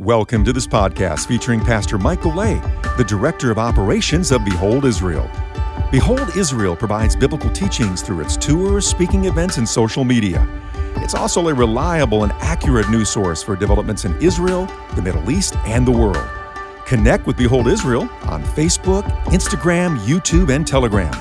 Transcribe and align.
Welcome 0.00 0.46
to 0.46 0.54
this 0.54 0.66
podcast 0.66 1.28
featuring 1.28 1.60
Pastor 1.60 1.98
Mike 1.98 2.22
Golay, 2.22 2.58
the 2.96 3.04
Director 3.04 3.50
of 3.50 3.58
Operations 3.58 4.32
of 4.32 4.42
Behold 4.46 4.86
Israel. 4.86 5.30
Behold 5.92 6.34
Israel 6.38 6.74
provides 6.74 7.14
biblical 7.14 7.50
teachings 7.50 8.00
through 8.00 8.22
its 8.22 8.34
tours, 8.34 8.86
speaking 8.86 9.26
events, 9.26 9.58
and 9.58 9.68
social 9.68 10.02
media. 10.02 10.48
It's 10.96 11.14
also 11.14 11.48
a 11.48 11.54
reliable 11.54 12.24
and 12.24 12.32
accurate 12.40 12.88
news 12.88 13.10
source 13.10 13.42
for 13.42 13.56
developments 13.56 14.06
in 14.06 14.16
Israel, 14.22 14.64
the 14.96 15.02
Middle 15.02 15.30
East, 15.30 15.56
and 15.66 15.86
the 15.86 15.92
world. 15.92 16.26
Connect 16.86 17.26
with 17.26 17.36
Behold 17.36 17.66
Israel 17.66 18.08
on 18.22 18.42
Facebook, 18.42 19.02
Instagram, 19.26 19.98
YouTube, 19.98 20.48
and 20.48 20.66
Telegram. 20.66 21.12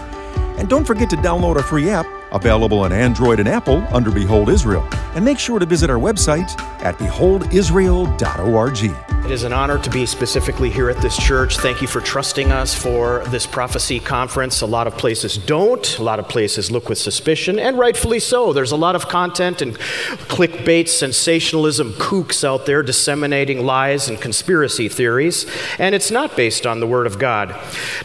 And 0.57 0.69
don't 0.69 0.85
forget 0.85 1.09
to 1.09 1.17
download 1.17 1.57
our 1.57 1.63
free 1.63 1.89
app, 1.89 2.05
available 2.31 2.79
on 2.79 2.91
Android 2.91 3.39
and 3.39 3.49
Apple 3.49 3.83
under 3.91 4.11
Behold 4.11 4.49
Israel. 4.49 4.87
And 5.15 5.25
make 5.25 5.39
sure 5.39 5.59
to 5.59 5.65
visit 5.65 5.89
our 5.89 5.99
website 5.99 6.59
at 6.83 6.97
beholdisrael.org. 6.97 9.08
It 9.29 9.33
is 9.33 9.43
an 9.43 9.53
honor 9.53 9.77
to 9.77 9.91
be 9.91 10.07
specifically 10.07 10.71
here 10.71 10.89
at 10.89 10.99
this 11.03 11.15
church. 11.15 11.59
Thank 11.59 11.83
you 11.83 11.87
for 11.87 12.01
trusting 12.01 12.51
us 12.51 12.73
for 12.73 13.23
this 13.27 13.45
prophecy 13.45 13.99
conference. 13.99 14.61
A 14.61 14.65
lot 14.65 14.87
of 14.87 14.97
places 14.97 15.37
don't, 15.37 15.99
a 15.99 16.03
lot 16.03 16.17
of 16.17 16.27
places 16.27 16.71
look 16.71 16.89
with 16.89 16.97
suspicion, 16.97 17.59
and 17.59 17.77
rightfully 17.77 18.19
so. 18.19 18.53
There's 18.53 18.71
a 18.71 18.75
lot 18.75 18.95
of 18.95 19.07
content 19.07 19.61
and 19.61 19.77
clickbait, 19.77 20.87
sensationalism, 20.87 21.91
kooks 21.93 22.43
out 22.43 22.65
there 22.65 22.81
disseminating 22.81 23.67
lies 23.67 24.09
and 24.09 24.19
conspiracy 24.19 24.89
theories, 24.89 25.45
and 25.77 25.93
it's 25.93 26.09
not 26.09 26.35
based 26.35 26.65
on 26.65 26.79
the 26.79 26.87
Word 26.87 27.05
of 27.05 27.19
God. 27.19 27.55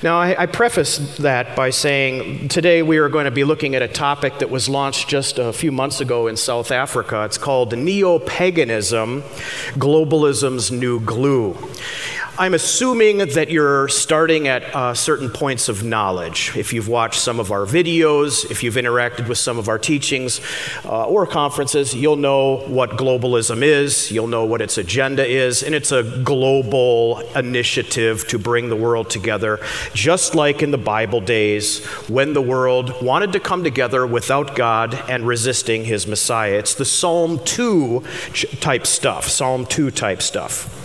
Now, 0.02 0.20
I, 0.20 0.42
I 0.42 0.44
preface 0.44 1.16
that 1.16 1.56
by 1.56 1.70
saying 1.70 2.48
today 2.48 2.82
we 2.82 2.98
are 2.98 3.08
going 3.08 3.24
to 3.24 3.30
be 3.30 3.44
looking 3.44 3.74
at 3.74 3.80
a 3.80 3.88
topic 3.88 4.40
that 4.40 4.50
was 4.50 4.68
launched 4.68 5.08
just 5.08 5.38
a 5.38 5.54
few 5.54 5.72
months 5.72 6.02
ago 6.02 6.26
in 6.26 6.36
South 6.36 6.70
Africa. 6.70 7.24
It's 7.24 7.38
called 7.38 7.74
Neo 7.74 8.18
Paganism 8.18 9.22
Globalism's 9.78 10.70
New 10.70 11.00
glue. 11.14 11.56
I'm 12.36 12.54
assuming 12.54 13.18
that 13.18 13.48
you're 13.48 13.86
starting 13.86 14.48
at 14.48 14.64
uh, 14.74 14.92
certain 14.92 15.30
points 15.30 15.68
of 15.68 15.84
knowledge. 15.84 16.50
If 16.56 16.72
you've 16.72 16.88
watched 16.88 17.20
some 17.20 17.38
of 17.38 17.52
our 17.52 17.64
videos, 17.64 18.50
if 18.50 18.64
you've 18.64 18.74
interacted 18.74 19.28
with 19.28 19.38
some 19.38 19.56
of 19.56 19.68
our 19.68 19.78
teachings 19.78 20.40
uh, 20.84 21.06
or 21.06 21.28
conferences, 21.28 21.94
you'll 21.94 22.16
know 22.16 22.56
what 22.66 22.90
globalism 22.90 23.62
is, 23.62 24.10
you'll 24.10 24.26
know 24.26 24.46
what 24.46 24.60
its 24.60 24.78
agenda 24.78 25.24
is, 25.24 25.62
and 25.62 25.76
it's 25.76 25.92
a 25.92 26.02
global 26.24 27.20
initiative 27.36 28.26
to 28.26 28.36
bring 28.36 28.68
the 28.68 28.76
world 28.76 29.10
together, 29.10 29.60
just 29.92 30.34
like 30.34 30.60
in 30.60 30.72
the 30.72 30.78
Bible 30.78 31.20
days 31.20 31.84
when 32.08 32.32
the 32.32 32.42
world 32.42 33.00
wanted 33.00 33.32
to 33.34 33.38
come 33.38 33.62
together 33.62 34.04
without 34.04 34.56
God 34.56 34.94
and 35.08 35.24
resisting 35.24 35.84
his 35.84 36.08
Messiah. 36.08 36.54
It's 36.54 36.74
the 36.74 36.84
Psalm 36.84 37.38
2 37.44 38.02
type 38.58 38.88
stuff, 38.88 39.28
Psalm 39.28 39.66
2 39.66 39.92
type 39.92 40.20
stuff. 40.20 40.83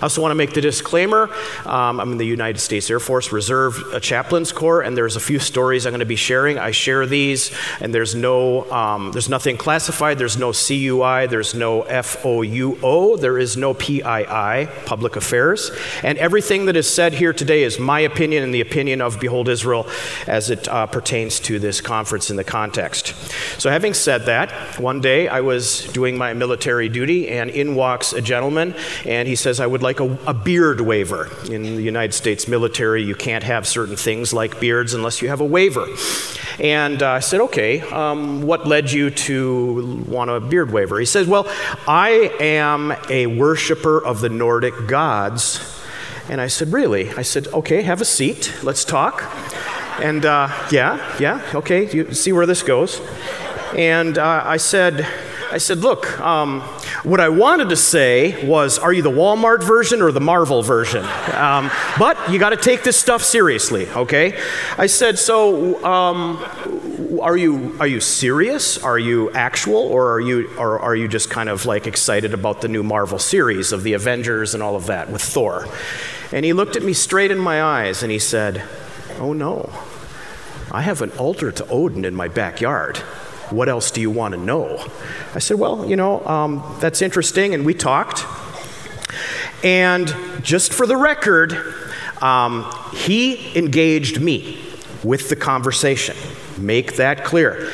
I 0.00 0.02
also 0.02 0.20
want 0.22 0.32
to 0.32 0.36
make 0.36 0.52
the 0.52 0.60
disclaimer 0.60 1.30
um, 1.66 2.00
I'm 2.00 2.12
in 2.12 2.18
the 2.18 2.26
United 2.26 2.58
States 2.58 2.90
Air 2.90 3.00
Force 3.00 3.32
Reserve 3.32 3.98
Chaplains 4.00 4.52
Corps, 4.52 4.82
and 4.82 4.96
there's 4.96 5.16
a 5.16 5.20
few 5.20 5.38
stories 5.38 5.86
I'm 5.86 5.92
going 5.92 6.00
to 6.00 6.06
be 6.06 6.16
sharing. 6.16 6.58
I 6.58 6.70
share 6.70 7.06
these, 7.06 7.50
and 7.80 7.94
there's 7.94 8.14
no, 8.14 8.70
um, 8.70 9.12
there's 9.12 9.28
nothing 9.28 9.56
classified. 9.56 10.18
There's 10.18 10.36
no 10.36 10.52
CUI. 10.52 11.26
There's 11.26 11.54
no 11.54 11.82
FOUO. 11.82 13.20
There 13.20 13.38
is 13.38 13.56
no 13.56 13.74
PII, 13.74 14.66
Public 14.86 15.16
Affairs. 15.16 15.70
And 16.02 16.18
everything 16.18 16.66
that 16.66 16.76
is 16.76 16.88
said 16.92 17.14
here 17.14 17.32
today 17.32 17.62
is 17.62 17.78
my 17.78 18.00
opinion 18.00 18.42
and 18.42 18.54
the 18.54 18.60
opinion 18.60 19.00
of 19.00 19.20
Behold 19.20 19.48
Israel 19.48 19.86
as 20.26 20.50
it 20.50 20.68
uh, 20.68 20.86
pertains 20.86 21.40
to 21.40 21.58
this 21.58 21.80
conference 21.80 22.30
in 22.30 22.36
the 22.36 22.44
context. 22.44 23.14
So, 23.60 23.70
having 23.70 23.94
said 23.94 24.26
that, 24.26 24.78
one 24.80 25.00
day 25.00 25.28
I 25.28 25.40
was 25.40 25.84
doing 25.92 26.16
my 26.16 26.32
military 26.34 26.88
duty, 26.88 27.28
and 27.28 27.50
in 27.50 27.74
walks 27.74 28.12
a 28.12 28.22
gentleman, 28.22 28.74
and 29.04 29.28
he 29.28 29.36
says, 29.36 29.59
I 29.60 29.66
would 29.66 29.82
like 29.82 30.00
a, 30.00 30.18
a, 30.26 30.34
beard 30.34 30.80
waiver. 30.80 31.28
In 31.50 31.62
the 31.62 31.82
United 31.82 32.12
States 32.12 32.48
military, 32.48 33.02
you 33.02 33.14
can't 33.14 33.44
have 33.44 33.66
certain 33.66 33.96
things 33.96 34.32
like 34.32 34.58
beards 34.58 34.94
unless 34.94 35.22
you 35.22 35.28
have 35.28 35.40
a 35.40 35.44
waiver. 35.44 35.86
And 36.58 37.02
uh, 37.02 37.10
I 37.12 37.20
said, 37.20 37.40
okay, 37.40 37.80
um, 37.80 38.42
what 38.42 38.66
led 38.66 38.90
you 38.90 39.10
to 39.10 40.04
want 40.08 40.30
a 40.30 40.40
beard 40.40 40.72
waiver? 40.72 40.98
He 40.98 41.06
says, 41.06 41.26
well, 41.26 41.46
I 41.86 42.34
am 42.40 42.92
a 43.08 43.26
worshiper 43.26 44.02
of 44.02 44.20
the 44.20 44.28
Nordic 44.28 44.86
gods. 44.86 45.60
And 46.28 46.40
I 46.40 46.46
said, 46.46 46.72
really? 46.72 47.10
I 47.10 47.22
said, 47.22 47.48
okay, 47.48 47.82
have 47.82 48.00
a 48.00 48.04
seat, 48.04 48.54
let's 48.62 48.84
talk. 48.84 49.24
And 50.00 50.24
uh, 50.24 50.48
yeah, 50.70 51.16
yeah, 51.18 51.42
okay, 51.54 51.90
you 51.90 52.14
see 52.14 52.32
where 52.32 52.46
this 52.46 52.62
goes. 52.62 53.00
And 53.76 54.18
uh, 54.18 54.42
I 54.44 54.56
said, 54.56 55.06
I 55.52 55.58
said, 55.58 55.78
look, 55.78 56.20
um, 56.20 56.60
what 57.02 57.18
I 57.20 57.28
wanted 57.28 57.70
to 57.70 57.76
say 57.76 58.46
was, 58.46 58.78
are 58.78 58.92
you 58.92 59.02
the 59.02 59.10
Walmart 59.10 59.64
version 59.64 60.00
or 60.00 60.12
the 60.12 60.20
Marvel 60.20 60.62
version? 60.62 61.04
Um, 61.34 61.70
but 61.98 62.30
you 62.30 62.38
got 62.38 62.50
to 62.50 62.56
take 62.56 62.84
this 62.84 62.96
stuff 62.96 63.22
seriously, 63.22 63.88
okay? 63.88 64.38
I 64.78 64.86
said, 64.86 65.18
so 65.18 65.84
um, 65.84 66.44
are 67.20 67.36
you 67.36 67.76
are 67.80 67.86
you 67.86 68.00
serious? 68.00 68.78
Are 68.82 68.98
you 68.98 69.30
actual, 69.32 69.76
or 69.76 70.12
are 70.12 70.20
you 70.20 70.50
or 70.56 70.78
are 70.78 70.94
you 70.94 71.08
just 71.08 71.30
kind 71.30 71.48
of 71.48 71.66
like 71.66 71.86
excited 71.86 72.34
about 72.34 72.60
the 72.60 72.68
new 72.68 72.82
Marvel 72.82 73.18
series 73.18 73.72
of 73.72 73.82
the 73.82 73.94
Avengers 73.94 74.54
and 74.54 74.62
all 74.62 74.76
of 74.76 74.86
that 74.86 75.10
with 75.10 75.22
Thor? 75.22 75.66
And 76.32 76.44
he 76.44 76.52
looked 76.52 76.76
at 76.76 76.82
me 76.82 76.92
straight 76.92 77.30
in 77.30 77.38
my 77.38 77.62
eyes 77.62 78.02
and 78.02 78.12
he 78.12 78.18
said, 78.18 78.62
"Oh 79.18 79.32
no, 79.32 79.72
I 80.70 80.82
have 80.82 81.02
an 81.02 81.10
altar 81.12 81.50
to 81.52 81.66
Odin 81.68 82.04
in 82.04 82.14
my 82.14 82.28
backyard." 82.28 83.02
What 83.50 83.68
else 83.68 83.90
do 83.90 84.00
you 84.00 84.10
want 84.10 84.34
to 84.34 84.40
know? 84.40 84.86
I 85.34 85.40
said, 85.40 85.58
Well, 85.58 85.84
you 85.84 85.96
know, 85.96 86.24
um, 86.26 86.76
that's 86.80 87.02
interesting. 87.02 87.54
And 87.54 87.66
we 87.66 87.74
talked. 87.74 88.24
And 89.62 90.14
just 90.42 90.72
for 90.72 90.86
the 90.86 90.96
record, 90.96 91.74
um, 92.22 92.72
he 92.94 93.56
engaged 93.58 94.20
me 94.20 94.58
with 95.02 95.28
the 95.28 95.36
conversation. 95.36 96.16
Make 96.58 96.96
that 96.96 97.24
clear. 97.24 97.70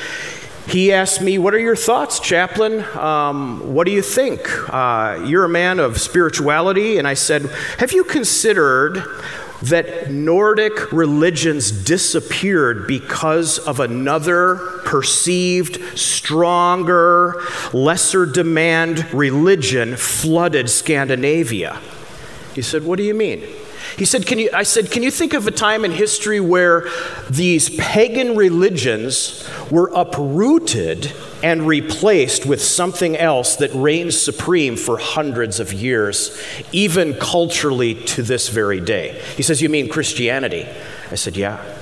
He 0.68 0.92
asked 0.92 1.20
me, 1.20 1.38
What 1.38 1.54
are 1.54 1.60
your 1.60 1.76
thoughts, 1.76 2.18
chaplain? 2.18 2.82
Um, 2.96 3.74
what 3.74 3.86
do 3.86 3.92
you 3.92 4.02
think? 4.02 4.40
Uh, 4.72 5.22
you're 5.26 5.44
a 5.44 5.48
man 5.48 5.78
of 5.78 6.00
spirituality. 6.00 6.98
And 6.98 7.06
I 7.06 7.14
said, 7.14 7.42
Have 7.78 7.92
you 7.92 8.02
considered 8.02 9.02
that 9.68 10.10
Nordic 10.10 10.92
religions 10.92 11.70
disappeared 11.70 12.86
because 12.86 13.58
of 13.58 13.80
another 13.80 14.56
perceived, 14.84 15.98
stronger, 15.98 17.42
lesser 17.72 18.26
demand 18.26 19.12
religion 19.12 19.96
flooded 19.96 20.70
Scandinavia. 20.70 21.80
He 22.54 22.62
said, 22.62 22.84
What 22.84 22.96
do 22.96 23.02
you 23.02 23.14
mean? 23.14 23.42
He 23.96 24.04
said, 24.04 24.26
can 24.26 24.38
you, 24.38 24.50
I 24.52 24.62
said, 24.62 24.90
Can 24.90 25.02
you 25.02 25.10
think 25.10 25.32
of 25.32 25.46
a 25.46 25.50
time 25.50 25.84
in 25.84 25.90
history 25.90 26.40
where 26.40 26.88
these 27.30 27.74
pagan 27.76 28.36
religions 28.36 29.48
were 29.70 29.90
uprooted 29.94 31.12
and 31.42 31.66
replaced 31.66 32.46
with 32.46 32.62
something 32.62 33.16
else 33.16 33.56
that 33.56 33.70
reigned 33.74 34.14
supreme 34.14 34.76
for 34.76 34.98
hundreds 34.98 35.60
of 35.60 35.72
years, 35.72 36.40
even 36.72 37.14
culturally 37.14 37.94
to 37.94 38.22
this 38.22 38.48
very 38.48 38.80
day? 38.80 39.20
He 39.36 39.42
says, 39.42 39.60
You 39.60 39.68
mean 39.68 39.88
Christianity? 39.88 40.66
I 41.10 41.14
said, 41.14 41.36
Yeah. 41.36 41.75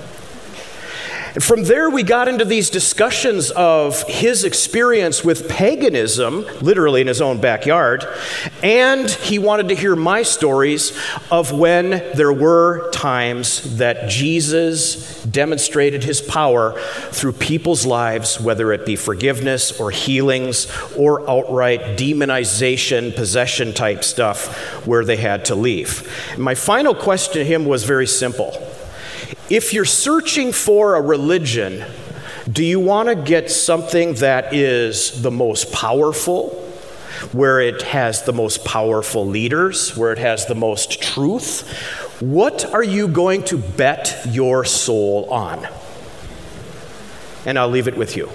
And 1.34 1.42
from 1.42 1.64
there, 1.64 1.90
we 1.90 2.04
got 2.04 2.28
into 2.28 2.44
these 2.44 2.70
discussions 2.70 3.50
of 3.50 4.04
his 4.04 4.44
experience 4.44 5.24
with 5.24 5.48
paganism, 5.48 6.46
literally 6.60 7.00
in 7.00 7.08
his 7.08 7.20
own 7.20 7.40
backyard, 7.40 8.06
and 8.62 9.10
he 9.10 9.40
wanted 9.40 9.68
to 9.70 9.74
hear 9.74 9.96
my 9.96 10.22
stories 10.22 10.96
of 11.32 11.50
when 11.50 11.90
there 12.14 12.32
were 12.32 12.88
times 12.92 13.78
that 13.78 14.08
Jesus 14.08 15.24
demonstrated 15.24 16.04
his 16.04 16.20
power 16.20 16.78
through 17.10 17.32
people's 17.32 17.84
lives, 17.84 18.40
whether 18.40 18.72
it 18.72 18.86
be 18.86 18.94
forgiveness 18.94 19.80
or 19.80 19.90
healings 19.90 20.70
or 20.96 21.28
outright 21.28 21.98
demonization, 21.98 23.14
possession 23.14 23.74
type 23.74 24.04
stuff, 24.04 24.86
where 24.86 25.04
they 25.04 25.16
had 25.16 25.44
to 25.46 25.56
leave. 25.56 26.08
And 26.34 26.44
my 26.44 26.54
final 26.54 26.94
question 26.94 27.34
to 27.34 27.44
him 27.44 27.64
was 27.64 27.82
very 27.82 28.06
simple. 28.06 28.52
If 29.50 29.72
you're 29.72 29.84
searching 29.84 30.52
for 30.52 30.94
a 30.94 31.00
religion, 31.00 31.84
do 32.50 32.64
you 32.64 32.80
want 32.80 33.08
to 33.08 33.14
get 33.14 33.50
something 33.50 34.14
that 34.14 34.52
is 34.52 35.22
the 35.22 35.30
most 35.30 35.72
powerful, 35.72 36.50
where 37.32 37.60
it 37.60 37.82
has 37.82 38.22
the 38.24 38.32
most 38.32 38.64
powerful 38.64 39.26
leaders, 39.26 39.96
where 39.96 40.12
it 40.12 40.18
has 40.18 40.46
the 40.46 40.54
most 40.54 41.02
truth? 41.02 41.68
What 42.20 42.64
are 42.72 42.82
you 42.82 43.08
going 43.08 43.44
to 43.44 43.58
bet 43.58 44.26
your 44.30 44.64
soul 44.64 45.28
on? 45.30 45.66
And 47.46 47.58
I'll 47.58 47.68
leave 47.68 47.88
it 47.88 47.96
with 47.96 48.16
you. 48.16 48.30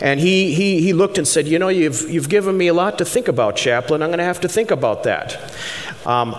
And 0.00 0.20
he, 0.20 0.54
he, 0.54 0.82
he 0.82 0.92
looked 0.92 1.18
and 1.18 1.26
said, 1.26 1.46
You 1.46 1.58
know, 1.58 1.68
you've, 1.68 2.10
you've 2.10 2.28
given 2.28 2.56
me 2.56 2.66
a 2.66 2.74
lot 2.74 2.98
to 2.98 3.04
think 3.04 3.28
about, 3.28 3.56
chaplain. 3.56 4.02
I'm 4.02 4.10
going 4.10 4.18
to 4.18 4.24
have 4.24 4.40
to 4.40 4.48
think 4.48 4.70
about 4.70 5.04
that. 5.04 5.40
Um, 6.04 6.34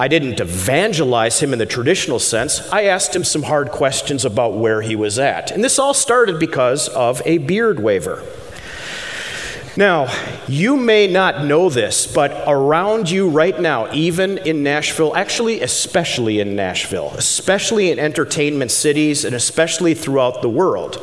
I 0.00 0.08
didn't 0.08 0.40
evangelize 0.40 1.40
him 1.40 1.52
in 1.52 1.58
the 1.58 1.66
traditional 1.66 2.18
sense. 2.18 2.72
I 2.72 2.84
asked 2.84 3.14
him 3.14 3.22
some 3.22 3.42
hard 3.42 3.70
questions 3.70 4.24
about 4.24 4.54
where 4.54 4.80
he 4.80 4.96
was 4.96 5.18
at. 5.18 5.50
And 5.50 5.62
this 5.62 5.78
all 5.78 5.92
started 5.92 6.38
because 6.38 6.88
of 6.88 7.20
a 7.26 7.36
beard 7.36 7.80
waiver. 7.80 8.24
Now, 9.76 10.08
you 10.48 10.78
may 10.78 11.06
not 11.06 11.44
know 11.44 11.68
this, 11.68 12.06
but 12.06 12.44
around 12.46 13.10
you 13.10 13.28
right 13.28 13.60
now, 13.60 13.92
even 13.92 14.38
in 14.38 14.62
Nashville, 14.62 15.14
actually, 15.14 15.60
especially 15.60 16.40
in 16.40 16.56
Nashville, 16.56 17.12
especially 17.18 17.90
in 17.90 17.98
entertainment 17.98 18.70
cities, 18.70 19.26
and 19.26 19.34
especially 19.34 19.92
throughout 19.92 20.40
the 20.40 20.48
world, 20.48 20.96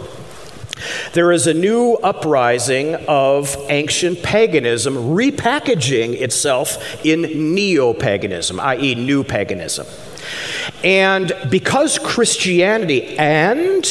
there 1.14 1.32
is 1.32 1.48
a 1.48 1.54
new 1.54 1.94
uprising 2.04 2.96
of 3.08 3.56
ancient 3.70 4.22
paganism 4.24 4.96
repackaging 4.96 6.14
itself 6.22 7.06
in 7.06 7.22
neo 7.56 7.94
paganism, 7.94 8.60
i.e., 8.60 8.96
new 8.96 9.24
paganism. 9.24 9.88
And 10.84 11.34
because 11.50 12.00
Christianity 12.00 13.18
and 13.18 13.84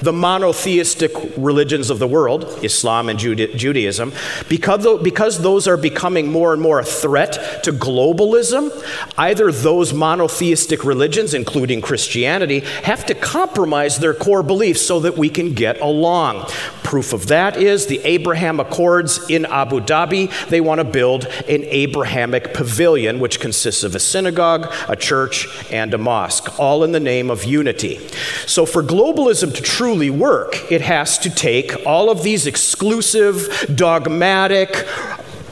the 0.00 0.12
monotheistic 0.12 1.12
religions 1.36 1.90
of 1.90 1.98
the 1.98 2.06
world, 2.06 2.44
Islam 2.62 3.08
and 3.08 3.18
Judaism, 3.18 4.12
because, 4.48 5.02
because 5.02 5.38
those 5.40 5.66
are 5.66 5.76
becoming 5.76 6.30
more 6.30 6.52
and 6.52 6.62
more 6.62 6.80
a 6.80 6.84
threat 6.84 7.62
to 7.64 7.72
globalism, 7.72 8.70
either 9.18 9.50
those 9.50 9.92
monotheistic 9.92 10.84
religions, 10.84 11.34
including 11.34 11.80
Christianity, 11.80 12.60
have 12.82 13.06
to 13.06 13.14
compromise 13.14 13.98
their 13.98 14.14
core 14.14 14.42
beliefs 14.42 14.82
so 14.82 15.00
that 15.00 15.16
we 15.16 15.28
can 15.28 15.54
get 15.54 15.80
along. 15.80 16.46
Proof 16.82 17.12
of 17.12 17.26
that 17.28 17.56
is 17.56 17.86
the 17.86 18.00
Abraham 18.04 18.60
Accords 18.60 19.28
in 19.28 19.44
Abu 19.46 19.80
Dhabi. 19.80 20.30
They 20.48 20.60
want 20.60 20.78
to 20.78 20.84
build 20.84 21.24
an 21.48 21.64
Abrahamic 21.64 22.54
pavilion, 22.54 23.18
which 23.18 23.40
consists 23.40 23.82
of 23.82 23.94
a 23.94 24.00
synagogue, 24.00 24.72
a 24.88 24.94
church, 24.94 25.48
and 25.72 25.92
a 25.94 25.98
mosque, 25.98 26.60
all 26.60 26.84
in 26.84 26.92
the 26.92 27.00
name 27.00 27.28
of 27.28 27.42
unity. 27.44 27.98
So, 28.46 28.66
for 28.66 28.82
globalism 28.82 29.52
to 29.54 29.62
truly 29.62 29.95
work, 30.10 30.70
it 30.70 30.80
has 30.82 31.18
to 31.18 31.30
take 31.30 31.86
all 31.86 32.10
of 32.10 32.22
these 32.22 32.46
exclusive, 32.46 33.72
dogmatic 33.74 34.86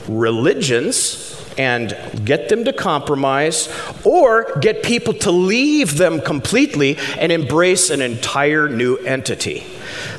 religions 0.09 1.31
and 1.57 1.97
get 2.25 2.49
them 2.49 2.65
to 2.65 2.73
compromise 2.73 3.69
or 4.05 4.59
get 4.61 4.83
people 4.83 5.15
to 5.15 5.31
leave 5.31 5.97
them 5.99 6.21
completely 6.21 6.97
and 7.19 7.31
embrace 7.31 7.91
an 7.91 8.03
entire 8.03 8.69
new 8.69 8.97
entity. 8.99 9.65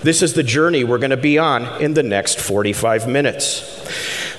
This 0.02 0.22
is 0.22 0.34
the 0.34 0.44
journey 0.44 0.84
we're 0.84 0.98
going 0.98 1.10
to 1.10 1.18
be 1.18 1.38
on 1.38 1.82
in 1.82 1.94
the 1.94 2.04
next 2.04 2.40
45 2.40 3.08
minutes. 3.08 3.72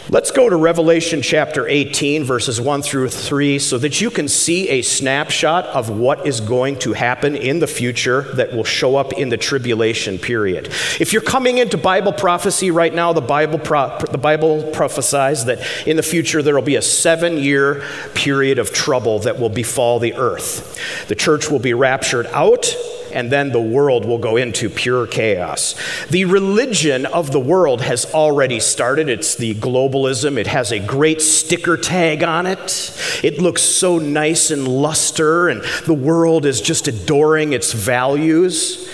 Let's 0.09 0.31
go 0.31 0.49
to 0.49 0.55
Revelation 0.55 1.21
chapter 1.21 1.67
18, 1.67 2.23
verses 2.23 2.61
1 2.61 2.83
through 2.83 3.09
3, 3.09 3.59
so 3.59 3.77
that 3.79 4.01
you 4.01 4.09
can 4.09 4.29
see 4.29 4.69
a 4.69 4.83
snapshot 4.83 5.65
of 5.67 5.91
what 5.91 6.25
is 6.29 6.41
going 6.41 6.79
to 6.81 6.93
happen 6.93 7.35
in 7.35 7.59
the 7.59 7.67
future 7.67 8.23
that 8.35 8.53
will 8.53 8.63
show 8.63 8.95
up 8.95 9.15
in 9.15 9.31
the 9.31 9.37
tribulation 9.37 10.17
period. 10.17 10.69
If 11.01 11.13
you're 11.13 11.23
coming 11.23 11.59
into 11.59 11.77
Bible 11.77 12.13
prophecy 12.13 12.71
right 12.71 12.95
now, 12.95 13.13
the 13.15 13.21
Bible, 13.21 13.59
pro- 13.59 13.99
the 13.99 14.17
Bible 14.17 14.71
prophesies 14.71 15.47
that 15.47 15.67
in 15.89 15.97
the 15.97 16.05
future 16.05 16.41
there 16.41 16.55
will 16.55 16.63
be 16.63 16.77
a 16.77 16.83
seven 16.83 17.37
year 17.37 17.83
period 18.15 18.61
of 18.61 18.73
trouble 18.73 19.19
that 19.21 19.41
will 19.41 19.49
befall 19.49 19.99
the 19.99 20.15
earth. 20.15 20.79
The 21.09 21.17
church 21.17 21.51
will 21.51 21.59
be 21.59 21.75
raptured 21.75 22.27
out 22.27 22.73
and 23.17 23.33
then 23.33 23.51
the 23.51 23.59
world 23.59 24.05
will 24.05 24.19
go 24.19 24.37
into 24.37 24.69
pure 24.69 25.07
chaos. 25.07 25.75
The 26.11 26.27
religion 26.27 27.07
of 27.07 27.33
the 27.33 27.41
world 27.41 27.81
has 27.81 28.05
already 28.13 28.61
started. 28.61 29.09
It's 29.09 29.37
the 29.37 29.55
globalism. 29.55 30.37
It 30.37 30.49
has 30.49 30.71
a 30.71 30.79
great 30.79 31.23
sticker 31.23 31.79
tag 31.79 32.23
on 32.23 32.45
it. 32.45 32.93
It 33.25 33.41
looks 33.41 33.63
so 33.63 33.99
nice 33.99 34.51
and 34.51 34.69
luster, 34.69 35.49
and 35.49 35.63
the 35.87 35.95
world 35.95 36.45
is 36.45 36.61
just 36.61 36.89
adoring 36.89 37.55
its 37.55 37.73
values. 37.73 38.87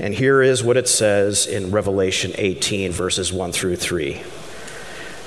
And 0.00 0.14
here 0.14 0.40
is 0.40 0.64
what 0.64 0.78
it 0.78 0.88
says 0.88 1.46
in 1.46 1.70
Revelation 1.70 2.32
18, 2.38 2.92
verses 2.92 3.30
1 3.30 3.52
through 3.52 3.76
3. 3.76 4.22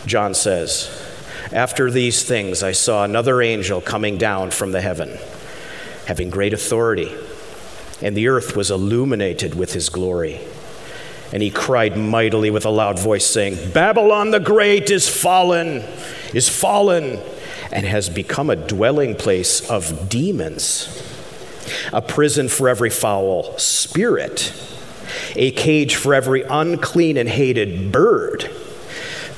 John 0.07 0.33
says, 0.33 0.89
After 1.51 1.91
these 1.91 2.23
things, 2.23 2.63
I 2.63 2.71
saw 2.71 3.03
another 3.03 3.43
angel 3.43 3.79
coming 3.79 4.17
down 4.17 4.49
from 4.49 4.71
the 4.71 4.81
heaven, 4.81 5.19
having 6.07 6.31
great 6.31 6.53
authority 6.53 7.15
and 8.01 8.15
the 8.15 8.27
earth 8.27 8.55
was 8.55 8.71
illuminated 8.71 9.55
with 9.55 9.73
his 9.73 9.89
glory. 9.89 10.39
And 11.31 11.43
he 11.43 11.51
cried 11.51 11.95
mightily 11.95 12.49
with 12.49 12.65
a 12.65 12.69
loud 12.69 12.97
voice, 12.97 13.25
saying, 13.25 13.71
Babylon 13.71 14.31
the 14.31 14.39
Great 14.39 14.89
is 14.89 15.07
fallen, 15.07 15.83
is 16.33 16.49
fallen, 16.49 17.19
and 17.71 17.85
has 17.85 18.09
become 18.09 18.49
a 18.49 18.55
dwelling 18.55 19.15
place 19.15 19.69
of 19.69 20.09
demons, 20.09 21.03
a 21.93 22.01
prison 22.01 22.49
for 22.49 22.67
every 22.67 22.89
foul 22.89 23.57
spirit, 23.59 24.53
a 25.35 25.51
cage 25.51 25.95
for 25.95 26.15
every 26.15 26.41
unclean 26.43 27.15
and 27.15 27.29
hated 27.29 27.91
bird. 27.91 28.49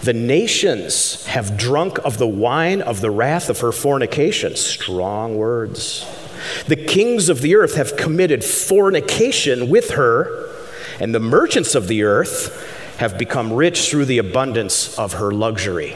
The 0.04 0.14
nations 0.14 1.26
have 1.26 1.58
drunk 1.58 2.00
of 2.04 2.18
the 2.18 2.28
wine 2.28 2.82
of 2.82 3.02
the 3.02 3.12
wrath 3.12 3.50
of 3.50 3.60
her 3.60 3.72
fornication. 3.72 4.56
Strong 4.56 5.38
words. 5.38 6.06
The 6.68 6.76
kings 6.76 7.30
of 7.30 7.42
the 7.42 7.56
earth 7.56 7.76
have 7.76 7.98
committed 7.98 8.44
fornication 8.44 9.70
with 9.70 9.92
her, 9.92 10.50
and 11.00 11.14
the 11.14 11.20
merchants 11.20 11.76
of 11.76 11.88
the 11.88 12.04
earth 12.04 12.98
have 12.98 13.18
become 13.18 13.54
rich 13.54 13.90
through 13.90 14.06
the 14.06 14.20
abundance 14.20 14.98
of 15.00 15.14
her 15.14 15.32
luxury. 15.32 15.96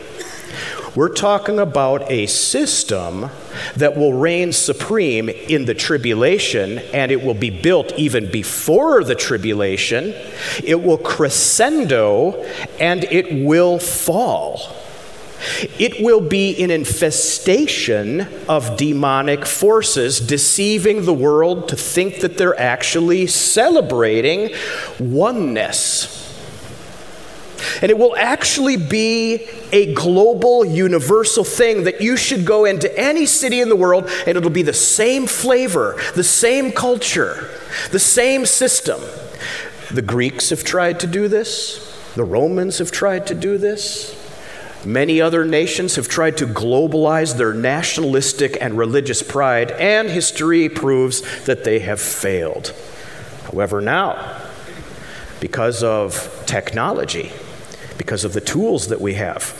We're 0.95 1.09
talking 1.09 1.59
about 1.59 2.09
a 2.09 2.25
system 2.25 3.29
that 3.75 3.97
will 3.97 4.13
reign 4.13 4.53
supreme 4.53 5.27
in 5.27 5.65
the 5.65 5.73
tribulation, 5.73 6.79
and 6.93 7.11
it 7.11 7.21
will 7.21 7.33
be 7.33 7.49
built 7.49 7.93
even 7.97 8.31
before 8.31 9.03
the 9.03 9.13
tribulation. 9.13 10.13
It 10.63 10.81
will 10.81 10.97
crescendo, 10.97 12.41
and 12.79 13.03
it 13.03 13.45
will 13.45 13.77
fall. 13.77 14.61
It 15.77 16.01
will 16.03 16.21
be 16.21 16.61
an 16.63 16.71
infestation 16.71 18.27
of 18.47 18.77
demonic 18.77 19.45
forces 19.45 20.19
deceiving 20.19 21.05
the 21.05 21.13
world 21.13 21.69
to 21.69 21.75
think 21.75 22.21
that 22.21 22.37
they're 22.37 22.59
actually 22.59 23.27
celebrating 23.27 24.51
oneness. 24.99 26.23
And 27.81 27.91
it 27.91 27.97
will 27.97 28.15
actually 28.15 28.77
be 28.77 29.47
a 29.71 29.93
global, 29.93 30.65
universal 30.65 31.43
thing 31.43 31.83
that 31.83 32.01
you 32.01 32.15
should 32.17 32.45
go 32.45 32.65
into 32.65 32.95
any 32.97 33.25
city 33.25 33.59
in 33.59 33.69
the 33.69 33.75
world 33.75 34.09
and 34.25 34.37
it'll 34.37 34.49
be 34.49 34.61
the 34.61 34.73
same 34.73 35.27
flavor, 35.27 35.99
the 36.15 36.23
same 36.23 36.71
culture, 36.71 37.49
the 37.91 37.99
same 37.99 38.45
system. 38.45 39.01
The 39.91 40.01
Greeks 40.01 40.49
have 40.49 40.63
tried 40.63 40.99
to 41.01 41.07
do 41.07 41.27
this, 41.27 41.81
the 42.15 42.23
Romans 42.23 42.77
have 42.77 42.91
tried 42.91 43.27
to 43.27 43.35
do 43.35 43.57
this. 43.57 44.24
Many 44.85 45.19
other 45.19 45.43
nations 45.43 45.95
have 45.95 46.07
tried 46.07 46.37
to 46.37 46.45
globalize 46.45 47.37
their 47.37 47.53
nationalistic 47.53 48.57
and 48.61 48.77
religious 48.77 49.23
pride, 49.23 49.71
and 49.71 50.09
history 50.09 50.69
proves 50.69 51.21
that 51.45 51.63
they 51.63 51.79
have 51.79 51.99
failed. 51.99 52.73
However, 53.51 53.81
now, 53.81 54.41
because 55.39 55.81
of 55.81 56.43
technology, 56.45 57.31
because 57.97 58.23
of 58.23 58.33
the 58.33 58.41
tools 58.41 58.89
that 58.89 59.01
we 59.01 59.15
have, 59.15 59.53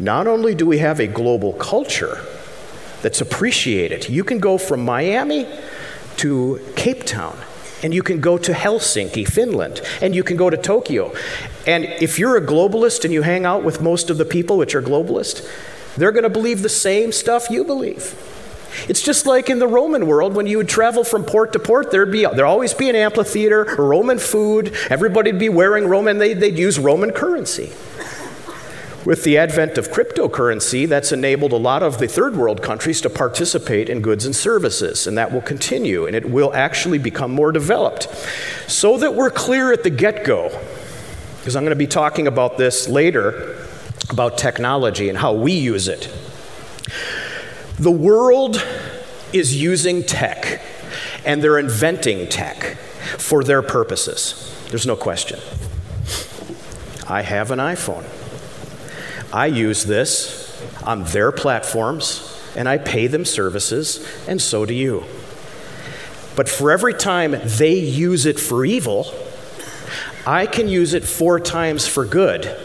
not 0.00 0.26
only 0.26 0.54
do 0.54 0.66
we 0.66 0.78
have 0.78 0.98
a 0.98 1.06
global 1.06 1.52
culture 1.52 2.24
that's 3.02 3.20
appreciated, 3.20 4.08
you 4.08 4.24
can 4.24 4.40
go 4.40 4.58
from 4.58 4.84
Miami 4.84 5.46
to 6.16 6.60
Cape 6.74 7.04
Town 7.04 7.38
and 7.82 7.94
you 7.94 8.02
can 8.02 8.20
go 8.20 8.38
to 8.38 8.52
Helsinki, 8.52 9.26
Finland, 9.26 9.80
and 10.00 10.14
you 10.14 10.22
can 10.22 10.36
go 10.36 10.50
to 10.50 10.56
Tokyo. 10.56 11.12
And 11.66 11.84
if 11.84 12.18
you're 12.18 12.36
a 12.36 12.40
globalist 12.40 13.04
and 13.04 13.12
you 13.12 13.22
hang 13.22 13.44
out 13.44 13.64
with 13.64 13.80
most 13.80 14.10
of 14.10 14.18
the 14.18 14.24
people 14.24 14.58
which 14.58 14.74
are 14.74 14.82
globalist, 14.82 15.48
they're 15.96 16.12
going 16.12 16.24
to 16.24 16.30
believe 16.30 16.62
the 16.62 16.68
same 16.68 17.12
stuff 17.12 17.50
you 17.50 17.64
believe. 17.64 18.14
It's 18.88 19.02
just 19.02 19.26
like 19.26 19.50
in 19.50 19.58
the 19.58 19.66
Roman 19.66 20.06
world 20.06 20.34
when 20.34 20.46
you 20.46 20.58
would 20.58 20.68
travel 20.68 21.02
from 21.04 21.24
port 21.24 21.52
to 21.54 21.58
port, 21.58 21.90
there'd 21.90 22.12
be 22.12 22.22
there'd 22.22 22.40
always 22.40 22.72
be 22.72 22.88
an 22.88 22.96
amphitheater, 22.96 23.64
Roman 23.76 24.18
food, 24.18 24.74
everybody'd 24.88 25.38
be 25.38 25.48
wearing 25.48 25.88
Roman, 25.88 26.18
they, 26.18 26.34
they'd 26.34 26.58
use 26.58 26.78
Roman 26.78 27.10
currency. 27.10 27.72
With 29.02 29.24
the 29.24 29.38
advent 29.38 29.78
of 29.78 29.88
cryptocurrency, 29.88 30.86
that's 30.86 31.10
enabled 31.10 31.52
a 31.52 31.56
lot 31.56 31.82
of 31.82 31.98
the 31.98 32.06
third 32.06 32.36
world 32.36 32.62
countries 32.62 33.00
to 33.00 33.08
participate 33.08 33.88
in 33.88 34.02
goods 34.02 34.26
and 34.26 34.36
services, 34.36 35.06
and 35.06 35.16
that 35.16 35.32
will 35.32 35.40
continue, 35.40 36.06
and 36.06 36.14
it 36.14 36.30
will 36.30 36.52
actually 36.52 36.98
become 36.98 37.30
more 37.30 37.50
developed. 37.50 38.08
So 38.68 38.98
that 38.98 39.14
we're 39.14 39.30
clear 39.30 39.72
at 39.72 39.84
the 39.84 39.90
get 39.90 40.22
go, 40.24 40.50
because 41.38 41.56
I'm 41.56 41.62
going 41.62 41.70
to 41.70 41.76
be 41.76 41.86
talking 41.86 42.26
about 42.26 42.58
this 42.58 42.90
later 42.90 43.56
about 44.10 44.36
technology 44.36 45.08
and 45.08 45.16
how 45.16 45.32
we 45.32 45.52
use 45.52 45.88
it. 45.88 46.12
The 47.78 47.90
world 47.90 48.62
is 49.32 49.58
using 49.58 50.02
tech, 50.02 50.60
and 51.24 51.42
they're 51.42 51.58
inventing 51.58 52.28
tech 52.28 52.76
for 53.16 53.42
their 53.44 53.62
purposes. 53.62 54.54
There's 54.68 54.86
no 54.86 54.96
question. 54.96 55.40
I 57.08 57.22
have 57.22 57.50
an 57.50 57.60
iPhone. 57.60 58.04
I 59.32 59.46
use 59.46 59.84
this 59.84 60.60
on 60.84 61.04
their 61.04 61.32
platforms 61.32 62.36
and 62.56 62.68
I 62.68 62.78
pay 62.78 63.06
them 63.06 63.24
services, 63.24 64.06
and 64.26 64.42
so 64.42 64.66
do 64.66 64.74
you. 64.74 65.04
But 66.36 66.48
for 66.48 66.70
every 66.70 66.94
time 66.94 67.36
they 67.44 67.74
use 67.74 68.26
it 68.26 68.40
for 68.40 68.64
evil, 68.64 69.12
I 70.26 70.46
can 70.46 70.68
use 70.68 70.94
it 70.94 71.04
four 71.04 71.40
times 71.40 71.86
for 71.86 72.04
good. 72.04 72.56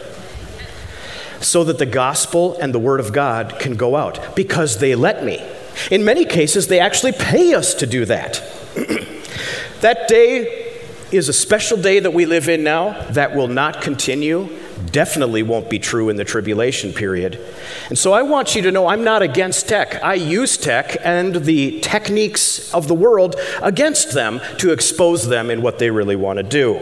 so 1.41 1.63
that 1.63 1.77
the 1.77 1.85
gospel 1.85 2.57
and 2.59 2.73
the 2.73 2.79
word 2.79 2.99
of 2.99 3.13
God 3.13 3.59
can 3.59 3.75
go 3.75 3.95
out 3.95 4.35
because 4.35 4.79
they 4.79 4.95
let 4.95 5.23
me. 5.23 5.45
In 5.91 6.03
many 6.03 6.25
cases, 6.25 6.67
they 6.67 6.79
actually 6.79 7.11
pay 7.11 7.53
us 7.53 7.75
to 7.75 7.85
do 7.85 8.05
that. 8.05 8.41
that 9.81 10.07
day 10.07 10.81
is 11.11 11.29
a 11.29 11.33
special 11.33 11.77
day 11.77 11.99
that 11.99 12.11
we 12.11 12.25
live 12.25 12.49
in 12.49 12.63
now 12.63 12.99
that 13.11 13.35
will 13.35 13.47
not 13.47 13.81
continue. 13.81 14.49
Definitely 14.91 15.43
won't 15.43 15.69
be 15.69 15.79
true 15.79 16.09
in 16.09 16.17
the 16.17 16.25
tribulation 16.25 16.91
period. 16.91 17.39
And 17.87 17.97
so 17.97 18.13
I 18.13 18.23
want 18.23 18.55
you 18.55 18.61
to 18.63 18.71
know 18.71 18.87
I'm 18.87 19.03
not 19.03 19.21
against 19.21 19.69
tech. 19.69 20.03
I 20.03 20.15
use 20.15 20.57
tech 20.57 20.97
and 21.03 21.35
the 21.35 21.79
techniques 21.79 22.73
of 22.73 22.87
the 22.87 22.93
world 22.93 23.35
against 23.61 24.13
them 24.13 24.41
to 24.57 24.71
expose 24.71 25.27
them 25.27 25.49
in 25.49 25.61
what 25.61 25.79
they 25.79 25.89
really 25.89 26.15
want 26.15 26.37
to 26.37 26.43
do. 26.43 26.81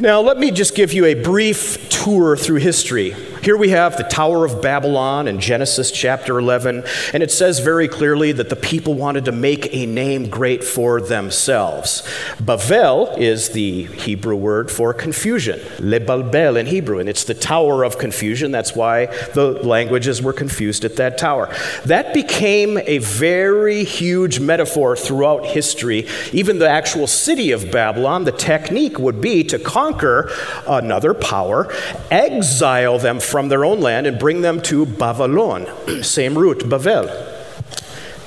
Now, 0.00 0.20
let 0.20 0.38
me 0.38 0.50
just 0.50 0.74
give 0.74 0.92
you 0.94 1.04
a 1.04 1.14
brief 1.14 1.90
tour 1.90 2.36
through 2.36 2.60
history. 2.60 3.14
Here 3.42 3.56
we 3.56 3.70
have 3.70 3.96
the 3.96 4.02
Tower 4.02 4.44
of 4.44 4.60
Babylon 4.60 5.26
in 5.26 5.40
Genesis 5.40 5.90
chapter 5.90 6.38
11, 6.38 6.84
and 7.14 7.22
it 7.22 7.30
says 7.30 7.60
very 7.60 7.88
clearly 7.88 8.32
that 8.32 8.50
the 8.50 8.56
people 8.56 8.92
wanted 8.92 9.24
to 9.24 9.32
make 9.32 9.74
a 9.74 9.86
name 9.86 10.28
great 10.28 10.62
for 10.62 11.00
themselves. 11.00 12.02
Bavel 12.36 13.16
is 13.16 13.48
the 13.48 13.84
Hebrew 13.84 14.36
word 14.36 14.70
for 14.70 14.92
confusion, 14.92 15.58
lebalbel 15.78 16.60
in 16.60 16.66
Hebrew, 16.66 16.98
and 16.98 17.08
it's 17.08 17.24
the 17.24 17.32
Tower 17.32 17.82
of 17.82 17.96
Confusion. 17.96 18.50
That's 18.50 18.76
why 18.76 19.06
the 19.32 19.58
languages 19.62 20.20
were 20.20 20.34
confused 20.34 20.84
at 20.84 20.96
that 20.96 21.16
tower. 21.16 21.50
That 21.86 22.12
became 22.12 22.76
a 22.84 22.98
very 22.98 23.84
huge 23.84 24.38
metaphor 24.38 24.96
throughout 24.96 25.46
history. 25.46 26.06
Even 26.34 26.58
the 26.58 26.68
actual 26.68 27.06
city 27.06 27.52
of 27.52 27.72
Babylon, 27.72 28.24
the 28.24 28.32
technique 28.32 28.98
would 28.98 29.22
be 29.22 29.44
to 29.44 29.58
conquer 29.58 30.30
another 30.66 31.14
power, 31.14 31.72
exile 32.10 32.98
them 32.98 33.18
from 33.30 33.48
their 33.48 33.64
own 33.64 33.80
land 33.80 34.06
and 34.06 34.18
bring 34.18 34.40
them 34.40 34.60
to 34.62 34.84
Babylon, 34.84 35.66
same 36.02 36.36
root, 36.36 36.60
Bavel. 36.60 37.08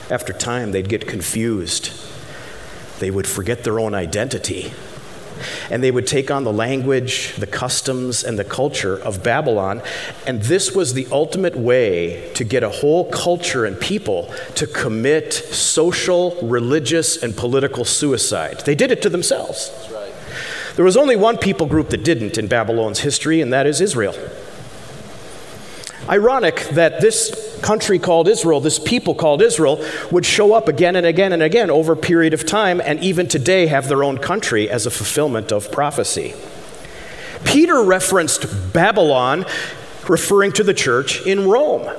After 0.10 0.32
time, 0.32 0.72
they'd 0.72 0.88
get 0.88 1.08
confused. 1.08 1.92
They 3.00 3.12
would 3.12 3.28
forget 3.28 3.64
their 3.64 3.80
own 3.80 3.94
identity. 3.94 4.74
And 5.70 5.84
they 5.84 5.92
would 5.92 6.08
take 6.08 6.32
on 6.32 6.46
the 6.46 6.54
language, 6.54 7.36
the 7.36 7.48
customs, 7.48 8.24
and 8.24 8.40
the 8.40 8.46
culture 8.46 8.98
of 8.98 9.24
Babylon. 9.24 9.82
And 10.26 10.42
this 10.44 10.74
was 10.74 10.94
the 10.94 11.08
ultimate 11.12 11.58
way 11.58 12.32
to 12.36 12.46
get 12.46 12.64
a 12.64 12.70
whole 12.70 13.10
culture 13.12 13.66
and 13.66 13.78
people 13.78 14.34
to 14.56 14.68
commit 14.68 15.34
social, 15.34 16.40
religious, 16.42 17.22
and 17.22 17.36
political 17.36 17.84
suicide. 17.84 18.62
They 18.62 18.76
did 18.76 18.92
it 18.92 19.02
to 19.02 19.10
themselves. 19.10 19.72
Right. 19.92 20.14
There 20.76 20.86
was 20.86 20.96
only 20.96 21.16
one 21.16 21.38
people 21.38 21.68
group 21.68 21.90
that 21.90 22.06
didn't 22.06 22.38
in 22.38 22.48
Babylon's 22.48 23.00
history, 23.00 23.42
and 23.42 23.52
that 23.52 23.68
is 23.68 23.82
Israel. 23.82 24.16
Ironic 26.10 26.68
that 26.72 27.00
this 27.00 27.60
country 27.62 27.98
called 27.98 28.28
Israel, 28.28 28.60
this 28.60 28.78
people 28.78 29.16
called 29.16 29.42
Israel, 29.42 29.84
would 30.12 30.26
show 30.26 30.54
up 30.54 30.68
again 30.68 30.96
and 30.96 31.06
again 31.06 31.32
and 31.32 31.42
again 31.42 31.70
over 31.70 31.94
a 31.94 31.98
period 31.98 32.34
of 32.34 32.46
time, 32.46 32.82
and 32.82 33.00
even 33.02 33.28
today 33.28 33.68
have 33.68 33.88
their 33.88 34.04
own 34.04 34.18
country 34.18 34.70
as 34.70 34.86
a 34.86 34.92
fulfillment 34.92 35.52
of 35.52 35.72
prophecy. 35.72 36.34
Peter 37.46 37.82
referenced 37.82 38.74
Babylon, 38.74 39.46
referring 40.10 40.52
to 40.54 40.64
the 40.64 40.74
church 40.74 41.26
in 41.26 41.48
Rome. 41.48 41.90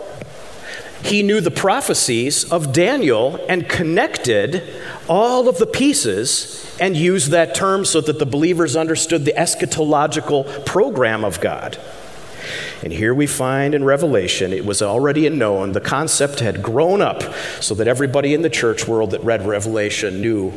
He 1.02 1.22
knew 1.22 1.40
the 1.40 1.50
prophecies 1.50 2.50
of 2.50 2.72
Daniel 2.72 3.38
and 3.48 3.68
connected 3.68 4.62
all 5.06 5.48
of 5.48 5.58
the 5.58 5.66
pieces 5.66 6.74
and 6.80 6.96
used 6.96 7.30
that 7.30 7.54
term 7.54 7.84
so 7.84 8.00
that 8.00 8.18
the 8.18 8.26
believers 8.26 8.74
understood 8.74 9.24
the 9.24 9.34
eschatological 9.34 10.64
program 10.64 11.24
of 11.24 11.40
God. 11.40 11.78
And 12.82 12.92
here 12.92 13.14
we 13.14 13.26
find 13.26 13.74
in 13.74 13.84
Revelation, 13.84 14.52
it 14.52 14.64
was 14.64 14.82
already 14.82 15.28
known, 15.28 15.72
the 15.72 15.80
concept 15.80 16.40
had 16.40 16.62
grown 16.62 17.00
up 17.00 17.22
so 17.60 17.74
that 17.74 17.88
everybody 17.88 18.34
in 18.34 18.42
the 18.42 18.50
church 18.50 18.86
world 18.86 19.10
that 19.12 19.22
read 19.24 19.46
Revelation 19.46 20.20
knew 20.20 20.50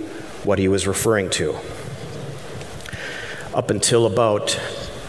what 0.43 0.59
he 0.59 0.67
was 0.67 0.87
referring 0.87 1.29
to. 1.31 1.55
Up 3.53 3.69
until 3.69 4.05
about 4.05 4.59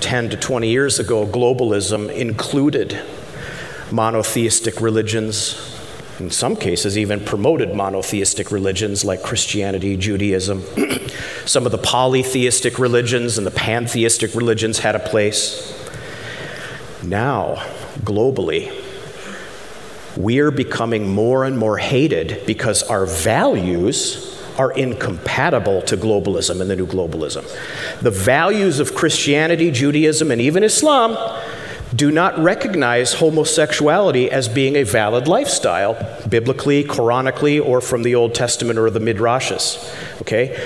10 0.01 0.31
to 0.31 0.37
20 0.37 0.69
years 0.69 0.99
ago, 0.99 1.27
globalism 1.27 2.11
included 2.15 3.01
monotheistic 3.91 4.81
religions, 4.81 5.77
in 6.19 6.31
some 6.31 6.57
cases, 6.57 6.99
even 6.99 7.21
promoted 7.25 7.75
monotheistic 7.75 8.51
religions 8.51 9.05
like 9.05 9.23
Christianity, 9.23 9.97
Judaism. 9.97 10.63
some 11.45 11.65
of 11.65 11.73
the 11.73 11.79
polytheistic 11.79 12.79
religions 12.79 13.39
and 13.39 13.47
the 13.47 13.51
pantheistic 13.51 14.35
religions 14.35 14.81
had 14.81 14.95
a 14.95 14.99
place. 14.99 15.75
Now, 17.03 17.57
globally, 18.01 18.73
we're 20.17 20.51
becoming 20.51 21.09
more 21.09 21.45
and 21.45 21.57
more 21.57 21.79
hated 21.79 22.43
because 22.47 22.83
our 22.83 23.07
values 23.07 24.35
are 24.59 24.73
incompatible 24.73 25.83
to 25.83 25.97
globalism 25.97 26.61
and 26.61 26.69
the 26.69 26.75
new 26.75 26.87
globalism. 26.87 27.45
The 28.01 28.11
values 28.11 28.81
of 28.81 28.95
Christianity, 28.95 29.71
Judaism, 29.71 30.33
and 30.33 30.41
even 30.41 30.65
Islam 30.65 31.17
do 31.95 32.11
not 32.11 32.39
recognize 32.39 33.15
homosexuality 33.15 34.31
as 34.31 34.49
being 34.49 34.77
a 34.77 34.83
valid 34.83 35.29
lifestyle, 35.29 35.95
biblically, 36.29 36.85
Quranically, 36.85 37.65
or 37.65 37.81
from 37.81 38.03
the 38.03 38.15
Old 38.15 38.35
Testament 38.35 38.79
or 38.79 38.91
the 38.91 38.99
Midrashes. 38.99 39.79
Okay? 40.21 40.61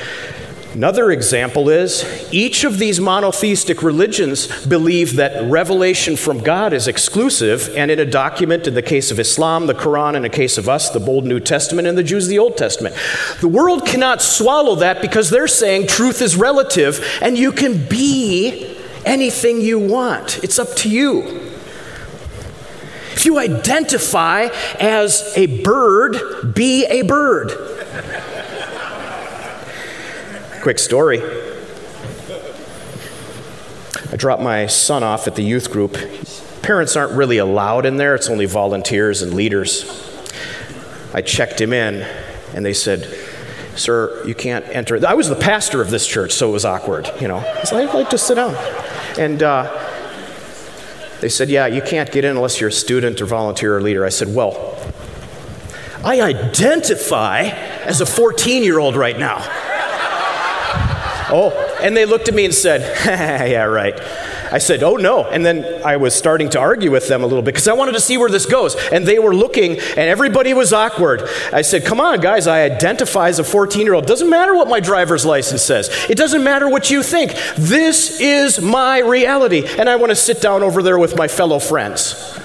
Another 0.74 1.10
example 1.10 1.68
is 1.68 2.02
each 2.32 2.64
of 2.64 2.78
these 2.78 2.98
monotheistic 2.98 3.82
religions 3.82 4.64
believe 4.66 5.16
that 5.16 5.50
revelation 5.50 6.16
from 6.16 6.42
God 6.42 6.72
is 6.72 6.88
exclusive, 6.88 7.76
and 7.76 7.90
in 7.90 8.00
a 8.00 8.06
document, 8.06 8.66
in 8.66 8.72
the 8.72 8.80
case 8.80 9.10
of 9.10 9.18
Islam, 9.18 9.66
the 9.66 9.74
Quran, 9.74 10.14
in 10.14 10.22
the 10.22 10.30
case 10.30 10.56
of 10.56 10.70
us, 10.70 10.88
the 10.88 11.00
Bold 11.00 11.26
New 11.26 11.40
Testament, 11.40 11.86
and 11.86 11.98
the 11.98 12.02
Jews, 12.02 12.26
the 12.26 12.38
Old 12.38 12.56
Testament. 12.56 12.96
The 13.40 13.48
world 13.48 13.84
cannot 13.84 14.22
swallow 14.22 14.76
that 14.76 15.02
because 15.02 15.28
they're 15.28 15.46
saying 15.46 15.88
truth 15.88 16.22
is 16.22 16.36
relative 16.36 17.04
and 17.20 17.36
you 17.36 17.52
can 17.52 17.86
be 17.86 18.78
anything 19.04 19.60
you 19.60 19.78
want. 19.78 20.42
It's 20.42 20.58
up 20.58 20.74
to 20.76 20.88
you. 20.88 21.40
If 23.12 23.26
you 23.26 23.38
identify 23.38 24.48
as 24.80 25.34
a 25.36 25.62
bird, 25.62 26.54
be 26.54 26.86
a 26.86 27.02
bird. 27.02 27.71
Quick 30.62 30.78
story. 30.78 31.20
I 34.12 34.16
dropped 34.16 34.40
my 34.40 34.68
son 34.68 35.02
off 35.02 35.26
at 35.26 35.34
the 35.34 35.42
youth 35.42 35.72
group. 35.72 35.96
Parents 36.62 36.94
aren't 36.94 37.14
really 37.14 37.38
allowed 37.38 37.84
in 37.84 37.96
there, 37.96 38.14
it's 38.14 38.30
only 38.30 38.46
volunteers 38.46 39.22
and 39.22 39.34
leaders. 39.34 39.84
I 41.12 41.20
checked 41.20 41.60
him 41.60 41.72
in, 41.72 42.08
and 42.54 42.64
they 42.64 42.74
said, 42.74 43.12
Sir, 43.74 44.22
you 44.24 44.36
can't 44.36 44.64
enter. 44.68 45.04
I 45.04 45.14
was 45.14 45.28
the 45.28 45.34
pastor 45.34 45.82
of 45.82 45.90
this 45.90 46.06
church, 46.06 46.30
so 46.30 46.50
it 46.50 46.52
was 46.52 46.64
awkward, 46.64 47.10
you 47.20 47.26
know. 47.26 47.40
So 47.64 47.76
I'd 47.76 47.92
like 47.92 48.10
to 48.10 48.18
sit 48.18 48.36
down. 48.36 48.54
And 49.18 49.42
uh, 49.42 49.64
they 51.20 51.28
said, 51.28 51.48
Yeah, 51.48 51.66
you 51.66 51.82
can't 51.82 52.12
get 52.12 52.24
in 52.24 52.36
unless 52.36 52.60
you're 52.60 52.68
a 52.68 52.72
student 52.72 53.20
or 53.20 53.26
volunteer 53.26 53.76
or 53.76 53.82
leader. 53.82 54.04
I 54.06 54.10
said, 54.10 54.32
Well, 54.32 54.78
I 56.04 56.20
identify 56.20 57.46
as 57.84 58.00
a 58.00 58.06
14 58.06 58.62
year 58.62 58.78
old 58.78 58.94
right 58.94 59.18
now. 59.18 59.44
Oh, 61.34 61.50
and 61.80 61.96
they 61.96 62.04
looked 62.04 62.28
at 62.28 62.34
me 62.34 62.44
and 62.44 62.54
said, 62.54 62.82
Yeah, 63.50 63.64
right. 63.64 63.98
I 64.52 64.58
said, 64.58 64.82
Oh, 64.82 64.96
no. 64.96 65.24
And 65.24 65.46
then 65.46 65.82
I 65.82 65.96
was 65.96 66.14
starting 66.14 66.50
to 66.50 66.60
argue 66.60 66.90
with 66.90 67.08
them 67.08 67.22
a 67.22 67.26
little 67.26 67.40
bit 67.40 67.54
because 67.54 67.68
I 67.68 67.72
wanted 67.72 67.92
to 67.92 68.00
see 68.00 68.18
where 68.18 68.28
this 68.28 68.44
goes. 68.44 68.76
And 68.92 69.06
they 69.06 69.18
were 69.18 69.34
looking, 69.34 69.78
and 69.78 69.98
everybody 69.98 70.52
was 70.52 70.74
awkward. 70.74 71.22
I 71.50 71.62
said, 71.62 71.86
Come 71.86 72.00
on, 72.00 72.20
guys, 72.20 72.46
I 72.46 72.64
identify 72.64 73.28
as 73.28 73.38
a 73.38 73.44
14 73.44 73.82
year 73.82 73.94
old. 73.94 74.06
Doesn't 74.06 74.28
matter 74.28 74.54
what 74.54 74.68
my 74.68 74.78
driver's 74.78 75.24
license 75.24 75.62
says, 75.62 75.88
it 76.10 76.18
doesn't 76.18 76.44
matter 76.44 76.68
what 76.68 76.90
you 76.90 77.02
think. 77.02 77.32
This 77.56 78.20
is 78.20 78.60
my 78.60 78.98
reality. 78.98 79.64
And 79.78 79.88
I 79.88 79.96
want 79.96 80.10
to 80.10 80.16
sit 80.16 80.42
down 80.42 80.62
over 80.62 80.82
there 80.82 80.98
with 80.98 81.16
my 81.16 81.28
fellow 81.28 81.58
friends. 81.58 82.38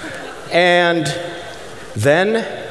And 0.50 1.08
then 1.94 2.66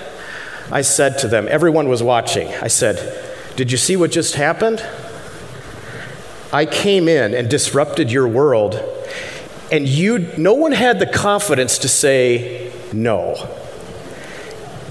I 0.72 0.80
said 0.80 1.18
to 1.18 1.28
them, 1.28 1.46
everyone 1.50 1.90
was 1.90 2.02
watching, 2.02 2.48
I 2.54 2.68
said, 2.68 3.54
Did 3.56 3.70
you 3.70 3.76
see 3.76 3.96
what 3.96 4.12
just 4.12 4.34
happened? 4.36 4.82
I 6.52 6.64
came 6.64 7.08
in 7.08 7.34
and 7.34 7.50
disrupted 7.50 8.10
your 8.10 8.28
world, 8.28 8.80
and 9.72 9.86
you, 9.86 10.18
no 10.38 10.54
one 10.54 10.72
had 10.72 10.98
the 10.98 11.06
confidence 11.06 11.78
to 11.78 11.88
say 11.88 12.72
no. 12.92 13.48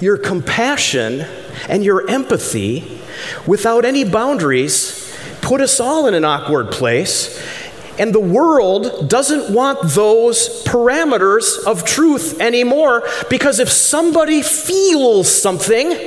Your 0.02 0.18
compassion 0.18 1.26
and 1.70 1.84
your 1.84 2.10
empathy, 2.10 3.00
without 3.48 3.86
any 3.86 4.04
boundaries, 4.04 5.16
put 5.42 5.62
us 5.62 5.80
all 5.80 6.08
in 6.08 6.14
an 6.14 6.26
awkward 6.26 6.72
place. 6.72 7.42
And 7.98 8.14
the 8.14 8.20
world 8.20 9.10
doesn't 9.10 9.54
want 9.54 9.82
those 9.94 10.64
parameters 10.66 11.66
of 11.66 11.86
truth 11.86 12.42
anymore 12.42 13.04
because 13.30 13.60
if 13.60 13.72
somebody 13.72 14.42
feels 14.42 15.32
something, 15.34 15.98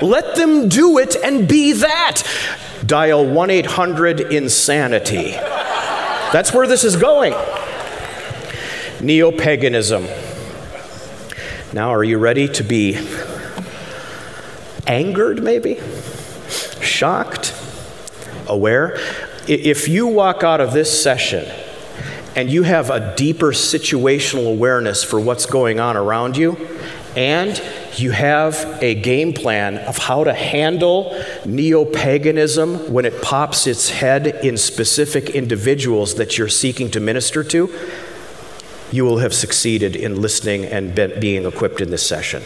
let 0.00 0.36
them 0.36 0.70
do 0.70 0.96
it 0.96 1.16
and 1.22 1.46
be 1.46 1.72
that 1.72 2.22
dial 2.86 3.26
1 3.26 3.50
800 3.50 4.20
Insanity. 4.20 5.32
That's 6.32 6.52
where 6.52 6.66
this 6.66 6.84
is 6.84 6.96
going. 6.96 7.34
Neo 9.00 9.30
paganism. 9.30 10.06
Now, 11.72 11.92
are 11.92 12.04
you 12.04 12.18
ready 12.18 12.48
to 12.48 12.62
be 12.62 12.96
angered, 14.86 15.42
maybe? 15.42 15.80
Shocked? 16.80 17.54
Aware? 18.46 18.96
If 19.46 19.88
you 19.88 20.06
walk 20.06 20.42
out 20.42 20.60
of 20.60 20.72
this 20.72 21.02
session 21.02 21.46
and 22.36 22.50
you 22.50 22.62
have 22.62 22.90
a 22.90 23.14
deeper 23.16 23.52
situational 23.52 24.50
awareness 24.52 25.04
for 25.04 25.20
what's 25.20 25.46
going 25.46 25.80
on 25.80 25.96
around 25.96 26.36
you, 26.36 26.56
and 27.16 27.62
you 27.98 28.10
have 28.10 28.78
a 28.82 28.94
game 28.94 29.32
plan 29.32 29.78
of 29.78 29.98
how 29.98 30.24
to 30.24 30.32
handle 30.32 31.20
neo 31.44 31.84
paganism 31.84 32.92
when 32.92 33.04
it 33.04 33.22
pops 33.22 33.66
its 33.66 33.90
head 33.90 34.26
in 34.26 34.56
specific 34.56 35.30
individuals 35.30 36.14
that 36.14 36.38
you're 36.38 36.48
seeking 36.48 36.90
to 36.90 37.00
minister 37.00 37.44
to, 37.44 37.72
you 38.90 39.04
will 39.04 39.18
have 39.18 39.34
succeeded 39.34 39.96
in 39.96 40.20
listening 40.20 40.64
and 40.64 40.94
being 41.20 41.46
equipped 41.46 41.80
in 41.80 41.90
this 41.90 42.06
session. 42.06 42.42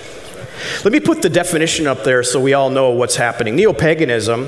Let 0.85 0.93
me 0.93 1.01
put 1.01 1.23
the 1.23 1.29
definition 1.29 1.87
up 1.87 2.05
there 2.05 2.23
so 2.23 2.41
we 2.41 2.55
all 2.55 2.71
know 2.71 2.91
what's 2.91 3.17
happening. 3.17 3.57
Neo 3.57 3.73
paganism, 3.73 4.45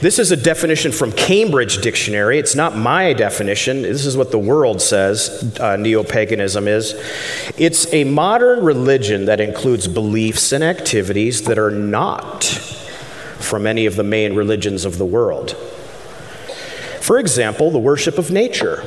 this 0.00 0.18
is 0.18 0.30
a 0.30 0.36
definition 0.36 0.92
from 0.92 1.12
Cambridge 1.12 1.78
Dictionary. 1.78 2.38
It's 2.38 2.54
not 2.54 2.76
my 2.76 3.12
definition. 3.12 3.82
This 3.82 4.06
is 4.06 4.16
what 4.16 4.30
the 4.30 4.38
world 4.38 4.80
says 4.80 5.58
uh, 5.60 5.76
neo 5.76 6.02
paganism 6.02 6.68
is. 6.68 6.94
It's 7.58 7.92
a 7.92 8.04
modern 8.04 8.64
religion 8.64 9.26
that 9.26 9.40
includes 9.40 9.88
beliefs 9.88 10.52
and 10.52 10.62
activities 10.62 11.42
that 11.42 11.58
are 11.58 11.70
not 11.70 12.44
from 12.44 13.66
any 13.66 13.86
of 13.86 13.96
the 13.96 14.04
main 14.04 14.34
religions 14.34 14.84
of 14.84 14.98
the 14.98 15.06
world. 15.06 15.56
For 17.00 17.18
example, 17.18 17.70
the 17.70 17.78
worship 17.78 18.18
of 18.18 18.30
nature 18.30 18.84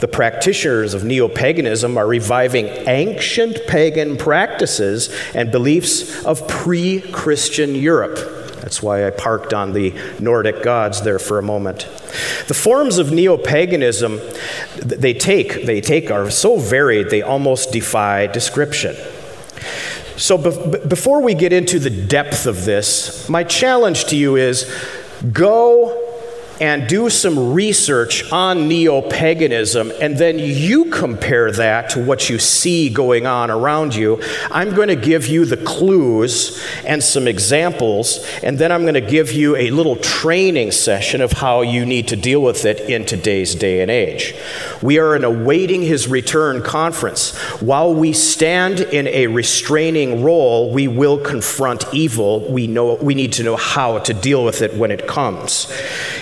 the 0.00 0.08
practitioners 0.08 0.94
of 0.94 1.04
neo 1.04 1.28
paganism 1.28 1.96
are 1.96 2.06
reviving 2.06 2.66
ancient 2.86 3.66
pagan 3.66 4.16
practices 4.16 5.14
and 5.34 5.50
beliefs 5.50 6.24
of 6.24 6.46
pre 6.48 7.00
Christian 7.00 7.74
Europe. 7.74 8.16
That's 8.60 8.82
why 8.82 9.06
I 9.06 9.10
parked 9.10 9.54
on 9.54 9.72
the 9.72 9.94
Nordic 10.18 10.62
gods 10.62 11.02
there 11.02 11.18
for 11.18 11.38
a 11.38 11.42
moment. 11.42 11.88
The 12.48 12.54
forms 12.54 12.98
of 12.98 13.12
neo 13.12 13.36
paganism 13.36 14.20
they 14.76 15.14
take, 15.14 15.66
they 15.66 15.80
take 15.80 16.10
are 16.10 16.30
so 16.30 16.58
varied 16.58 17.10
they 17.10 17.22
almost 17.22 17.72
defy 17.72 18.26
description. 18.26 18.96
So, 20.16 20.38
be- 20.38 20.78
before 20.88 21.22
we 21.22 21.34
get 21.34 21.52
into 21.52 21.78
the 21.78 21.90
depth 21.90 22.46
of 22.46 22.64
this, 22.64 23.28
my 23.28 23.44
challenge 23.44 24.06
to 24.06 24.16
you 24.16 24.36
is 24.36 24.64
go 25.32 26.05
and 26.60 26.88
do 26.88 27.10
some 27.10 27.52
research 27.52 28.30
on 28.32 28.68
neo 28.68 29.02
paganism, 29.02 29.92
and 30.00 30.16
then 30.16 30.38
you 30.38 30.86
compare 30.86 31.52
that 31.52 31.90
to 31.90 32.02
what 32.02 32.30
you 32.30 32.38
see 32.38 32.88
going 32.88 33.26
on 33.26 33.50
around 33.50 33.94
you. 33.94 34.20
I'm 34.50 34.74
going 34.74 34.88
to 34.88 34.96
give 34.96 35.26
you 35.26 35.44
the 35.44 35.56
clues 35.56 36.64
and 36.86 37.02
some 37.02 37.28
examples, 37.28 38.24
and 38.42 38.58
then 38.58 38.72
I'm 38.72 38.82
going 38.82 38.94
to 38.94 39.00
give 39.00 39.32
you 39.32 39.56
a 39.56 39.70
little 39.70 39.96
training 39.96 40.72
session 40.72 41.20
of 41.20 41.32
how 41.32 41.60
you 41.60 41.84
need 41.84 42.08
to 42.08 42.16
deal 42.16 42.42
with 42.42 42.64
it 42.64 42.80
in 42.80 43.04
today's 43.04 43.54
day 43.54 43.82
and 43.82 43.90
age. 43.90 44.34
We 44.82 44.98
are 44.98 45.14
in 45.14 45.24
awaiting 45.24 45.82
his 45.82 46.08
return 46.08 46.62
conference. 46.62 47.36
While 47.60 47.94
we 47.94 48.12
stand 48.12 48.80
in 48.80 49.06
a 49.08 49.26
restraining 49.26 50.22
role, 50.22 50.72
we 50.72 50.88
will 50.88 51.18
confront 51.18 51.92
evil. 51.92 52.40
We, 52.50 52.66
know, 52.66 52.94
we 52.94 53.14
need 53.14 53.34
to 53.34 53.42
know 53.42 53.56
how 53.56 53.98
to 53.98 54.14
deal 54.14 54.44
with 54.44 54.62
it 54.62 54.74
when 54.74 54.90
it 54.90 55.06
comes. 55.06 55.70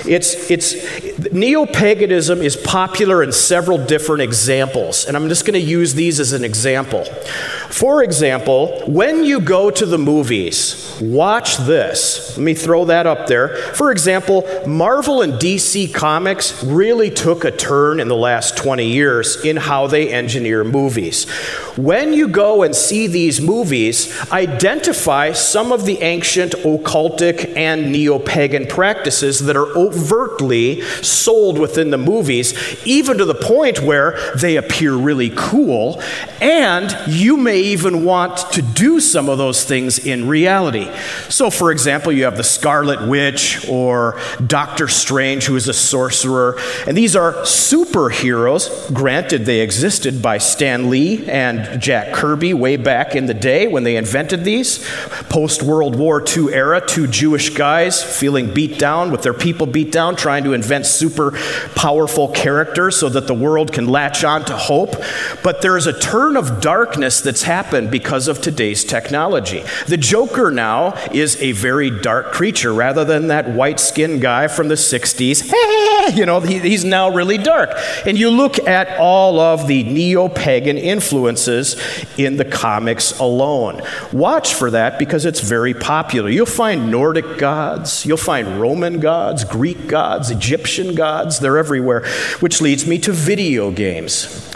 It's, 0.07 0.24
it's, 0.51 1.33
Neo 1.33 1.67
paganism 1.67 2.41
is 2.41 2.57
popular 2.57 3.23
in 3.23 3.33
several 3.33 3.77
different 3.77 4.23
examples, 4.23 5.05
and 5.05 5.17
I'm 5.17 5.29
just 5.29 5.45
going 5.45 5.61
to 5.61 5.67
use 5.67 5.93
these 5.95 6.21
as 6.21 6.33
an 6.33 6.45
example. 6.45 7.05
For 7.71 8.03
example, 8.03 8.83
when 8.87 9.25
you 9.25 9.41
go 9.41 9.71
to 9.71 9.85
the 9.85 9.99
movies, 9.99 10.97
watch 11.03 11.57
this. 11.59 12.37
Let 12.37 12.45
me 12.45 12.55
throw 12.55 12.85
that 12.85 13.07
up 13.07 13.27
there. 13.27 13.57
For 13.75 13.91
example, 13.91 14.45
Marvel 14.67 15.23
and 15.23 15.35
DC 15.35 15.93
Comics 15.93 16.63
really 16.63 17.11
took 17.11 17.45
a 17.45 17.51
turn 17.51 17.99
in 17.99 18.09
the 18.09 18.17
last 18.17 18.57
20 18.57 18.87
years 18.87 19.45
in 19.45 19.57
how 19.57 19.89
they 19.89 20.13
engineer 20.13 20.63
movies. 20.63 21.29
When 21.77 22.13
you 22.13 22.29
go 22.29 22.63
and 22.63 22.77
see 22.77 23.09
these 23.09 23.41
movies, 23.41 24.31
identify 24.31 25.33
some 25.33 25.73
of 25.73 25.85
the 25.85 26.01
ancient 26.03 26.53
occultic 26.53 27.57
and 27.57 27.91
neo 27.91 28.21
pagan 28.21 28.67
practices 28.67 29.41
that 29.41 29.57
are 29.57 29.67
overtly 30.15 30.81
sold 31.03 31.59
within 31.59 31.91
the 31.91 31.99
movies, 31.99 32.55
even 32.87 33.19
to 33.19 33.25
the 33.25 33.35
point 33.35 33.81
where 33.81 34.19
they 34.37 34.57
appear 34.57 34.95
really 34.95 35.33
cool, 35.35 36.01
and 36.45 36.95
you 37.09 37.39
may 37.39 37.59
even 37.59 38.05
want 38.05 38.37
to 38.53 38.61
do 38.61 39.01
some 39.01 39.31
of 39.31 39.39
those 39.39 39.65
things 39.65 39.99
in 39.99 40.29
reality. 40.29 40.91
So, 41.31 41.49
for 41.49 41.73
example, 41.73 42.13
you 42.13 42.25
have 42.25 42.37
the 42.37 42.45
Scarlet 42.45 43.09
Witch 43.09 43.67
or 43.67 44.21
Doctor 44.47 44.87
Strange, 44.87 45.47
who 45.47 45.57
is 45.57 45.69
a 45.69 45.73
sorcerer, 45.73 46.59
and 46.87 46.95
these 46.95 47.17
are 47.17 47.33
superheroes. 47.33 48.93
Granted, 48.93 49.47
they 49.47 49.61
existed 49.61 50.21
by 50.21 50.37
Stan 50.37 50.91
Lee 50.91 51.27
and 51.27 51.81
Jack 51.81 52.13
Kirby 52.13 52.53
way 52.53 52.77
back 52.77 53.17
in 53.17 53.25
the 53.25 53.33
day 53.33 53.67
when 53.67 53.85
they 53.85 53.97
invented 53.97 54.45
these. 54.45 54.87
Post 55.31 55.63
World 55.63 55.97
War 55.97 56.23
II 56.23 56.53
era, 56.53 56.87
two 56.87 57.07
Jewish 57.07 57.55
guys 57.55 58.03
feeling 58.03 58.53
beat 58.53 58.79
down 58.79 59.11
with 59.11 59.23
their 59.23 59.33
people 59.33 59.67
beat 59.67 59.91
down, 59.91 60.15
trying 60.15 60.45
to 60.45 60.53
invent 60.53 60.85
super 60.85 61.31
powerful 61.75 62.29
characters 62.29 62.97
so 62.97 63.09
that 63.09 63.27
the 63.27 63.35
world 63.35 63.73
can 63.73 63.87
latch 63.87 64.25
on 64.25 64.45
to 64.45 64.55
hope. 64.55 64.95
But 65.43 65.63
there 65.63 65.79
is 65.79 65.87
a 65.87 65.99
turn 65.99 66.34
of 66.37 66.61
darkness 66.61 67.21
that's 67.21 67.43
happened 67.43 67.91
because 67.91 68.29
of 68.29 68.41
today's 68.41 68.85
technology. 68.85 69.63
The 69.87 69.97
Joker 69.97 70.51
now 70.51 70.95
is 71.13 71.41
a 71.41 71.53
very 71.53 71.91
dark 71.91 72.33
creature 72.33 72.73
rather 72.73 73.05
than 73.05 73.29
that 73.29 73.51
white 73.51 73.81
skinned 73.81 74.21
guy 74.21 74.49
from 74.49 74.69
the 74.69 74.75
60s. 74.75 75.53
you 76.17 76.27
know, 76.27 76.41
he, 76.41 76.59
he's 76.59 76.85
now 76.85 77.11
really 77.11 77.39
dark. 77.39 77.71
And 78.07 78.19
you 78.19 78.31
look 78.31 78.59
at 78.67 78.99
all 78.99 79.41
of 79.41 79.67
the 79.67 79.83
neo 79.85 80.29
pagan 80.29 80.79
influences 80.79 81.77
in 82.19 82.37
the 82.37 82.45
comics 82.45 83.19
alone. 83.19 83.83
Watch 84.13 84.55
for 84.55 84.71
that 84.71 84.99
because 84.99 85.25
it's 85.25 85.41
very 85.41 85.75
popular. 85.75 86.29
You'll 86.29 86.47
find 86.47 86.91
Nordic 86.91 87.39
gods, 87.39 88.05
you'll 88.07 88.17
find 88.17 88.61
Roman 88.61 89.01
gods, 89.01 89.45
Greek 89.45 89.87
gods, 89.87 90.31
Egyptian 90.31 90.95
gods, 90.95 91.41
they're 91.41 91.59
everywhere, 91.59 92.07
which 92.41 92.61
leads 92.61 92.87
me 92.87 92.99
to 92.99 93.13
video 93.13 93.71
games. 93.71 94.53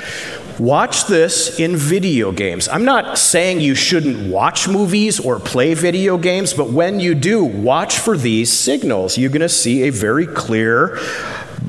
Watch 0.59 1.07
this 1.07 1.61
in 1.61 1.77
video 1.77 2.33
games. 2.33 2.69
I'm 2.69 2.85
not 2.85 3.17
saying 3.17 3.61
you 3.61 3.77
shouldn't 3.77 4.29
watch 4.29 4.67
movies 4.67 5.21
or 5.21 5.39
play 5.39 5.75
video 5.75 6.19
games, 6.19 6.53
but 6.53 6.71
when 6.71 6.99
you 6.99 7.15
do, 7.15 7.45
watch 7.45 8.01
for 8.01 8.17
these 8.17 8.53
signals. 8.53 9.17
You're 9.17 9.31
going 9.31 9.43
to 9.43 9.49
see 9.49 9.85
a 9.85 9.91
very 9.91 10.27
clear 10.27 10.99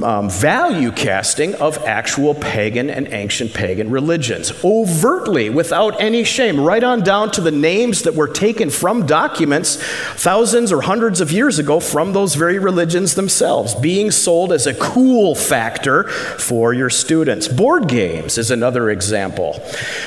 um, 0.03 0.29
value 0.29 0.91
casting 0.91 1.55
of 1.55 1.77
actual 1.85 2.33
pagan 2.35 2.89
and 2.89 3.07
ancient 3.07 3.53
pagan 3.53 3.89
religions, 3.89 4.51
overtly, 4.63 5.49
without 5.49 5.99
any 6.01 6.23
shame, 6.23 6.59
right 6.59 6.83
on 6.83 7.01
down 7.01 7.31
to 7.31 7.41
the 7.41 7.51
names 7.51 8.03
that 8.03 8.15
were 8.15 8.27
taken 8.27 8.69
from 8.69 9.05
documents 9.05 9.77
thousands 10.15 10.71
or 10.71 10.81
hundreds 10.81 11.21
of 11.21 11.31
years 11.31 11.59
ago 11.59 11.79
from 11.79 12.13
those 12.13 12.35
very 12.35 12.59
religions 12.59 13.15
themselves, 13.15 13.75
being 13.75 14.11
sold 14.11 14.51
as 14.51 14.67
a 14.67 14.73
cool 14.75 15.35
factor 15.35 16.03
for 16.03 16.73
your 16.73 16.89
students. 16.89 17.47
Board 17.47 17.87
games 17.87 18.37
is 18.37 18.51
another 18.51 18.89
example. 18.89 19.61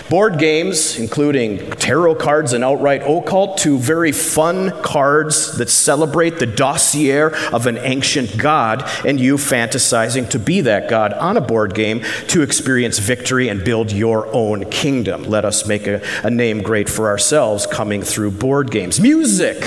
Board 0.09 0.38
games, 0.38 0.99
including 0.99 1.71
tarot 1.73 2.14
cards 2.16 2.53
and 2.53 2.64
outright 2.64 3.03
occult, 3.03 3.59
to 3.59 3.79
very 3.79 4.12
fun 4.12 4.71
cards 4.83 5.59
that 5.59 5.68
celebrate 5.68 6.38
the 6.38 6.47
dossier 6.47 7.12
of 7.53 7.66
an 7.66 7.79
ancient 7.79 8.38
god, 8.38 8.88
and 9.05 9.21
you 9.21 9.37
fantasizing 9.73 10.29
to 10.31 10.39
be 10.39 10.61
that 10.63 10.89
God 10.89 11.13
on 11.15 11.37
a 11.37 11.41
board 11.41 11.75
game 11.75 12.03
to 12.29 12.43
experience 12.43 12.99
victory 12.99 13.49
and 13.49 13.65
build 13.65 13.93
your 13.93 14.33
own 14.35 14.69
kingdom. 14.71 15.25
Let 15.25 15.45
us 15.45 15.67
make 15.67 15.87
a, 15.87 16.03
a 16.23 16.31
name 16.31 16.63
great 16.63 16.89
for 16.89 17.09
ourselves 17.09 17.67
coming 17.67 18.03
through 18.03 18.33
board 18.33 18.71
games. 18.71 19.01
Music, 19.01 19.63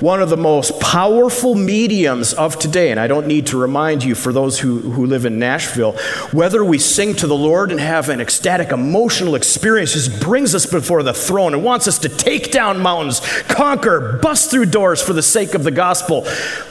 one 0.00 0.20
of 0.22 0.28
the 0.30 0.36
most 0.36 0.80
powerful 0.80 1.54
mediums 1.54 2.32
of 2.34 2.58
today, 2.58 2.90
and 2.90 3.00
I 3.00 3.06
don't 3.06 3.26
need 3.26 3.46
to 3.48 3.58
remind 3.58 4.04
you 4.04 4.14
for 4.14 4.32
those 4.32 4.60
who, 4.60 4.80
who 4.80 5.06
live 5.06 5.24
in 5.24 5.38
Nashville, 5.38 5.92
whether 6.32 6.64
we 6.64 6.78
sing 6.78 7.14
to 7.16 7.26
the 7.26 7.36
Lord 7.36 7.70
and 7.70 7.80
have 7.80 8.08
an 8.08 8.20
ecstatic 8.20 8.70
emotional 8.70 9.34
experience 9.34 9.92
just 9.92 10.20
brings 10.20 10.54
us 10.54 10.66
before 10.66 11.02
the 11.02 11.14
throne 11.14 11.54
and 11.54 11.64
wants 11.64 11.88
us 11.88 11.98
to 12.00 12.08
take 12.08 12.52
down 12.52 12.78
mountains, 12.80 13.20
conquer, 13.48 14.18
bust 14.22 14.50
through 14.50 14.66
doors 14.66 15.02
for 15.02 15.12
the 15.12 15.22
sake 15.22 15.54
of 15.54 15.64
the 15.64 15.70
gospel. 15.70 16.22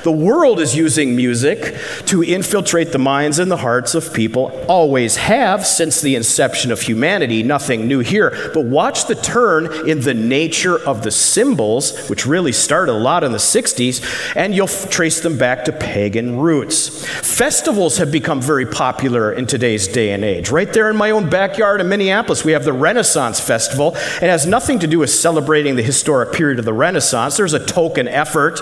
The 0.04 0.12
world 0.12 0.60
is 0.60 0.76
using 0.76 1.16
music 1.16 1.76
to 2.08 2.24
infiltrate 2.24 2.59
infiltrate 2.60 2.92
the 2.92 3.00
minds 3.00 3.40
and 3.40 3.50
the 3.50 3.56
hearts 3.56 3.96
of 3.96 4.14
people, 4.14 4.52
always 4.68 5.16
have 5.16 5.66
since 5.66 6.02
the 6.02 6.14
inception 6.14 6.74
of 6.74 6.82
humanity. 6.82 7.42
Nothing 7.42 7.88
new 7.88 8.00
here. 8.00 8.52
But 8.54 8.66
watch 8.66 9.08
the 9.08 9.16
turn 9.16 9.88
in 9.88 10.02
the 10.02 10.14
nature 10.14 10.78
of 10.78 11.04
the 11.04 11.10
symbols, 11.10 12.10
which 12.10 12.26
really 12.26 12.52
started 12.52 12.92
a 12.92 13.00
lot 13.00 13.24
in 13.24 13.32
the 13.32 13.38
60s, 13.38 14.36
and 14.36 14.54
you'll 14.54 14.68
f- 14.68 14.90
trace 14.90 15.22
them 15.22 15.38
back 15.38 15.64
to 15.66 15.72
pagan 15.72 16.38
roots. 16.38 17.06
Festivals 17.06 17.96
have 17.96 18.12
become 18.12 18.42
very 18.42 18.66
popular 18.66 19.32
in 19.32 19.48
today's 19.48 19.88
day 19.88 20.12
and 20.12 20.26
age. 20.26 20.52
Right 20.52 20.74
there 20.74 20.90
in 20.90 20.98
my 20.98 21.12
own 21.12 21.30
backyard 21.30 21.80
in 21.80 21.88
Minneapolis, 21.88 22.44
we 22.44 22.52
have 22.52 22.66
the 22.66 22.74
Renaissance 22.74 23.40
Festival. 23.40 23.96
It 23.96 24.24
has 24.24 24.46
nothing 24.46 24.80
to 24.80 24.88
do 24.88 25.00
with 25.00 25.12
celebrating 25.12 25.78
the 25.78 25.84
historic 25.84 26.34
period 26.34 26.60
of 26.60 26.66
the 26.66 26.74
Renaissance. 26.74 27.38
There's 27.38 27.54
a 27.54 27.66
token 27.66 28.10
effort, 28.10 28.60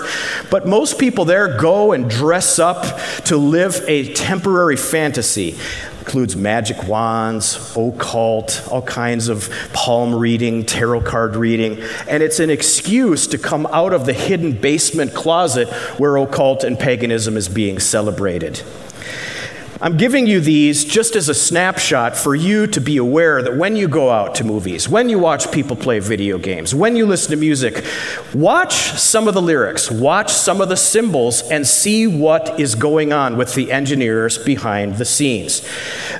but 0.52 0.68
most 0.68 1.00
people 1.00 1.24
there 1.24 1.58
go 1.58 1.90
and 1.90 2.08
dress 2.08 2.60
up 2.60 2.84
to 3.24 3.36
live 3.36 3.87
a 3.88 4.12
temporary 4.12 4.76
fantasy. 4.76 5.56
Includes 6.00 6.36
magic 6.36 6.84
wands, 6.84 7.74
occult, 7.76 8.66
all 8.70 8.82
kinds 8.82 9.28
of 9.28 9.50
palm 9.72 10.14
reading, 10.14 10.64
tarot 10.64 11.02
card 11.02 11.36
reading, 11.36 11.82
and 12.08 12.22
it's 12.22 12.38
an 12.38 12.48
excuse 12.48 13.26
to 13.26 13.38
come 13.38 13.66
out 13.66 13.92
of 13.92 14.06
the 14.06 14.14
hidden 14.14 14.52
basement 14.52 15.12
closet 15.12 15.68
where 15.98 16.16
occult 16.16 16.64
and 16.64 16.78
paganism 16.78 17.36
is 17.36 17.48
being 17.48 17.78
celebrated. 17.78 18.62
I'm 19.80 19.96
giving 19.96 20.26
you 20.26 20.40
these 20.40 20.84
just 20.84 21.14
as 21.14 21.28
a 21.28 21.34
snapshot 21.34 22.16
for 22.16 22.34
you 22.34 22.66
to 22.66 22.80
be 22.80 22.96
aware 22.96 23.40
that 23.42 23.56
when 23.56 23.76
you 23.76 23.86
go 23.86 24.10
out 24.10 24.34
to 24.36 24.44
movies, 24.44 24.88
when 24.88 25.08
you 25.08 25.20
watch 25.20 25.52
people 25.52 25.76
play 25.76 26.00
video 26.00 26.36
games, 26.36 26.74
when 26.74 26.96
you 26.96 27.06
listen 27.06 27.30
to 27.30 27.36
music, 27.36 27.84
watch 28.34 28.74
some 28.74 29.28
of 29.28 29.34
the 29.34 29.42
lyrics, 29.42 29.88
watch 29.88 30.32
some 30.32 30.60
of 30.60 30.68
the 30.68 30.76
symbols, 30.76 31.48
and 31.48 31.64
see 31.64 32.08
what 32.08 32.58
is 32.58 32.74
going 32.74 33.12
on 33.12 33.36
with 33.36 33.54
the 33.54 33.70
engineers 33.70 34.36
behind 34.36 34.96
the 34.96 35.04
scenes. 35.04 35.64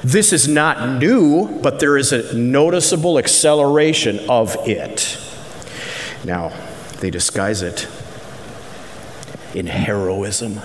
This 0.05 0.33
is 0.33 0.47
not 0.47 1.01
new, 1.01 1.49
but 1.61 1.81
there 1.81 1.99
is 1.99 2.13
a 2.13 2.33
noticeable 2.35 3.19
acceleration 3.19 4.21
of 4.31 4.57
it. 4.69 5.19
Now, 6.25 6.53
they 7.01 7.11
disguise 7.11 7.63
it 7.63 7.89
in 9.53 9.67
heroism, 9.67 10.61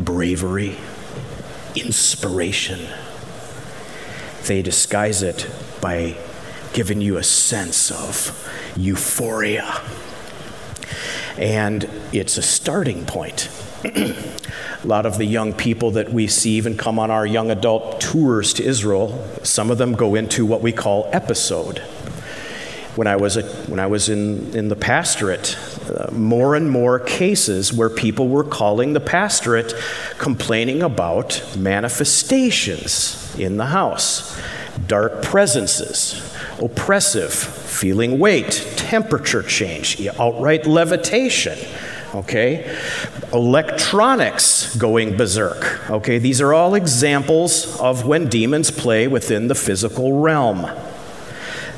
bravery 0.00 0.76
inspiration. 1.74 2.88
They 4.46 4.62
disguise 4.62 5.22
it 5.22 5.48
by 5.80 6.16
giving 6.72 7.00
you 7.00 7.16
a 7.16 7.22
sense 7.22 7.90
of 7.90 8.36
euphoria. 8.76 9.80
And 11.36 11.88
it's 12.12 12.36
a 12.36 12.42
starting 12.42 13.06
point. 13.06 13.48
a 13.84 14.14
lot 14.84 15.06
of 15.06 15.18
the 15.18 15.24
young 15.24 15.52
people 15.52 15.92
that 15.92 16.12
we 16.12 16.26
see 16.26 16.52
even 16.52 16.76
come 16.76 16.98
on 16.98 17.10
our 17.10 17.26
young 17.26 17.50
adult 17.50 18.00
tours 18.00 18.52
to 18.54 18.64
Israel, 18.64 19.26
some 19.42 19.70
of 19.70 19.78
them 19.78 19.94
go 19.94 20.14
into 20.14 20.44
what 20.44 20.60
we 20.60 20.72
call 20.72 21.08
episode 21.12 21.82
when 22.96 23.06
I 23.06 23.16
was, 23.16 23.36
a, 23.36 23.42
when 23.66 23.80
I 23.80 23.86
was 23.86 24.08
in, 24.08 24.54
in 24.54 24.68
the 24.68 24.76
pastorate, 24.76 25.56
more 26.12 26.54
and 26.54 26.70
more 26.70 26.98
cases 26.98 27.72
where 27.72 27.90
people 27.90 28.28
were 28.28 28.44
calling 28.44 28.92
the 28.92 29.00
pastorate 29.00 29.74
complaining 30.18 30.82
about 30.82 31.42
manifestations 31.56 33.34
in 33.38 33.56
the 33.56 33.66
house, 33.66 34.40
dark 34.86 35.22
presences, 35.22 36.34
oppressive, 36.60 37.32
feeling 37.32 38.18
weight, 38.18 38.72
temperature 38.76 39.42
change, 39.42 40.06
outright 40.18 40.66
levitation 40.66 41.58
okay? 42.14 42.76
Electronics 43.32 44.74
going 44.76 45.16
berserk, 45.16 45.88
okay? 45.90 46.18
These 46.18 46.40
are 46.40 46.52
all 46.52 46.74
examples 46.74 47.78
of 47.80 48.04
when 48.04 48.28
demons 48.28 48.70
play 48.70 49.06
within 49.06 49.48
the 49.48 49.54
physical 49.54 50.20
realm. 50.20 50.66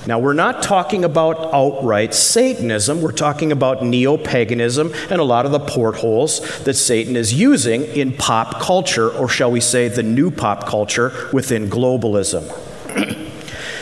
Now, 0.06 0.18
we're 0.18 0.32
not 0.32 0.62
talking 0.62 1.04
about 1.04 1.54
outright 1.54 2.12
Satanism. 2.12 3.00
We're 3.02 3.12
talking 3.12 3.52
about 3.52 3.84
neo 3.84 4.16
paganism 4.16 4.92
and 5.10 5.20
a 5.20 5.24
lot 5.24 5.46
of 5.46 5.52
the 5.52 5.60
portholes 5.60 6.40
that 6.64 6.74
Satan 6.74 7.14
is 7.14 7.32
using 7.32 7.84
in 7.84 8.16
pop 8.16 8.60
culture, 8.60 9.10
or 9.10 9.28
shall 9.28 9.50
we 9.50 9.60
say, 9.60 9.86
the 9.88 10.02
new 10.02 10.30
pop 10.30 10.66
culture 10.66 11.28
within 11.32 11.70
globalism. 11.70 12.71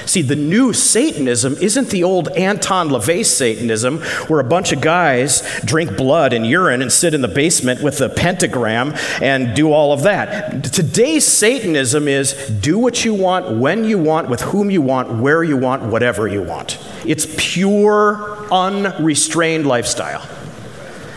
See, 0.07 0.23
the 0.23 0.37
new 0.37 0.73
Satanism 0.73 1.55
isn't 1.61 1.91
the 1.91 2.05
old 2.05 2.29
Anton 2.29 2.89
LaVey 2.89 3.25
Satanism 3.25 3.99
where 4.29 4.41
a 4.41 4.45
bunch 4.45 4.73
of 4.73 4.81
guys 4.81 5.43
drink 5.65 5.97
blood 5.97 6.33
and 6.33 6.47
urine 6.47 6.83
and 6.83 6.93
sit 6.93 7.15
in 7.15 7.21
the 7.21 7.29
basement 7.29 7.83
with 7.83 8.01
a 8.01 8.09
pentagram 8.09 8.95
and 9.21 9.55
do 9.55 9.73
all 9.73 9.93
of 9.93 10.03
that. 10.03 10.65
Today's 10.65 11.27
Satanism 11.27 12.09
is 12.09 12.33
do 12.61 12.79
what 12.79 13.05
you 13.05 13.15
want, 13.15 13.59
when 13.59 13.85
you 13.85 13.99
want, 13.99 14.29
with 14.29 14.41
whom 14.41 14.71
you 14.71 14.83
want, 14.83 15.21
where 15.21 15.43
you 15.43 15.57
want, 15.57 15.83
whatever 15.83 16.27
you 16.27 16.43
want. 16.43 16.79
It's 17.05 17.27
pure, 17.37 18.47
unrestrained 18.53 19.67
lifestyle. 19.67 20.27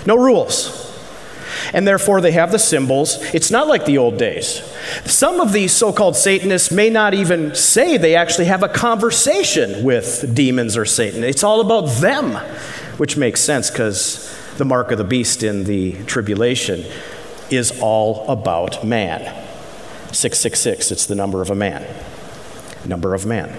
No 0.05 0.17
rules 0.17 0.82
and 1.73 1.87
therefore 1.87 2.21
they 2.21 2.31
have 2.31 2.51
the 2.51 2.59
symbols. 2.59 3.17
It's 3.33 3.51
not 3.51 3.67
like 3.67 3.85
the 3.85 3.97
old 3.97 4.17
days. 4.17 4.61
Some 5.05 5.39
of 5.39 5.53
these 5.53 5.71
so 5.71 5.93
called 5.93 6.15
Satanists 6.15 6.71
may 6.71 6.89
not 6.89 7.13
even 7.13 7.55
say 7.55 7.97
they 7.97 8.15
actually 8.15 8.45
have 8.45 8.63
a 8.63 8.69
conversation 8.69 9.83
with 9.83 10.33
demons 10.33 10.77
or 10.77 10.85
Satan. 10.85 11.23
It's 11.23 11.43
all 11.43 11.61
about 11.61 11.87
them, 12.01 12.35
which 12.97 13.17
makes 13.17 13.41
sense 13.41 13.69
because 13.69 14.29
the 14.57 14.65
mark 14.65 14.91
of 14.91 14.97
the 14.97 15.03
beast 15.03 15.43
in 15.43 15.63
the 15.63 15.93
tribulation 16.05 16.85
is 17.49 17.79
all 17.81 18.27
about 18.29 18.83
man. 18.83 19.21
666, 20.13 20.91
it's 20.91 21.05
the 21.05 21.15
number 21.15 21.41
of 21.41 21.49
a 21.49 21.55
man. 21.55 21.85
Number 22.85 23.13
of 23.13 23.25
man. 23.25 23.57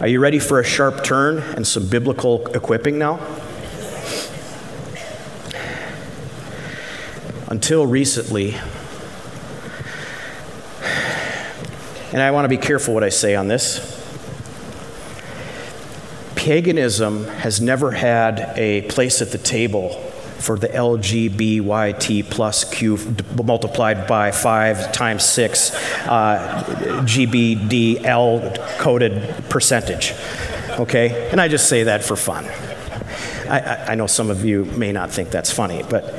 Are 0.00 0.08
you 0.08 0.18
ready 0.18 0.38
for 0.38 0.58
a 0.58 0.64
sharp 0.64 1.04
turn 1.04 1.38
and 1.38 1.66
some 1.66 1.86
biblical 1.86 2.46
equipping 2.54 2.98
now? 2.98 3.16
Until 7.50 7.84
recently, 7.84 8.54
and 12.12 12.22
I 12.22 12.30
want 12.30 12.44
to 12.44 12.48
be 12.48 12.56
careful 12.56 12.94
what 12.94 13.04
I 13.04 13.08
say 13.08 13.34
on 13.34 13.48
this. 13.48 13.98
Paganism 16.36 17.24
has 17.26 17.60
never 17.60 17.90
had 17.90 18.54
a 18.56 18.82
place 18.82 19.20
at 19.20 19.30
the 19.30 19.38
table 19.38 19.90
for 20.38 20.58
the 20.58 20.68
LGBYT 20.68 22.30
plus 22.30 22.64
Q 22.72 22.98
multiplied 23.44 24.06
by 24.06 24.30
5 24.30 24.92
times 24.92 25.24
6 25.26 25.74
uh, 26.06 26.64
GBDL 27.04 28.78
coded 28.78 29.34
percentage. 29.50 30.14
Okay? 30.78 31.28
And 31.30 31.40
I 31.40 31.48
just 31.48 31.68
say 31.68 31.82
that 31.82 32.02
for 32.02 32.16
fun. 32.16 32.46
I, 33.50 33.90
I 33.90 33.94
know 33.96 34.06
some 34.06 34.30
of 34.30 34.44
you 34.44 34.64
may 34.64 34.92
not 34.92 35.10
think 35.10 35.30
that's 35.30 35.50
funny, 35.50 35.82
but 35.90 36.14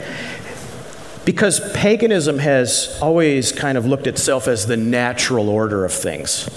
because 1.26 1.60
paganism 1.74 2.40
has 2.40 2.98
always 3.02 3.52
kind 3.52 3.78
of 3.78 3.86
looked 3.86 4.08
itself 4.08 4.48
as 4.48 4.66
the 4.66 4.78
natural 4.78 5.50
order 5.50 5.86
of 5.86 5.94
things 5.94 6.50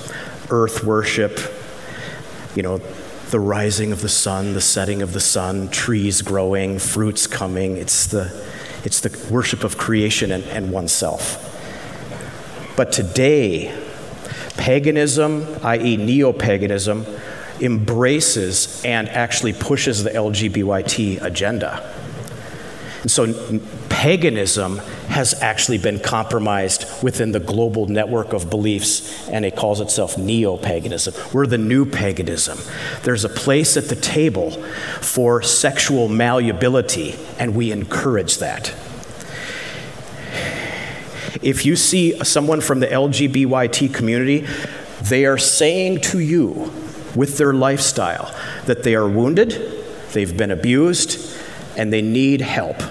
earth 0.51 0.85
worship, 0.85 1.41
you 2.55 2.63
know, 2.63 2.79
the 3.31 3.41
rising 3.41 3.93
of 3.93 4.01
the 4.03 4.09
sun, 4.09 4.53
the 4.53 4.61
setting 4.61 5.03
of 5.03 5.13
the 5.13 5.21
sun, 5.21 5.69
trees 5.69 6.23
growing, 6.23 6.79
fruits 6.79 7.27
coming. 7.27 7.77
It's 7.77 8.07
the, 8.07 8.47
it's 8.85 9.01
the 9.01 9.33
worship 9.33 9.65
of 9.65 9.79
creation 9.79 10.31
and, 10.31 10.45
and 10.45 10.71
oneself. 10.71 11.51
But 12.77 12.93
today, 12.93 13.75
paganism, 14.57 15.47
i.e., 15.65 15.97
neo 15.97 16.33
paganism, 16.33 17.07
embraces 17.61 18.85
and 18.85 19.09
actually 19.09 19.53
pushes 19.53 20.05
the 20.05 20.11
LGBTY 20.11 21.23
agenda. 21.23 21.93
And 23.03 23.11
so 23.11 23.25
paganism 24.05 24.77
has 25.09 25.33
actually 25.41 25.79
been 25.79 25.99
compromised 25.99 26.85
within 27.03 27.33
the 27.33 27.41
global 27.41 27.87
network 27.87 28.35
of 28.35 28.51
beliefs, 28.51 29.27
and 29.31 29.47
it 29.47 29.57
calls 29.57 29.81
itself 29.81 30.19
neo 30.19 30.59
paganism. 30.59 31.15
We're 31.33 31.47
the 31.47 31.57
new 31.57 31.87
paganism. 31.87 32.59
There's 33.03 33.25
a 33.25 33.31
place 33.31 33.79
at 33.79 33.85
the 33.85 33.97
table 33.97 34.51
for 35.01 35.41
sexual 35.41 36.11
malleability, 36.11 37.15
and 37.39 37.57
we 37.57 37.73
encourage 37.73 38.37
that. 38.41 38.75
If 41.41 41.65
you 41.65 41.75
see 41.75 42.23
someone 42.23 42.61
from 42.61 42.81
the 42.81 42.89
LGBTY 42.89 43.95
community, 43.95 44.47
they 45.01 45.25
are 45.25 45.39
saying 45.39 46.03
to 46.13 46.19
you 46.19 46.71
with 47.17 47.39
their 47.39 47.55
lifestyle 47.55 48.39
that 48.67 48.83
they 48.83 48.95
are 48.95 49.09
wounded, 49.09 49.83
they've 50.13 50.37
been 50.37 50.51
abused, 50.51 51.35
and 51.79 51.91
they 51.91 52.03
need 52.03 52.43
help. 52.43 52.83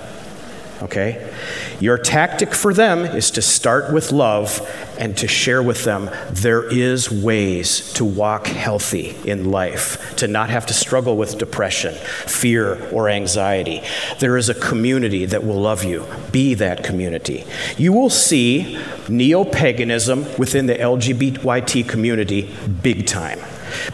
Okay? 0.84 1.34
Your 1.80 1.98
tactic 1.98 2.54
for 2.54 2.74
them 2.74 3.00
is 3.00 3.32
to 3.32 3.42
start 3.42 3.92
with 3.92 4.12
love 4.12 4.62
and 5.00 5.18
to 5.18 5.28
share 5.28 5.64
with 5.64 5.84
them 5.84 6.10
there 6.30 6.64
is 6.64 7.10
ways 7.10 7.92
to 7.94 8.06
walk 8.06 8.48
healthy 8.48 9.16
in 9.26 9.50
life, 9.50 10.16
to 10.18 10.28
not 10.28 10.50
have 10.50 10.66
to 10.68 10.74
struggle 10.74 11.18
with 11.18 11.38
depression, 11.38 11.94
fear, 11.94 12.90
or 12.92 13.10
anxiety. 13.10 13.82
There 14.20 14.38
is 14.38 14.50
a 14.50 14.54
community 14.54 15.26
that 15.26 15.44
will 15.44 15.60
love 15.60 15.84
you. 15.84 16.06
Be 16.32 16.54
that 16.56 16.84
community. 16.84 17.46
You 17.78 17.94
will 17.94 18.10
see 18.10 18.80
neo 19.10 19.44
paganism 19.44 20.26
within 20.38 20.68
the 20.68 20.76
LGBT 20.76 21.88
community 21.88 22.54
big 22.82 23.08
time 23.08 23.40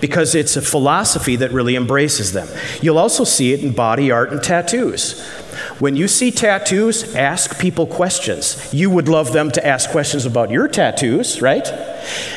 because 0.01 0.35
it's 0.35 0.55
a 0.55 0.61
philosophy 0.61 1.35
that 1.37 1.51
really 1.51 1.75
embraces 1.75 2.33
them. 2.33 2.47
You'll 2.81 2.97
also 2.97 3.23
see 3.23 3.53
it 3.53 3.63
in 3.63 3.71
body 3.71 4.11
art 4.11 4.31
and 4.31 4.41
tattoos. 4.41 5.25
When 5.79 5.95
you 5.95 6.07
see 6.07 6.31
tattoos, 6.31 7.15
ask 7.15 7.59
people 7.59 7.87
questions. 7.87 8.73
You 8.73 8.89
would 8.89 9.07
love 9.07 9.33
them 9.33 9.51
to 9.51 9.65
ask 9.65 9.89
questions 9.89 10.25
about 10.25 10.51
your 10.51 10.67
tattoos, 10.67 11.41
right? 11.41 11.67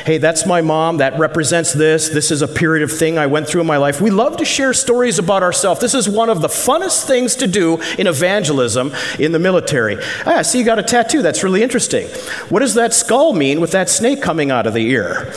Hey, 0.05 0.17
that's 0.17 0.45
my 0.45 0.61
mom. 0.61 0.97
That 0.97 1.17
represents 1.17 1.73
this. 1.73 2.09
This 2.09 2.31
is 2.31 2.41
a 2.41 2.47
period 2.47 2.83
of 2.83 2.91
thing 2.91 3.17
I 3.17 3.27
went 3.27 3.47
through 3.47 3.61
in 3.61 3.67
my 3.67 3.77
life. 3.77 4.01
We 4.01 4.09
love 4.09 4.37
to 4.37 4.45
share 4.45 4.73
stories 4.73 5.19
about 5.19 5.43
ourselves. 5.43 5.81
This 5.81 5.93
is 5.93 6.09
one 6.09 6.29
of 6.29 6.41
the 6.41 6.47
funnest 6.47 7.05
things 7.05 7.35
to 7.37 7.47
do 7.47 7.81
in 7.97 8.07
evangelism 8.07 8.93
in 9.19 9.31
the 9.31 9.39
military. 9.39 9.97
Ah, 10.25 10.41
see, 10.41 10.59
you 10.59 10.65
got 10.65 10.79
a 10.79 10.83
tattoo. 10.83 11.21
That's 11.21 11.43
really 11.43 11.63
interesting. 11.63 12.07
What 12.49 12.59
does 12.59 12.73
that 12.75 12.93
skull 12.93 13.33
mean 13.33 13.61
with 13.61 13.71
that 13.71 13.89
snake 13.89 14.21
coming 14.21 14.51
out 14.51 14.67
of 14.67 14.73
the 14.73 14.87
ear? 14.87 15.31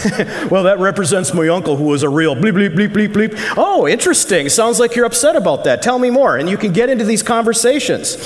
well, 0.50 0.64
that 0.64 0.78
represents 0.78 1.34
my 1.34 1.48
uncle 1.48 1.76
who 1.76 1.84
was 1.84 2.02
a 2.02 2.08
real 2.08 2.34
bleep, 2.34 2.52
bleep, 2.52 2.74
bleep, 2.74 2.92
bleep, 2.92 3.12
bleep. 3.12 3.54
Oh, 3.56 3.86
interesting. 3.86 4.48
Sounds 4.48 4.80
like 4.80 4.96
you're 4.96 5.04
upset 5.04 5.36
about 5.36 5.64
that. 5.64 5.82
Tell 5.82 5.98
me 5.98 6.10
more. 6.10 6.36
And 6.36 6.48
you 6.48 6.56
can 6.56 6.72
get 6.72 6.88
into 6.88 7.04
these 7.04 7.22
conversations. 7.22 8.16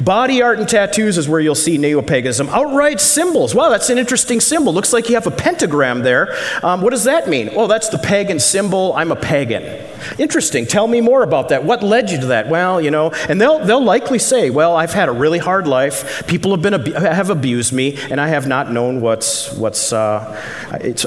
Body 0.00 0.42
art 0.42 0.58
and 0.58 0.68
tattoos 0.68 1.18
is 1.18 1.28
where 1.28 1.40
you'll 1.40 1.54
see 1.54 1.78
neo 1.78 2.02
paganism. 2.02 2.48
Outright 2.48 3.00
symbols. 3.00 3.54
Wow, 3.54 3.68
that's 3.68 3.90
an 3.90 3.98
interesting 3.98 4.40
symbol. 4.40 4.72
Looks 4.78 4.92
like 4.92 5.08
you 5.08 5.16
have 5.16 5.26
a 5.26 5.32
pentagram 5.32 6.02
there. 6.02 6.36
Um, 6.62 6.82
what 6.82 6.90
does 6.90 7.02
that 7.02 7.28
mean? 7.28 7.52
Well, 7.52 7.66
that's 7.66 7.88
the 7.88 7.98
pagan 7.98 8.38
symbol. 8.38 8.94
I'm 8.94 9.10
a 9.10 9.16
pagan. 9.16 9.64
Interesting. 10.18 10.66
Tell 10.66 10.86
me 10.86 11.00
more 11.00 11.22
about 11.22 11.50
that. 11.50 11.64
What 11.64 11.82
led 11.82 12.10
you 12.10 12.20
to 12.20 12.26
that? 12.26 12.48
Well, 12.48 12.80
you 12.80 12.90
know, 12.90 13.10
and 13.28 13.40
they'll, 13.40 13.64
they'll 13.64 13.84
likely 13.84 14.18
say, 14.18 14.50
well, 14.50 14.76
I've 14.76 14.92
had 14.92 15.08
a 15.08 15.12
really 15.12 15.38
hard 15.38 15.66
life. 15.66 16.26
People 16.26 16.50
have, 16.52 16.62
been, 16.62 16.92
have 16.94 17.30
abused 17.30 17.72
me, 17.72 17.96
and 18.10 18.20
I 18.20 18.28
have 18.28 18.46
not 18.46 18.70
known 18.72 19.00
what's, 19.00 19.52
what's 19.54 19.92
uh, 19.92 20.40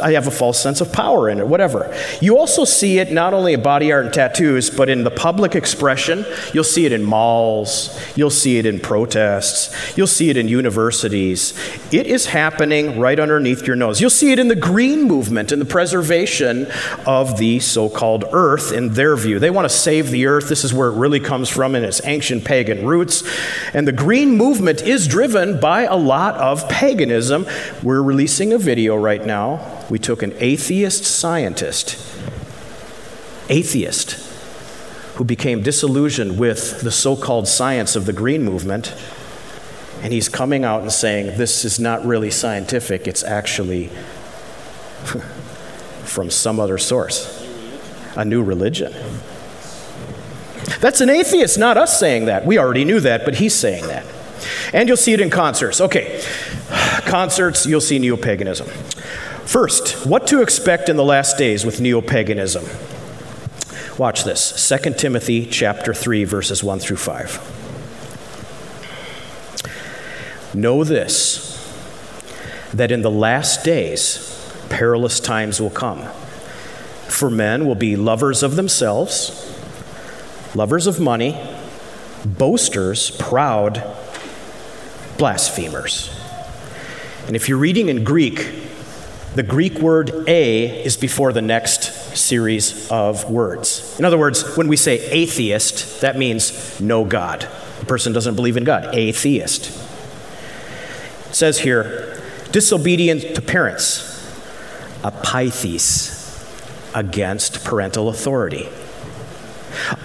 I 0.01 0.11
have 0.11 0.27
a 0.27 0.31
false 0.31 0.61
sense 0.61 0.81
of 0.81 0.91
power 0.91 1.29
in 1.29 1.39
it, 1.39 1.47
whatever. 1.47 1.95
You 2.21 2.37
also 2.37 2.65
see 2.65 2.99
it 2.99 3.11
not 3.11 3.33
only 3.33 3.53
in 3.53 3.61
body 3.61 3.91
art 3.91 4.05
and 4.05 4.13
tattoos, 4.13 4.69
but 4.69 4.89
in 4.89 5.03
the 5.03 5.11
public 5.11 5.55
expression. 5.55 6.25
You'll 6.53 6.63
see 6.63 6.85
it 6.85 6.91
in 6.91 7.03
malls. 7.03 7.99
You'll 8.15 8.29
see 8.29 8.57
it 8.57 8.65
in 8.65 8.79
protests. 8.79 9.97
You'll 9.97 10.07
see 10.07 10.29
it 10.29 10.37
in 10.37 10.47
universities. 10.47 11.53
It 11.91 12.07
is 12.07 12.25
happening 12.27 12.99
right 12.99 13.19
underneath 13.19 13.65
your 13.67 13.75
nose. 13.75 14.01
You'll 14.01 14.09
see 14.09 14.31
it 14.31 14.39
in 14.39 14.47
the 14.47 14.55
green 14.55 15.03
movement 15.03 15.51
and 15.51 15.61
the 15.61 15.65
preservation 15.65 16.67
of 17.05 17.37
the 17.37 17.59
so 17.59 17.89
called 17.89 18.25
earth 18.31 18.71
in 18.81 18.93
their 18.93 19.15
view. 19.15 19.39
They 19.39 19.49
want 19.49 19.65
to 19.65 19.75
save 19.75 20.09
the 20.09 20.25
earth. 20.25 20.49
This 20.49 20.63
is 20.63 20.73
where 20.73 20.89
it 20.89 20.95
really 20.95 21.19
comes 21.19 21.49
from 21.49 21.75
in 21.75 21.83
its 21.83 22.01
ancient 22.05 22.43
pagan 22.43 22.85
roots. 22.85 23.23
And 23.73 23.87
the 23.87 23.91
green 23.91 24.35
movement 24.35 24.81
is 24.81 25.07
driven 25.07 25.59
by 25.59 25.83
a 25.83 25.95
lot 25.95 26.35
of 26.35 26.67
paganism. 26.67 27.45
We're 27.83 28.01
releasing 28.01 28.53
a 28.53 28.57
video 28.57 28.95
right 28.95 29.25
now. 29.25 29.85
We 29.89 29.99
took 29.99 30.23
an 30.23 30.33
atheist 30.37 31.03
scientist, 31.03 31.97
atheist, 33.49 34.27
who 35.15 35.23
became 35.23 35.61
disillusioned 35.61 36.39
with 36.39 36.81
the 36.81 36.91
so 36.91 37.15
called 37.15 37.47
science 37.47 37.95
of 37.95 38.05
the 38.05 38.13
green 38.13 38.43
movement. 38.43 38.95
And 40.01 40.11
he's 40.11 40.29
coming 40.29 40.65
out 40.65 40.81
and 40.81 40.91
saying, 40.91 41.37
This 41.37 41.63
is 41.63 41.79
not 41.79 42.03
really 42.05 42.31
scientific, 42.31 43.07
it's 43.07 43.23
actually 43.23 43.87
from 46.03 46.31
some 46.31 46.59
other 46.59 46.79
source 46.79 47.40
a 48.15 48.25
new 48.25 48.43
religion. 48.43 48.93
That's 50.79 51.01
an 51.01 51.09
atheist, 51.09 51.57
not 51.59 51.77
us 51.77 51.99
saying 51.99 52.25
that. 52.25 52.45
We 52.45 52.57
already 52.57 52.85
knew 52.85 52.99
that, 53.01 53.25
but 53.25 53.35
he's 53.35 53.53
saying 53.53 53.87
that. 53.87 54.05
And 54.73 54.87
you'll 54.87 54.97
see 54.97 55.13
it 55.13 55.21
in 55.21 55.29
concerts. 55.29 55.79
Okay, 55.79 56.23
concerts, 57.05 57.65
you'll 57.65 57.81
see 57.81 57.99
neo 57.99 58.17
paganism. 58.17 58.67
First, 59.45 60.05
what 60.07 60.27
to 60.27 60.41
expect 60.41 60.89
in 60.89 60.97
the 60.97 61.03
last 61.03 61.37
days 61.37 61.65
with 61.65 61.81
neo 61.81 62.01
paganism. 62.01 62.65
Watch 63.97 64.23
this 64.23 64.67
2 64.69 64.93
Timothy 64.93 65.45
chapter 65.45 65.93
3 65.93 66.23
verses 66.23 66.63
1 66.63 66.79
through 66.79 66.97
5. 66.97 67.59
Know 70.55 70.83
this 70.83 71.49
that 72.73 72.91
in 72.91 73.01
the 73.01 73.11
last 73.11 73.63
days 73.63 74.27
perilous 74.69 75.19
times 75.19 75.59
will 75.61 75.69
come 75.69 76.07
for 77.11 77.29
men 77.29 77.65
will 77.65 77.75
be 77.75 77.95
lovers 77.95 78.41
of 78.41 78.55
themselves, 78.55 79.47
lovers 80.55 80.87
of 80.87 80.99
money, 80.99 81.39
boasters, 82.25 83.11
proud, 83.11 83.83
blasphemers. 85.17 86.17
And 87.27 87.35
if 87.35 87.49
you're 87.49 87.57
reading 87.57 87.89
in 87.89 88.03
Greek, 88.03 88.53
the 89.35 89.43
Greek 89.43 89.79
word 89.79 90.11
a 90.27 90.83
is 90.83 90.97
before 90.97 91.31
the 91.31 91.41
next 91.41 92.17
series 92.17 92.89
of 92.89 93.29
words. 93.29 93.97
In 93.99 94.05
other 94.05 94.17
words, 94.17 94.57
when 94.57 94.67
we 94.67 94.75
say 94.75 94.99
atheist, 95.09 96.01
that 96.01 96.17
means 96.17 96.79
no 96.81 97.05
God. 97.05 97.47
The 97.79 97.85
person 97.85 98.13
doesn't 98.13 98.35
believe 98.35 98.57
in 98.57 98.63
God. 98.63 98.95
Atheist. 98.95 99.67
It 101.29 101.35
says 101.35 101.59
here, 101.59 102.21
disobedient 102.51 103.35
to 103.35 103.41
parents, 103.41 104.07
apithes 105.03 106.20
against 106.93 107.63
parental 107.63 108.09
authority. 108.09 108.69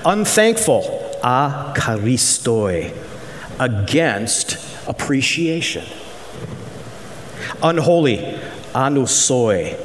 Unthankful, 0.05 0.83
acharistoi, 1.23 2.97
against 3.59 4.59
appreciation. 4.89 5.85
Unholy, 7.63 8.39
anusoi, 8.75 9.81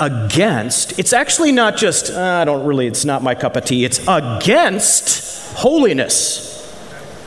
against, 0.00 0.98
it's 0.98 1.12
actually 1.12 1.52
not 1.52 1.76
just, 1.76 2.10
uh, 2.10 2.40
I 2.40 2.44
don't 2.44 2.66
really, 2.66 2.86
it's 2.86 3.04
not 3.04 3.22
my 3.22 3.34
cup 3.34 3.56
of 3.56 3.64
tea, 3.64 3.84
it's 3.84 4.00
against 4.08 5.54
holiness. 5.56 6.48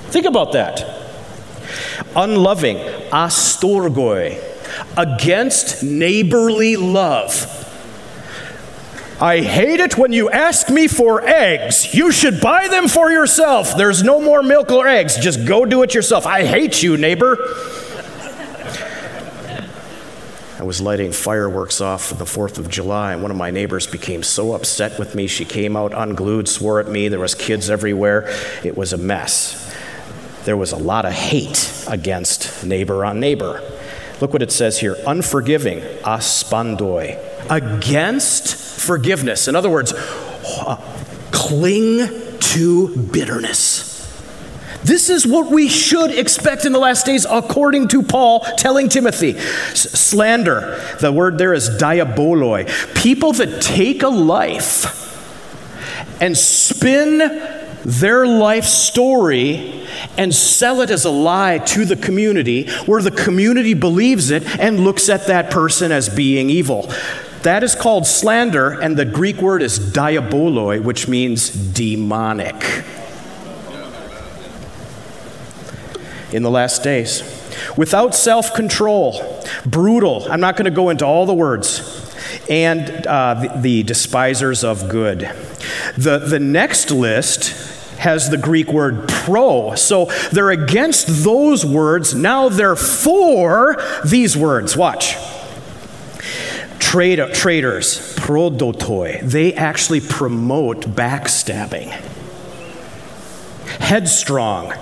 Think 0.07 0.25
about 0.25 0.51
that. 0.53 0.83
Unloving, 2.15 2.77
astorgoi, 3.09 4.41
against 4.97 5.83
neighborly 5.83 6.75
love. 6.75 7.61
I 9.19 9.39
hate 9.39 9.79
it 9.79 9.97
when 9.97 10.11
you 10.11 10.29
ask 10.29 10.69
me 10.69 10.87
for 10.87 11.21
eggs. 11.21 11.93
You 11.93 12.11
should 12.11 12.41
buy 12.41 12.67
them 12.67 12.89
for 12.89 13.09
yourself. 13.09 13.77
There's 13.77 14.03
no 14.03 14.19
more 14.19 14.43
milk 14.43 14.71
or 14.71 14.87
eggs. 14.87 15.17
Just 15.17 15.45
go 15.45 15.65
do 15.65 15.83
it 15.83 15.93
yourself. 15.93 16.25
I 16.25 16.43
hate 16.43 16.83
you, 16.83 16.97
neighbor. 16.97 17.37
I 20.59 20.63
was 20.63 20.81
lighting 20.81 21.13
fireworks 21.13 21.79
off 21.79 22.05
for 22.05 22.15
the 22.15 22.25
4th 22.25 22.57
of 22.57 22.69
July, 22.69 23.13
and 23.13 23.21
one 23.21 23.31
of 23.31 23.37
my 23.37 23.51
neighbors 23.51 23.87
became 23.87 24.21
so 24.21 24.53
upset 24.53 24.99
with 24.99 25.15
me. 25.15 25.27
She 25.27 25.45
came 25.45 25.77
out 25.77 25.93
unglued, 25.93 26.49
swore 26.49 26.81
at 26.81 26.87
me. 26.89 27.07
There 27.07 27.19
was 27.19 27.35
kids 27.35 27.69
everywhere. 27.69 28.27
It 28.63 28.75
was 28.75 28.91
a 28.91 28.97
mess. 28.97 29.61
There 30.43 30.57
was 30.57 30.73
a 30.73 30.77
lot 30.77 31.05
of 31.05 31.13
hate 31.13 31.71
against 31.87 32.65
neighbor 32.65 33.05
on 33.05 33.19
neighbor. 33.19 33.61
Look 34.21 34.33
what 34.33 34.41
it 34.41 34.51
says 34.51 34.79
here 34.79 34.95
unforgiving, 35.05 35.79
aspandoi, 36.03 37.19
against 37.49 38.55
forgiveness. 38.55 39.47
In 39.47 39.55
other 39.55 39.69
words, 39.69 39.93
uh, 39.93 40.77
cling 41.31 42.07
to 42.39 42.95
bitterness. 42.95 43.93
This 44.83 45.09
is 45.09 45.25
what 45.25 45.51
we 45.51 45.67
should 45.67 46.11
expect 46.11 46.63
in 46.63 46.71
the 46.71 46.79
last 46.79 47.07
days, 47.07 47.25
according 47.27 47.87
to 47.89 48.03
Paul 48.03 48.41
telling 48.57 48.87
Timothy. 48.87 49.33
Slander, 49.73 50.79
the 51.01 51.11
word 51.11 51.39
there 51.39 51.53
is 51.55 51.69
diaboloi. 51.69 52.67
People 52.95 53.33
that 53.33 53.63
take 53.63 54.03
a 54.03 54.09
life 54.09 55.01
and 56.21 56.37
spin 56.37 57.19
their 57.85 58.25
life 58.25 58.65
story 58.65 59.85
and 60.17 60.33
sell 60.33 60.81
it 60.81 60.89
as 60.89 61.05
a 61.05 61.09
lie 61.09 61.59
to 61.59 61.85
the 61.85 61.95
community, 61.95 62.67
where 62.87 63.01
the 63.01 63.11
community 63.11 63.75
believes 63.75 64.31
it 64.31 64.43
and 64.59 64.79
looks 64.79 65.07
at 65.07 65.27
that 65.27 65.51
person 65.51 65.91
as 65.91 66.09
being 66.09 66.49
evil. 66.49 66.91
That 67.43 67.63
is 67.63 67.75
called 67.75 68.07
slander, 68.07 68.71
and 68.71 68.97
the 68.97 69.05
Greek 69.05 69.37
word 69.37 69.61
is 69.61 69.77
diaboloi, 69.77 70.81
which 70.81 71.07
means 71.07 71.51
demonic. 71.51 72.55
In 76.31 76.41
the 76.41 76.49
last 76.49 76.81
days, 76.83 77.21
without 77.77 78.15
self 78.15 78.55
control, 78.55 79.43
brutal. 79.63 80.25
I'm 80.29 80.39
not 80.39 80.57
going 80.57 80.65
to 80.65 80.71
go 80.71 80.89
into 80.89 81.05
all 81.05 81.27
the 81.27 81.35
words. 81.35 82.04
And 82.49 83.05
uh, 83.07 83.33
the, 83.35 83.61
the 83.61 83.83
despisers 83.83 84.63
of 84.63 84.89
good. 84.89 85.21
The, 85.97 86.19
the 86.19 86.39
next 86.39 86.91
list 86.91 87.49
has 87.97 88.29
the 88.29 88.37
Greek 88.37 88.71
word 88.71 89.07
pro. 89.07 89.75
So 89.75 90.05
they're 90.31 90.51
against 90.51 91.23
those 91.23 91.65
words. 91.65 92.13
Now 92.13 92.49
they're 92.49 92.75
for 92.75 93.77
these 94.05 94.35
words. 94.37 94.75
Watch. 94.75 95.15
Trade, 96.79 97.19
traders, 97.33 98.15
prodotoi, 98.15 99.21
they 99.21 99.53
actually 99.53 99.99
promote 99.99 100.81
backstabbing. 100.81 101.89
Headstrong, 103.79 104.73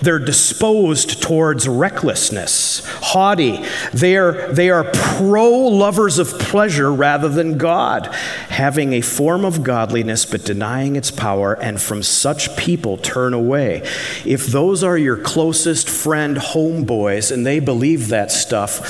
they're 0.00 0.18
disposed 0.18 1.22
towards 1.22 1.68
recklessness, 1.68 2.86
haughty. 2.86 3.64
They 3.92 4.16
are, 4.16 4.52
they 4.52 4.70
are 4.70 4.84
pro 4.92 5.50
lovers 5.50 6.18
of 6.18 6.38
pleasure 6.38 6.92
rather 6.92 7.28
than 7.28 7.58
God, 7.58 8.06
having 8.48 8.92
a 8.92 9.00
form 9.00 9.44
of 9.44 9.62
godliness 9.62 10.24
but 10.24 10.44
denying 10.44 10.96
its 10.96 11.10
power, 11.10 11.54
and 11.54 11.80
from 11.80 12.02
such 12.02 12.56
people 12.56 12.96
turn 12.96 13.34
away. 13.34 13.82
If 14.24 14.46
those 14.46 14.82
are 14.82 14.98
your 14.98 15.16
closest 15.16 15.88
friend 15.88 16.36
homeboys 16.36 17.32
and 17.32 17.46
they 17.46 17.60
believe 17.60 18.08
that 18.08 18.30
stuff, 18.30 18.86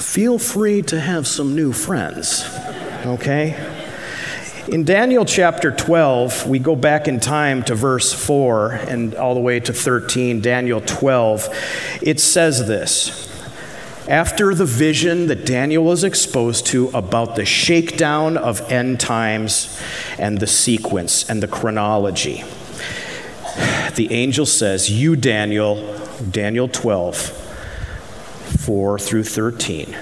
feel 0.00 0.38
free 0.38 0.82
to 0.82 1.00
have 1.00 1.26
some 1.26 1.54
new 1.54 1.72
friends, 1.72 2.44
okay? 3.06 3.73
In 4.68 4.84
Daniel 4.84 5.26
chapter 5.26 5.70
12, 5.70 6.48
we 6.48 6.58
go 6.58 6.74
back 6.74 7.06
in 7.06 7.20
time 7.20 7.62
to 7.64 7.74
verse 7.74 8.14
4 8.14 8.72
and 8.72 9.14
all 9.14 9.34
the 9.34 9.40
way 9.40 9.60
to 9.60 9.74
13, 9.74 10.40
Daniel 10.40 10.80
12. 10.80 11.98
It 12.00 12.18
says 12.18 12.66
this 12.66 13.30
After 14.08 14.54
the 14.54 14.64
vision 14.64 15.26
that 15.26 15.44
Daniel 15.44 15.84
was 15.84 16.02
exposed 16.02 16.64
to 16.68 16.88
about 16.94 17.36
the 17.36 17.44
shakedown 17.44 18.38
of 18.38 18.62
end 18.72 19.00
times 19.00 19.78
and 20.18 20.40
the 20.40 20.46
sequence 20.46 21.28
and 21.28 21.42
the 21.42 21.48
chronology, 21.48 22.42
the 23.96 24.08
angel 24.12 24.46
says, 24.46 24.90
You, 24.90 25.14
Daniel, 25.14 26.00
Daniel 26.30 26.68
12, 26.68 27.16
4 28.64 28.98
through 28.98 29.24
13 29.24 29.94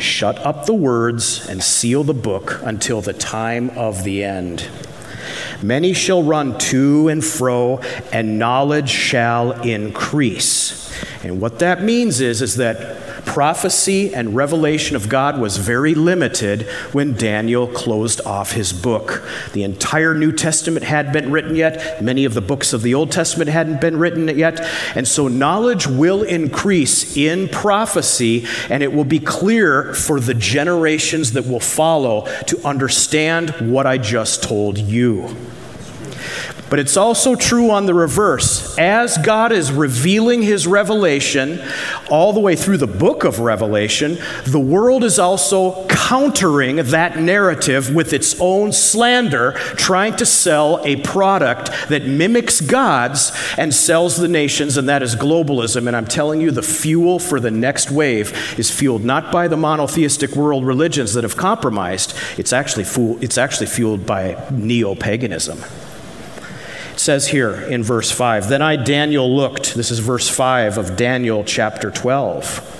Shut 0.00 0.38
up 0.38 0.66
the 0.66 0.74
words 0.74 1.46
and 1.48 1.62
seal 1.62 2.02
the 2.04 2.14
book 2.14 2.60
until 2.62 3.00
the 3.00 3.12
time 3.12 3.70
of 3.70 4.02
the 4.02 4.24
end. 4.24 4.68
Many 5.62 5.92
shall 5.92 6.22
run 6.22 6.58
to 6.58 7.08
and 7.08 7.24
fro, 7.24 7.78
and 8.12 8.38
knowledge 8.38 8.88
shall 8.88 9.52
increase. 9.60 10.90
And 11.22 11.40
what 11.40 11.58
that 11.58 11.82
means 11.82 12.20
is, 12.20 12.40
is 12.40 12.56
that 12.56 13.09
prophecy 13.30 14.12
and 14.12 14.34
revelation 14.34 14.96
of 14.96 15.08
God 15.08 15.38
was 15.38 15.56
very 15.56 15.94
limited 15.94 16.62
when 16.90 17.14
Daniel 17.14 17.68
closed 17.68 18.20
off 18.26 18.50
his 18.52 18.72
book. 18.72 19.22
The 19.52 19.62
entire 19.62 20.14
New 20.14 20.32
Testament 20.32 20.84
hadn't 20.84 21.12
been 21.12 21.30
written 21.30 21.54
yet, 21.54 22.02
many 22.02 22.24
of 22.24 22.34
the 22.34 22.40
books 22.40 22.72
of 22.72 22.82
the 22.82 22.92
Old 22.92 23.12
Testament 23.12 23.48
hadn't 23.48 23.80
been 23.80 24.00
written 24.00 24.26
yet, 24.36 24.60
and 24.96 25.06
so 25.06 25.28
knowledge 25.28 25.86
will 25.86 26.24
increase 26.24 27.16
in 27.16 27.48
prophecy, 27.48 28.46
and 28.68 28.82
it 28.82 28.92
will 28.92 29.04
be 29.04 29.20
clear 29.20 29.94
for 29.94 30.18
the 30.18 30.34
generations 30.34 31.30
that 31.34 31.46
will 31.46 31.60
follow 31.60 32.26
to 32.48 32.60
understand 32.66 33.50
what 33.60 33.86
I 33.86 33.96
just 33.96 34.42
told 34.42 34.76
you. 34.76 35.36
But 36.70 36.78
it's 36.78 36.96
also 36.96 37.34
true 37.34 37.70
on 37.70 37.86
the 37.86 37.94
reverse. 37.94 38.78
As 38.78 39.18
God 39.18 39.50
is 39.50 39.72
revealing 39.72 40.40
his 40.40 40.68
revelation 40.68 41.60
all 42.08 42.32
the 42.32 42.38
way 42.38 42.54
through 42.54 42.76
the 42.76 42.86
book 42.86 43.24
of 43.24 43.40
Revelation, 43.40 44.18
the 44.44 44.60
world 44.60 45.02
is 45.02 45.18
also 45.18 45.84
countering 45.88 46.76
that 46.76 47.18
narrative 47.18 47.92
with 47.92 48.12
its 48.12 48.40
own 48.40 48.72
slander, 48.72 49.52
trying 49.76 50.14
to 50.16 50.24
sell 50.24 50.80
a 50.84 50.94
product 51.02 51.70
that 51.88 52.06
mimics 52.06 52.60
God's 52.60 53.32
and 53.58 53.74
sells 53.74 54.16
the 54.16 54.28
nations, 54.28 54.76
and 54.76 54.88
that 54.88 55.02
is 55.02 55.16
globalism. 55.16 55.88
And 55.88 55.96
I'm 55.96 56.06
telling 56.06 56.40
you, 56.40 56.52
the 56.52 56.62
fuel 56.62 57.18
for 57.18 57.40
the 57.40 57.50
next 57.50 57.90
wave 57.90 58.56
is 58.56 58.70
fueled 58.70 59.04
not 59.04 59.32
by 59.32 59.48
the 59.48 59.56
monotheistic 59.56 60.36
world 60.36 60.64
religions 60.64 61.14
that 61.14 61.24
have 61.24 61.36
compromised, 61.36 62.16
it's 62.38 62.52
actually, 62.52 62.84
it's 63.20 63.38
actually 63.38 63.66
fueled 63.66 64.06
by 64.06 64.40
neo 64.52 64.94
paganism 64.94 65.58
says 67.00 67.28
here 67.28 67.54
in 67.54 67.82
verse 67.82 68.10
5 68.10 68.48
Then 68.48 68.60
I, 68.60 68.76
Daniel, 68.76 69.34
looked. 69.34 69.74
This 69.74 69.90
is 69.90 70.00
verse 70.00 70.28
5 70.28 70.76
of 70.76 70.96
Daniel 70.96 71.44
chapter 71.44 71.90
12. 71.90 72.76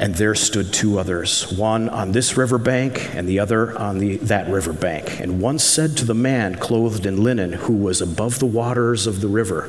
And 0.00 0.14
there 0.14 0.34
stood 0.34 0.72
two 0.72 0.98
others, 0.98 1.52
one 1.52 1.88
on 1.88 2.12
this 2.12 2.36
riverbank 2.36 3.14
and 3.14 3.28
the 3.28 3.40
other 3.40 3.76
on 3.76 3.98
the, 3.98 4.16
that 4.18 4.48
riverbank. 4.48 5.20
And 5.20 5.40
one 5.40 5.58
said 5.58 5.96
to 5.98 6.04
the 6.04 6.14
man 6.14 6.54
clothed 6.54 7.04
in 7.04 7.22
linen 7.22 7.52
who 7.52 7.74
was 7.74 8.00
above 8.00 8.38
the 8.38 8.46
waters 8.46 9.06
of 9.06 9.20
the 9.20 9.28
river, 9.28 9.68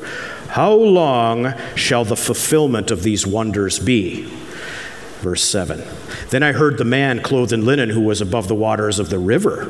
How 0.50 0.72
long 0.72 1.54
shall 1.76 2.06
the 2.06 2.15
fulfillment 2.15 2.91
of 2.91 3.04
these 3.04 3.28
wonders 3.28 3.78
be? 3.80 4.32
Verse 5.19 5.43
7 5.43 5.84
Then 6.29 6.43
I 6.43 6.53
heard 6.53 6.77
the 6.77 6.86
man 6.86 7.21
clothed 7.21 7.51
in 7.51 7.65
linen 7.65 7.89
who 7.89 8.01
was 8.01 8.21
above 8.21 8.47
the 8.47 8.55
waters 8.55 8.99
of 8.99 9.10
the 9.10 9.19
river, 9.19 9.65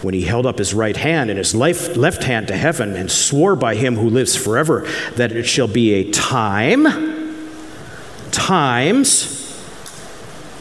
when 0.00 0.14
he 0.14 0.22
held 0.22 0.46
up 0.46 0.58
his 0.58 0.72
right 0.72 0.96
hand 0.96 1.28
and 1.28 1.36
his 1.36 1.54
left 1.54 2.24
hand 2.24 2.48
to 2.48 2.56
heaven, 2.56 2.96
and 2.96 3.10
swore 3.10 3.54
by 3.54 3.74
him 3.74 3.96
who 3.96 4.08
lives 4.08 4.34
forever 4.34 4.86
that 5.16 5.30
it 5.32 5.44
shall 5.44 5.68
be 5.68 5.92
a 5.94 6.10
time, 6.10 6.86
times, 8.30 9.62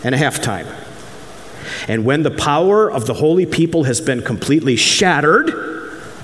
and 0.04 0.14
a 0.14 0.18
half 0.18 0.42
time. 0.42 0.68
And 1.88 2.04
when 2.04 2.24
the 2.24 2.32
power 2.32 2.92
of 2.92 3.06
the 3.06 3.14
holy 3.14 3.46
people 3.46 3.86
has 3.86 4.02
been 4.02 4.22
completely 4.22 4.76
shattered, 4.76 5.52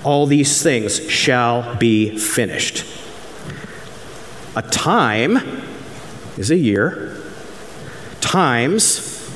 all 0.03 0.25
these 0.25 0.61
things 0.61 1.09
shall 1.09 1.75
be 1.77 2.17
finished. 2.17 2.85
A 4.57 4.61
time 4.61 5.37
is 6.37 6.51
a 6.51 6.57
year 6.57 7.18
times, 8.21 9.29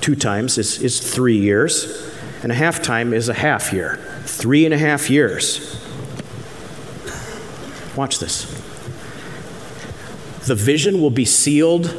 two 0.00 0.14
times 0.14 0.58
is, 0.58 0.80
is 0.82 1.00
three 1.00 1.38
years, 1.38 2.12
and 2.42 2.52
a 2.52 2.54
half 2.54 2.82
time 2.82 3.12
is 3.12 3.28
a 3.28 3.34
half 3.34 3.72
year. 3.72 3.96
Three 4.24 4.64
and 4.64 4.74
a 4.74 4.78
half 4.78 5.10
years. 5.10 5.82
Watch 7.96 8.18
this. 8.18 8.44
The 10.46 10.54
vision 10.54 11.00
will 11.00 11.10
be 11.10 11.24
sealed 11.24 11.92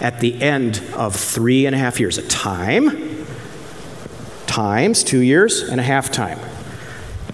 at 0.00 0.20
the 0.20 0.40
end 0.40 0.82
of 0.94 1.16
three 1.16 1.66
and 1.66 1.74
a 1.74 1.78
half 1.78 1.98
years. 1.98 2.18
A 2.18 2.26
time, 2.28 3.26
times 4.46 5.02
two 5.02 5.20
years, 5.20 5.62
and 5.62 5.80
a 5.80 5.82
half 5.82 6.12
time. 6.12 6.38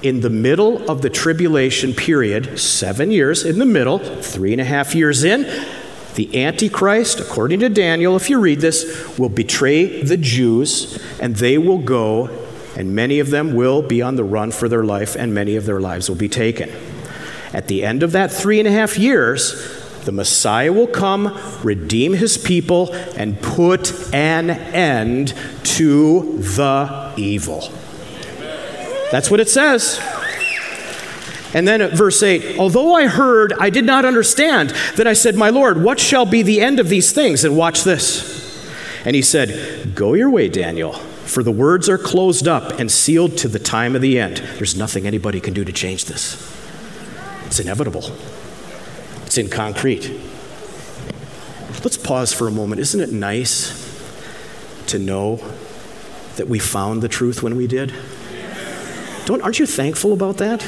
In 0.03 0.21
the 0.21 0.31
middle 0.31 0.91
of 0.91 1.03
the 1.03 1.11
tribulation 1.11 1.93
period, 1.93 2.59
seven 2.59 3.11
years 3.11 3.45
in 3.45 3.59
the 3.59 3.67
middle, 3.67 3.99
three 3.99 4.53
and 4.53 4.61
a 4.61 4.65
half 4.65 4.95
years 4.95 5.25
in, 5.25 5.45
the 6.15 6.45
Antichrist, 6.45 7.19
according 7.19 7.61
to 7.61 7.69
Daniel, 7.69 8.15
if 8.17 8.31
you 8.31 8.39
read 8.39 8.61
this, 8.61 9.19
will 9.19 9.29
betray 9.29 10.03
the 10.03 10.17
Jews, 10.17 10.99
and 11.21 11.37
they 11.37 11.59
will 11.59 11.79
go, 11.79 12.29
and 12.77 12.95
many 12.95 13.19
of 13.19 13.31
them 13.31 13.55
will 13.55 13.83
be 13.83 14.01
on 14.01 14.17
the 14.17 14.25
run 14.25 14.53
for 14.53 14.69
their 14.69 14.85
life, 14.85 15.17
and 15.17 15.35
many 15.35 15.57
of 15.57 15.67
their 15.67 15.81
lives 15.81 16.09
will 16.09 16.17
be 16.17 16.29
taken. 16.29 16.71
At 17.53 17.69
the 17.69 17.85
end 17.85 18.03
of 18.03 18.13
that 18.13 18.33
three 18.33 18.59
and 18.59 18.69
a 18.69 18.73
half 18.73 18.97
years, 18.97 19.81
the 20.05 20.13
Messiah 20.13 20.73
will 20.73 20.87
come, 20.87 21.37
redeem 21.63 22.13
his 22.13 22.39
people, 22.39 22.93
and 23.17 23.41
put 23.41 23.93
an 24.15 24.51
end 24.51 25.35
to 25.65 26.39
the 26.39 27.13
evil. 27.17 27.73
That's 29.11 29.31
what 29.31 29.41
it 29.41 29.49
says. 29.49 30.01
And 31.55 31.69
then 31.69 31.81
at 31.81 31.93
verse 31.93 32.21
8, 32.21 32.59
although 32.59 32.95
I 32.95 33.07
heard, 33.07 33.53
I 33.61 33.71
did 33.71 33.85
not 33.85 34.05
understand. 34.05 34.75
Then 34.97 35.07
I 35.07 35.13
said, 35.13 35.37
My 35.37 35.51
Lord, 35.51 35.83
what 35.83 36.01
shall 36.01 36.27
be 36.27 36.43
the 36.43 36.61
end 36.61 36.81
of 36.81 36.89
these 36.89 37.13
things? 37.13 37.45
And 37.45 37.57
watch 37.57 37.85
this. 37.85 38.35
And 39.05 39.15
he 39.15 39.23
said, 39.23 39.95
Go 39.95 40.15
your 40.15 40.31
way, 40.31 40.49
Daniel, 40.49 40.93
for 40.93 41.45
the 41.45 41.53
words 41.53 41.89
are 41.89 41.97
closed 41.97 42.49
up 42.49 42.81
and 42.81 42.91
sealed 42.91 43.39
to 43.39 43.49
the 43.49 43.61
time 43.61 43.95
of 43.95 44.03
the 44.03 44.19
end. 44.19 44.39
There's 44.57 44.77
nothing 44.77 45.07
anybody 45.07 45.41
can 45.41 45.55
do 45.55 45.65
to 45.65 45.73
change 45.73 46.07
this. 46.07 46.35
It's 47.47 47.61
inevitable, 47.61 48.05
it's 49.25 49.39
in 49.39 49.49
concrete. 49.49 50.21
Let's 51.85 51.99
pause 51.99 52.33
for 52.33 52.49
a 52.49 52.51
moment. 52.51 52.81
Isn't 52.81 53.01
it 53.01 53.13
nice 53.13 53.81
to 54.87 54.99
know 54.99 55.37
that 56.37 56.49
we 56.49 56.59
found 56.59 57.03
the 57.03 57.09
truth 57.09 57.43
when 57.43 57.55
we 57.57 57.67
did? 57.67 57.95
Don't, 59.27 59.43
aren't 59.43 59.59
you 59.59 59.67
thankful 59.67 60.13
about 60.13 60.39
that? 60.39 60.67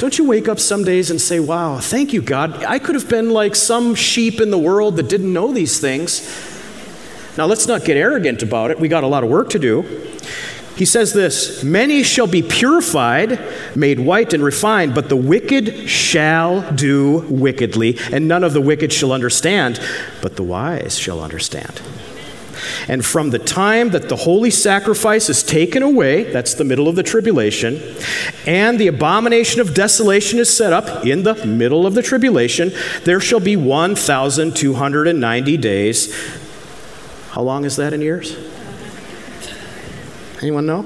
Don't 0.00 0.16
you 0.16 0.24
wake 0.24 0.48
up 0.48 0.58
some 0.58 0.82
days 0.82 1.10
and 1.10 1.20
say, 1.20 1.40
Wow, 1.40 1.76
thank 1.76 2.14
you, 2.14 2.22
God. 2.22 2.64
I 2.64 2.78
could 2.78 2.94
have 2.94 3.06
been 3.06 3.28
like 3.28 3.54
some 3.54 3.94
sheep 3.94 4.40
in 4.40 4.50
the 4.50 4.56
world 4.56 4.96
that 4.96 5.10
didn't 5.10 5.30
know 5.30 5.52
these 5.52 5.78
things. 5.78 6.26
Now, 7.36 7.44
let's 7.44 7.66
not 7.66 7.84
get 7.84 7.98
arrogant 7.98 8.42
about 8.42 8.70
it. 8.70 8.80
We 8.80 8.88
got 8.88 9.04
a 9.04 9.06
lot 9.06 9.24
of 9.24 9.28
work 9.28 9.50
to 9.50 9.58
do. 9.58 9.82
He 10.74 10.86
says 10.86 11.12
this 11.12 11.62
Many 11.62 12.02
shall 12.02 12.26
be 12.26 12.40
purified, 12.40 13.38
made 13.76 14.00
white 14.00 14.32
and 14.32 14.42
refined, 14.42 14.94
but 14.94 15.10
the 15.10 15.16
wicked 15.16 15.90
shall 15.90 16.72
do 16.72 17.18
wickedly, 17.28 17.98
and 18.10 18.26
none 18.26 18.42
of 18.42 18.54
the 18.54 18.60
wicked 18.62 18.94
shall 18.94 19.12
understand, 19.12 19.78
but 20.22 20.36
the 20.36 20.42
wise 20.42 20.98
shall 20.98 21.22
understand. 21.22 21.82
And 22.88 23.04
from 23.04 23.30
the 23.30 23.38
time 23.38 23.90
that 23.90 24.08
the 24.08 24.16
holy 24.16 24.50
sacrifice 24.50 25.28
is 25.28 25.42
taken 25.42 25.82
away, 25.82 26.24
that's 26.24 26.54
the 26.54 26.64
middle 26.64 26.88
of 26.88 26.96
the 26.96 27.02
tribulation, 27.02 27.80
and 28.46 28.78
the 28.78 28.86
abomination 28.86 29.60
of 29.60 29.74
desolation 29.74 30.38
is 30.38 30.54
set 30.54 30.72
up 30.72 31.06
in 31.06 31.22
the 31.22 31.34
middle 31.46 31.86
of 31.86 31.94
the 31.94 32.02
tribulation, 32.02 32.72
there 33.04 33.20
shall 33.20 33.40
be 33.40 33.56
1,290 33.56 35.56
days. 35.56 36.14
How 37.30 37.42
long 37.42 37.64
is 37.64 37.76
that 37.76 37.92
in 37.92 38.00
years? 38.00 38.36
Anyone 40.42 40.66
know? 40.66 40.82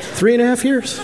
Three 0.00 0.34
and 0.34 0.42
a 0.42 0.46
half 0.46 0.64
years. 0.64 1.00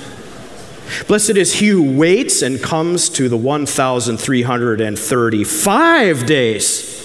Blessed 1.07 1.31
is 1.31 1.55
he 1.55 1.69
who 1.69 1.97
waits 1.97 2.43
and 2.43 2.63
comes 2.63 3.09
to 3.11 3.29
the 3.29 3.37
1,335 3.37 6.27
days. 6.27 7.02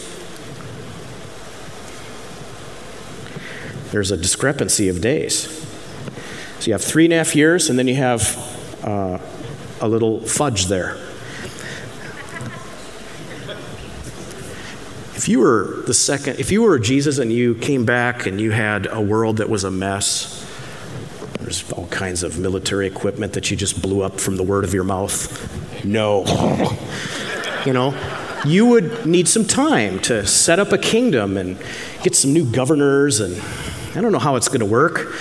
There's 3.91 4.11
a 4.11 4.17
discrepancy 4.17 4.89
of 4.89 5.01
days. 5.01 5.47
So 6.59 6.67
you 6.67 6.73
have 6.73 6.83
three 6.83 7.05
and 7.05 7.13
a 7.13 7.17
half 7.17 7.35
years, 7.35 7.69
and 7.69 7.77
then 7.77 7.87
you 7.87 7.95
have 7.95 8.83
uh, 8.83 9.19
a 9.79 9.87
little 9.87 10.19
fudge 10.21 10.65
there. 10.65 10.97
If 15.15 15.27
you 15.27 15.39
were 15.39 15.83
the 15.85 15.93
second, 15.93 16.39
if 16.39 16.51
you 16.51 16.61
were 16.61 16.79
Jesus 16.79 17.17
and 17.17 17.31
you 17.31 17.55
came 17.55 17.85
back 17.85 18.25
and 18.25 18.39
you 18.39 18.51
had 18.51 18.87
a 18.87 19.01
world 19.01 19.37
that 19.37 19.49
was 19.49 19.63
a 19.63 19.71
mess, 19.71 20.45
there's 21.39 21.69
all 21.71 21.87
kinds 21.87 22.23
of 22.23 22.37
military 22.39 22.87
equipment 22.87 23.33
that 23.33 23.49
you 23.49 23.57
just 23.57 23.81
blew 23.81 24.03
up 24.03 24.19
from 24.19 24.37
the 24.37 24.43
word 24.43 24.63
of 24.63 24.73
your 24.73 24.83
mouth. 24.83 25.83
No. 25.83 26.25
you 27.65 27.73
know, 27.73 27.93
you 28.45 28.65
would 28.65 29.05
need 29.05 29.27
some 29.27 29.45
time 29.45 29.99
to 30.01 30.25
set 30.25 30.59
up 30.59 30.71
a 30.71 30.77
kingdom 30.77 31.37
and 31.37 31.57
get 32.03 32.15
some 32.15 32.33
new 32.33 32.49
governors 32.49 33.19
and 33.19 33.41
I 33.97 34.01
don't 34.01 34.11
know 34.11 34.19
how 34.19 34.35
it's 34.35 34.47
going 34.47 34.59
to 34.59 34.65
work. 34.65 35.15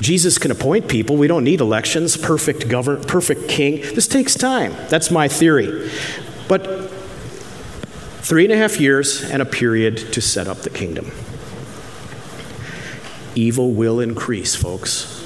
Jesus 0.00 0.38
can 0.38 0.52
appoint 0.52 0.88
people. 0.88 1.16
We 1.16 1.26
don't 1.26 1.42
need 1.42 1.60
elections, 1.60 2.16
perfect 2.16 2.68
govern, 2.68 3.02
perfect 3.02 3.48
king. 3.48 3.80
This 3.94 4.06
takes 4.06 4.34
time. 4.34 4.72
That's 4.88 5.10
my 5.10 5.26
theory. 5.26 5.90
But 6.46 6.90
three 8.22 8.44
and 8.44 8.52
a 8.52 8.56
half 8.56 8.78
years 8.78 9.28
and 9.28 9.42
a 9.42 9.44
period 9.44 10.12
to 10.12 10.20
set 10.20 10.46
up 10.46 10.58
the 10.58 10.70
kingdom. 10.70 11.10
Evil 13.34 13.72
will 13.72 13.98
increase, 13.98 14.54
folks. 14.54 15.16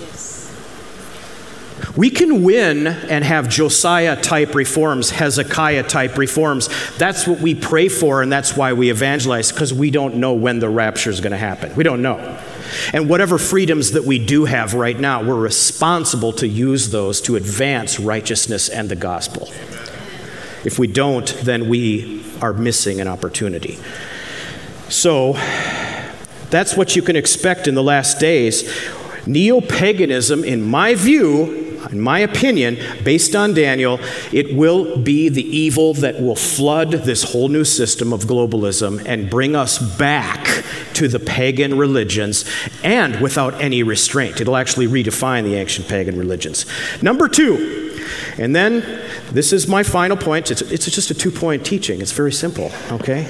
We 1.95 2.09
can 2.09 2.43
win 2.43 2.87
and 2.87 3.23
have 3.23 3.51
Josiah 3.51 4.21
type 4.21 4.55
reforms, 4.55 5.11
Hezekiah 5.11 5.85
type 5.85 6.17
reforms. 6.17 6.71
That's 6.97 7.27
what 7.27 7.41
we 7.41 7.55
pray 7.55 7.89
for, 7.89 8.23
and 8.23 8.33
that's 8.33 8.57
why 8.57 8.73
we 8.73 8.91
evangelize, 8.91 9.53
because 9.53 9.75
we 9.75 9.91
don't 9.91 10.17
know 10.17 10.33
when 10.33 10.59
the 10.59 10.71
rapture 10.71 11.11
is 11.11 11.21
going 11.21 11.33
to 11.33 11.37
happen. 11.37 11.75
We 11.77 11.85
don't 11.85 12.01
know. 12.01 12.41
And 12.93 13.09
whatever 13.09 13.39
freedoms 13.39 13.93
that 13.93 14.05
we 14.05 14.19
do 14.19 14.45
have 14.45 14.75
right 14.75 14.99
now, 14.99 15.23
we're 15.23 15.41
responsible 15.41 16.33
to 16.35 16.49
use 16.49 16.91
those 16.91 17.21
to 17.23 17.37
advance 17.37 17.99
righteousness 18.01 18.69
and 18.69 18.89
the 18.89 18.97
gospel. 18.97 19.49
If 20.65 20.79
we 20.79 20.87
don't, 20.87 21.27
then 21.43 21.69
we 21.69 22.25
are 22.41 22.53
missing 22.53 23.01
an 23.01 23.09
opportunity. 23.09 23.79
So, 24.89 25.35
that's 26.51 26.77
what 26.77 26.95
you 26.95 27.03
can 27.03 27.17
expect 27.17 27.67
in 27.67 27.75
the 27.75 27.83
last 27.83 28.21
days. 28.21 28.71
Neo 29.27 29.61
paganism, 29.61 30.45
in 30.45 30.63
my 30.63 30.95
view, 30.95 31.64
in 31.95 32.01
my 32.01 32.19
opinion, 32.19 32.77
based 33.05 33.37
on 33.37 33.55
Daniel, 33.55 34.01
it 34.33 34.57
will 34.57 34.97
be 34.97 35.29
the 35.29 35.45
evil 35.45 35.95
that 35.95 36.21
will 36.21 36.35
flood 36.35 36.91
this 36.91 37.23
whole 37.23 37.49
new 37.49 37.63
system 37.63 38.13
of 38.13 38.25
globalism 38.25 39.01
and 39.07 39.31
bring 39.31 39.55
us 39.55 39.79
back 39.97 40.65
to 40.95 41.07
the 41.07 41.21
pagan 41.21 41.79
religions 41.79 42.45
and 42.83 43.21
without 43.21 43.55
any 43.61 43.85
restraint. 43.85 44.41
It'll 44.41 44.57
actually 44.57 44.89
redefine 44.89 45.45
the 45.45 45.55
ancient 45.55 45.87
pagan 45.87 46.19
religions. 46.19 46.67
Number 47.01 47.29
two, 47.29 47.97
and 48.39 48.57
then 48.57 48.81
this 49.31 49.53
is 49.53 49.69
my 49.69 49.85
final 49.85 50.17
point. 50.17 50.51
It's, 50.51 50.63
it's 50.63 50.91
just 50.91 51.13
a 51.13 51.15
two 51.15 51.31
point 51.31 51.65
teaching, 51.65 52.01
it's 52.01 52.13
very 52.13 52.33
simple, 52.33 52.73
okay? 52.91 53.29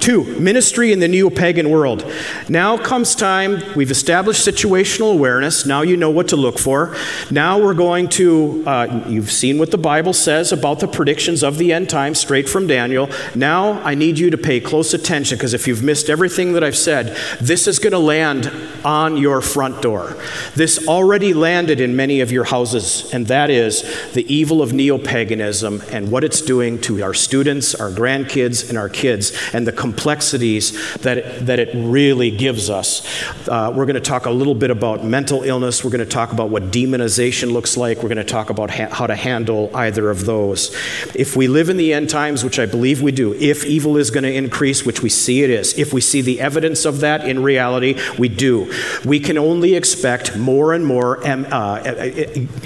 Two, 0.00 0.24
ministry 0.40 0.92
in 0.92 1.00
the 1.00 1.08
neo 1.08 1.28
pagan 1.28 1.68
world. 1.68 2.10
Now 2.48 2.78
comes 2.78 3.14
time, 3.14 3.62
we've 3.76 3.90
established 3.90 4.46
situational 4.46 5.12
awareness. 5.12 5.66
Now 5.66 5.82
you 5.82 5.96
know 5.96 6.08
what 6.08 6.28
to 6.28 6.36
look 6.36 6.58
for. 6.58 6.96
Now 7.30 7.58
we're 7.58 7.74
going 7.74 8.08
to, 8.10 8.64
uh, 8.66 9.04
you've 9.06 9.30
seen 9.30 9.58
what 9.58 9.70
the 9.70 9.78
Bible 9.78 10.14
says 10.14 10.52
about 10.52 10.80
the 10.80 10.88
predictions 10.88 11.42
of 11.42 11.58
the 11.58 11.70
end 11.72 11.90
times 11.90 12.18
straight 12.18 12.48
from 12.48 12.66
Daniel. 12.66 13.10
Now 13.34 13.72
I 13.82 13.94
need 13.94 14.18
you 14.18 14.30
to 14.30 14.38
pay 14.38 14.58
close 14.58 14.94
attention 14.94 15.36
because 15.36 15.52
if 15.52 15.68
you've 15.68 15.82
missed 15.82 16.08
everything 16.08 16.54
that 16.54 16.64
I've 16.64 16.78
said, 16.78 17.14
this 17.40 17.66
is 17.66 17.78
going 17.78 17.92
to 17.92 17.98
land 17.98 18.50
on 18.84 19.18
your 19.18 19.42
front 19.42 19.82
door. 19.82 20.16
This 20.54 20.88
already 20.88 21.34
landed 21.34 21.78
in 21.78 21.94
many 21.94 22.20
of 22.20 22.32
your 22.32 22.44
houses, 22.44 23.12
and 23.12 23.26
that 23.26 23.50
is 23.50 23.82
the 24.14 24.32
evil 24.32 24.62
of 24.62 24.72
neo 24.72 24.96
paganism 24.96 25.82
and 25.90 26.10
what 26.10 26.24
it's 26.24 26.40
doing 26.40 26.80
to 26.82 27.02
our 27.02 27.12
students, 27.12 27.74
our 27.74 27.90
grandkids, 27.90 28.68
and 28.68 28.78
our 28.78 28.88
kids, 28.88 29.32
and 29.52 29.66
the 29.66 29.72
complexities 29.90 30.96
that 30.98 31.18
it, 31.18 31.46
that 31.46 31.58
it 31.58 31.70
really 31.74 32.30
gives 32.30 32.70
us. 32.70 33.04
Uh, 33.48 33.72
we're 33.74 33.86
going 33.86 33.94
to 33.94 34.00
talk 34.00 34.26
a 34.26 34.30
little 34.30 34.54
bit 34.54 34.70
about 34.70 35.04
mental 35.04 35.42
illness. 35.42 35.82
We're 35.82 35.90
going 35.90 36.06
to 36.06 36.06
talk 36.06 36.32
about 36.32 36.48
what 36.48 36.70
demonization 36.70 37.52
looks 37.52 37.76
like. 37.76 37.98
We're 37.98 38.14
going 38.14 38.18
to 38.18 38.24
talk 38.24 38.50
about 38.50 38.70
ha- 38.70 38.88
how 38.88 39.06
to 39.08 39.16
handle 39.16 39.68
either 39.74 40.08
of 40.08 40.26
those. 40.26 40.72
If 41.14 41.34
we 41.34 41.48
live 41.48 41.68
in 41.68 41.76
the 41.76 41.92
end 41.92 42.08
times, 42.08 42.44
which 42.44 42.60
I 42.60 42.66
believe 42.66 43.02
we 43.02 43.10
do, 43.10 43.34
if 43.34 43.64
evil 43.64 43.96
is 43.96 44.12
going 44.12 44.22
to 44.24 44.32
increase, 44.32 44.86
which 44.86 45.02
we 45.02 45.08
see 45.08 45.42
it 45.42 45.50
is, 45.50 45.76
if 45.76 45.92
we 45.92 46.00
see 46.00 46.20
the 46.20 46.40
evidence 46.40 46.84
of 46.84 47.00
that 47.00 47.26
in 47.28 47.42
reality, 47.42 47.98
we 48.16 48.28
do. 48.28 48.72
We 49.04 49.18
can 49.18 49.36
only 49.38 49.74
expect 49.74 50.36
more 50.36 50.72
and 50.72 50.86
more 50.86 51.26
uh, 51.26 51.82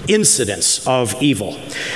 incidents 0.09 0.87
of 0.87 1.15
evil. 1.23 1.53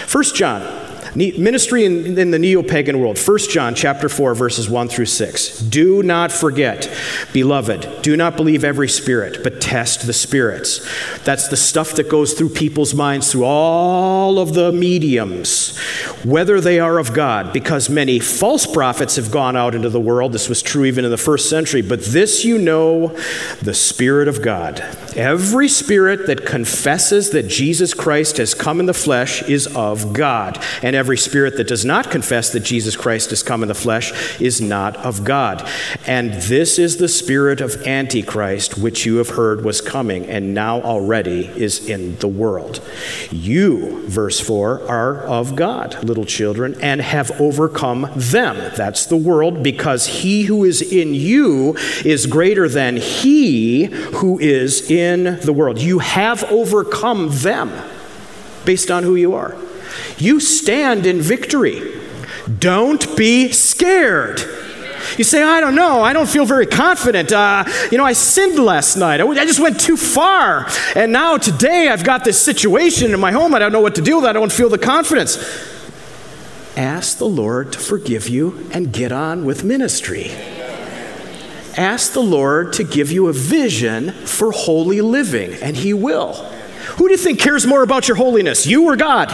First 0.06 0.34
John 0.34 0.87
Ministry 1.14 1.84
in, 1.84 2.18
in 2.18 2.30
the 2.30 2.38
neo 2.38 2.62
pagan 2.62 3.00
world. 3.00 3.18
1 3.18 3.38
John 3.50 3.74
chapter 3.74 4.08
4, 4.08 4.34
verses 4.34 4.68
1 4.68 4.88
through 4.88 5.06
6. 5.06 5.60
Do 5.60 6.02
not 6.02 6.32
forget, 6.32 6.90
beloved, 7.32 8.02
do 8.02 8.16
not 8.16 8.36
believe 8.36 8.64
every 8.64 8.88
spirit, 8.88 9.42
but 9.42 9.60
test 9.60 10.06
the 10.06 10.12
spirits. 10.12 10.86
That's 11.24 11.48
the 11.48 11.56
stuff 11.56 11.94
that 11.94 12.08
goes 12.08 12.34
through 12.34 12.50
people's 12.50 12.94
minds 12.94 13.32
through 13.32 13.44
all 13.44 14.38
of 14.38 14.54
the 14.54 14.72
mediums, 14.72 15.76
whether 16.24 16.60
they 16.60 16.80
are 16.80 16.98
of 16.98 17.14
God, 17.14 17.52
because 17.52 17.88
many 17.88 18.18
false 18.18 18.66
prophets 18.66 19.16
have 19.16 19.30
gone 19.30 19.56
out 19.56 19.74
into 19.74 19.90
the 19.90 20.00
world. 20.00 20.32
This 20.32 20.48
was 20.48 20.62
true 20.62 20.84
even 20.84 21.04
in 21.04 21.10
the 21.10 21.16
first 21.16 21.48
century. 21.48 21.82
But 21.82 22.04
this 22.04 22.44
you 22.44 22.58
know 22.58 23.08
the 23.62 23.74
Spirit 23.74 24.28
of 24.28 24.42
God. 24.42 24.82
Every 25.18 25.66
spirit 25.66 26.28
that 26.28 26.46
confesses 26.46 27.30
that 27.30 27.48
Jesus 27.48 27.92
Christ 27.92 28.36
has 28.36 28.54
come 28.54 28.78
in 28.78 28.86
the 28.86 28.94
flesh 28.94 29.42
is 29.42 29.66
of 29.74 30.12
God. 30.12 30.62
And 30.80 30.94
every 30.94 31.18
spirit 31.18 31.56
that 31.56 31.66
does 31.66 31.84
not 31.84 32.08
confess 32.08 32.52
that 32.52 32.60
Jesus 32.60 32.96
Christ 32.96 33.30
has 33.30 33.42
come 33.42 33.62
in 33.62 33.68
the 33.68 33.74
flesh 33.74 34.40
is 34.40 34.60
not 34.60 34.96
of 34.98 35.24
God. 35.24 35.68
And 36.06 36.34
this 36.34 36.78
is 36.78 36.98
the 36.98 37.08
spirit 37.08 37.60
of 37.60 37.84
Antichrist, 37.84 38.78
which 38.78 39.04
you 39.04 39.16
have 39.16 39.30
heard 39.30 39.64
was 39.64 39.80
coming 39.80 40.24
and 40.26 40.54
now 40.54 40.80
already 40.82 41.46
is 41.46 41.88
in 41.88 42.16
the 42.18 42.28
world. 42.28 42.80
You, 43.32 44.06
verse 44.06 44.38
4, 44.38 44.88
are 44.88 45.16
of 45.22 45.56
God, 45.56 46.04
little 46.04 46.26
children, 46.26 46.76
and 46.80 47.00
have 47.00 47.32
overcome 47.40 48.08
them. 48.14 48.70
That's 48.76 49.06
the 49.06 49.16
world, 49.16 49.64
because 49.64 50.06
he 50.06 50.44
who 50.44 50.62
is 50.62 50.80
in 50.80 51.12
you 51.12 51.76
is 52.04 52.26
greater 52.26 52.68
than 52.68 52.98
he 52.98 53.86
who 53.86 54.38
is 54.38 54.88
in 54.88 55.07
the 55.16 55.52
world. 55.52 55.80
You 55.80 55.98
have 56.00 56.44
overcome 56.44 57.28
them 57.30 57.72
based 58.64 58.90
on 58.90 59.02
who 59.02 59.16
you 59.16 59.34
are. 59.34 59.56
You 60.18 60.40
stand 60.40 61.06
in 61.06 61.20
victory. 61.20 61.94
Don't 62.58 63.16
be 63.16 63.52
scared. 63.52 64.40
You 65.16 65.24
say, 65.24 65.42
I 65.42 65.60
don't 65.60 65.74
know. 65.74 66.02
I 66.02 66.12
don't 66.12 66.28
feel 66.28 66.44
very 66.44 66.66
confident. 66.66 67.32
Uh, 67.32 67.64
you 67.90 67.98
know, 67.98 68.04
I 68.04 68.12
sinned 68.12 68.58
last 68.58 68.96
night. 68.96 69.20
I, 69.20 69.26
I 69.26 69.46
just 69.46 69.60
went 69.60 69.80
too 69.80 69.96
far. 69.96 70.66
And 70.94 71.12
now 71.12 71.38
today 71.38 71.88
I've 71.88 72.04
got 72.04 72.24
this 72.24 72.40
situation 72.40 73.12
in 73.12 73.20
my 73.20 73.32
home. 73.32 73.54
I 73.54 73.58
don't 73.58 73.72
know 73.72 73.80
what 73.80 73.94
to 73.96 74.02
do 74.02 74.16
with. 74.16 74.24
I 74.24 74.32
don't 74.32 74.52
feel 74.52 74.68
the 74.68 74.78
confidence. 74.78 75.36
Ask 76.76 77.18
the 77.18 77.26
Lord 77.26 77.72
to 77.72 77.78
forgive 77.78 78.28
you 78.28 78.68
and 78.72 78.92
get 78.92 79.10
on 79.10 79.44
with 79.44 79.64
ministry. 79.64 80.30
Ask 81.78 82.12
the 82.12 82.20
Lord 82.20 82.72
to 82.74 82.82
give 82.82 83.12
you 83.12 83.28
a 83.28 83.32
vision 83.32 84.10
for 84.10 84.50
holy 84.50 85.00
living, 85.00 85.54
and 85.62 85.76
He 85.76 85.94
will. 85.94 86.34
Who 86.96 87.06
do 87.06 87.12
you 87.12 87.16
think 87.16 87.38
cares 87.38 87.66
more 87.66 87.84
about 87.84 88.08
your 88.08 88.16
holiness, 88.16 88.66
you 88.66 88.86
or 88.86 88.96
God? 88.96 89.30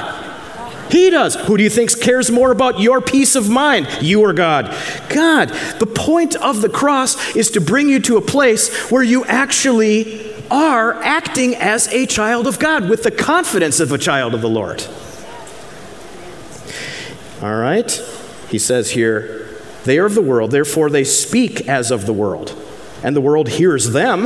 He 0.91 1.09
does. 1.09 1.35
Who 1.35 1.57
do 1.57 1.63
you 1.63 1.71
think 1.71 1.99
cares 1.99 2.31
more 2.31 2.53
about 2.53 2.81
your 2.81 3.01
peace 3.01 3.35
of 3.35 3.49
mind? 3.49 3.89
You 4.03 4.21
or 4.21 4.35
God? 4.35 4.77
God. 5.09 5.49
The 5.79 5.87
point 5.87 6.37
of 6.37 6.61
the 6.61 6.69
cross 6.69 7.35
is 7.35 7.51
to 7.53 7.63
bring 7.63 7.89
you 7.89 7.99
to 8.01 8.19
a 8.19 8.21
place 8.21 8.91
where 8.91 9.03
you 9.03 9.25
actually 9.25 10.35
are 10.51 11.03
acting 11.03 11.57
as 11.57 11.89
a 11.89 12.05
child 12.05 12.47
of 12.47 12.59
God 12.59 12.91
with 12.91 13.05
the 13.05 13.11
confidence 13.11 13.81
of 13.81 13.91
a 13.91 13.99
child 13.99 14.35
of 14.35 14.43
the 14.43 14.51
Lord. 14.51 14.87
All 17.41 17.57
right? 17.57 17.91
He 18.51 18.59
says 18.59 18.91
here, 18.91 19.44
they 19.85 19.99
are 19.99 20.07
of 20.07 20.14
the 20.14 20.22
world, 20.22 20.51
therefore 20.51 20.91
they 20.91 21.05
speak 21.05 21.68
as 21.68 21.91
of 21.91 22.07
the 22.07 22.12
world. 22.12 22.57
and 23.03 23.14
the 23.14 23.20
world 23.20 23.49
hears 23.49 23.91
them. 23.91 24.22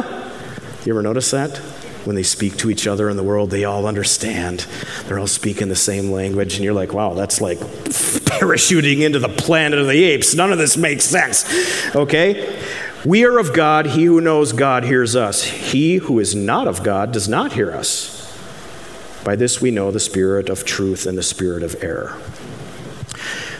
You 0.84 0.92
ever 0.92 1.02
notice 1.02 1.32
that? 1.32 1.56
When 2.04 2.14
they 2.14 2.22
speak 2.22 2.56
to 2.58 2.70
each 2.70 2.86
other 2.86 3.10
in 3.10 3.16
the 3.16 3.24
world, 3.24 3.50
they 3.50 3.64
all 3.64 3.86
understand. 3.86 4.60
They're 5.04 5.18
all 5.18 5.26
speaking 5.26 5.68
the 5.68 5.74
same 5.74 6.12
language, 6.12 6.54
and 6.54 6.64
you're 6.64 6.72
like, 6.72 6.92
wow, 6.92 7.14
that's 7.14 7.40
like 7.40 7.58
parachuting 8.38 9.00
into 9.00 9.18
the 9.18 9.28
planet 9.28 9.80
of 9.80 9.88
the 9.88 10.04
apes. 10.04 10.34
None 10.34 10.52
of 10.52 10.58
this 10.58 10.76
makes 10.76 11.04
sense. 11.04 11.44
Okay? 11.96 12.56
We 13.04 13.24
are 13.24 13.38
of 13.38 13.52
God. 13.52 13.86
He 13.86 14.04
who 14.04 14.20
knows 14.20 14.52
God 14.52 14.84
hears 14.84 15.16
us. 15.16 15.42
He 15.42 15.96
who 15.96 16.20
is 16.20 16.34
not 16.34 16.68
of 16.68 16.84
God 16.84 17.12
does 17.12 17.28
not 17.28 17.52
hear 17.52 17.72
us. 17.72 18.14
By 19.24 19.36
this 19.36 19.60
we 19.60 19.70
know 19.70 19.90
the 19.90 20.00
spirit 20.00 20.48
of 20.48 20.64
truth 20.64 21.04
and 21.04 21.18
the 21.18 21.22
spirit 21.22 21.62
of 21.62 21.82
error. 21.82 22.16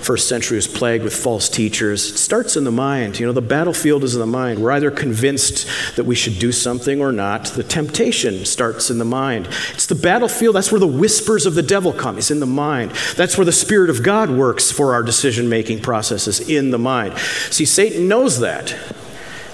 First 0.00 0.28
century 0.28 0.56
was 0.56 0.66
plagued 0.66 1.04
with 1.04 1.14
false 1.14 1.48
teachers. 1.48 2.12
It 2.12 2.18
starts 2.18 2.56
in 2.56 2.64
the 2.64 2.70
mind. 2.70 3.18
You 3.18 3.26
know, 3.26 3.32
the 3.32 3.42
battlefield 3.42 4.04
is 4.04 4.14
in 4.14 4.20
the 4.20 4.26
mind. 4.26 4.60
We're 4.60 4.70
either 4.72 4.90
convinced 4.90 5.66
that 5.96 6.04
we 6.04 6.14
should 6.14 6.38
do 6.38 6.52
something 6.52 7.00
or 7.00 7.12
not. 7.12 7.46
The 7.46 7.62
temptation 7.62 8.44
starts 8.44 8.90
in 8.90 8.98
the 8.98 9.04
mind. 9.04 9.48
It's 9.74 9.86
the 9.86 9.94
battlefield. 9.94 10.54
That's 10.54 10.72
where 10.72 10.80
the 10.80 10.86
whispers 10.86 11.46
of 11.46 11.54
the 11.54 11.62
devil 11.62 11.92
come, 11.92 12.16
is 12.16 12.30
in 12.30 12.40
the 12.40 12.46
mind. 12.46 12.92
That's 13.16 13.36
where 13.36 13.44
the 13.44 13.52
Spirit 13.52 13.90
of 13.90 14.02
God 14.02 14.30
works 14.30 14.70
for 14.70 14.94
our 14.94 15.02
decision 15.02 15.48
making 15.48 15.80
processes, 15.80 16.40
in 16.48 16.70
the 16.70 16.78
mind. 16.78 17.18
See, 17.50 17.64
Satan 17.64 18.08
knows 18.08 18.40
that. 18.40 18.74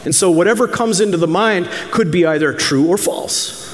And 0.04 0.14
so 0.14 0.30
whatever 0.30 0.68
comes 0.68 1.00
into 1.00 1.16
the 1.16 1.26
mind 1.26 1.68
could 1.90 2.10
be 2.10 2.26
either 2.26 2.52
true 2.52 2.86
or 2.86 2.98
false. 2.98 3.64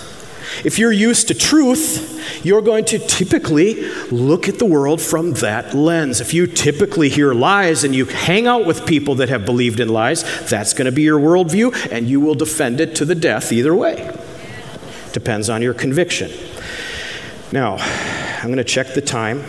If 0.65 0.79
you're 0.79 0.93
used 0.93 1.29
to 1.29 1.35
truth, 1.35 2.45
you're 2.45 2.63
going 2.63 2.85
to 2.87 2.99
typically 2.99 3.83
look 4.11 4.49
at 4.49 4.59
the 4.59 4.67
world 4.67 5.01
from 5.01 5.33
that 5.35 5.75
lens. 5.75 6.21
If 6.21 6.35
you 6.35 6.47
typically 6.47 7.09
hear 7.09 7.33
lies 7.33 7.85
and 7.85 7.95
you 7.95 8.05
hang 8.05 8.47
out 8.47 8.67
with 8.67 8.87
people 8.87 9.15
that 9.17 9.29
have 9.29 9.47
believed 9.47 9.81
in 9.81 9.89
lies, 9.89 10.23
that's 10.49 10.75
going 10.75 10.87
to 10.87 10.93
be 10.93 11.03
your 11.03 11.19
worldview, 11.19 11.91
and 11.91 12.09
you 12.09 12.21
will 12.21 12.35
defend 12.35 12.81
it 12.81 12.95
to 12.97 13.05
the 13.05 13.15
death 13.15 13.53
either 13.53 13.75
way. 13.75 14.17
Depends 15.13 15.49
on 15.49 15.63
your 15.63 15.75
conviction. 15.75 16.31
Now, 17.53 17.77
I'm 17.79 18.47
going 18.47 18.59
to 18.59 18.65
check 18.65 18.95
the 18.95 19.01
time. 19.01 19.45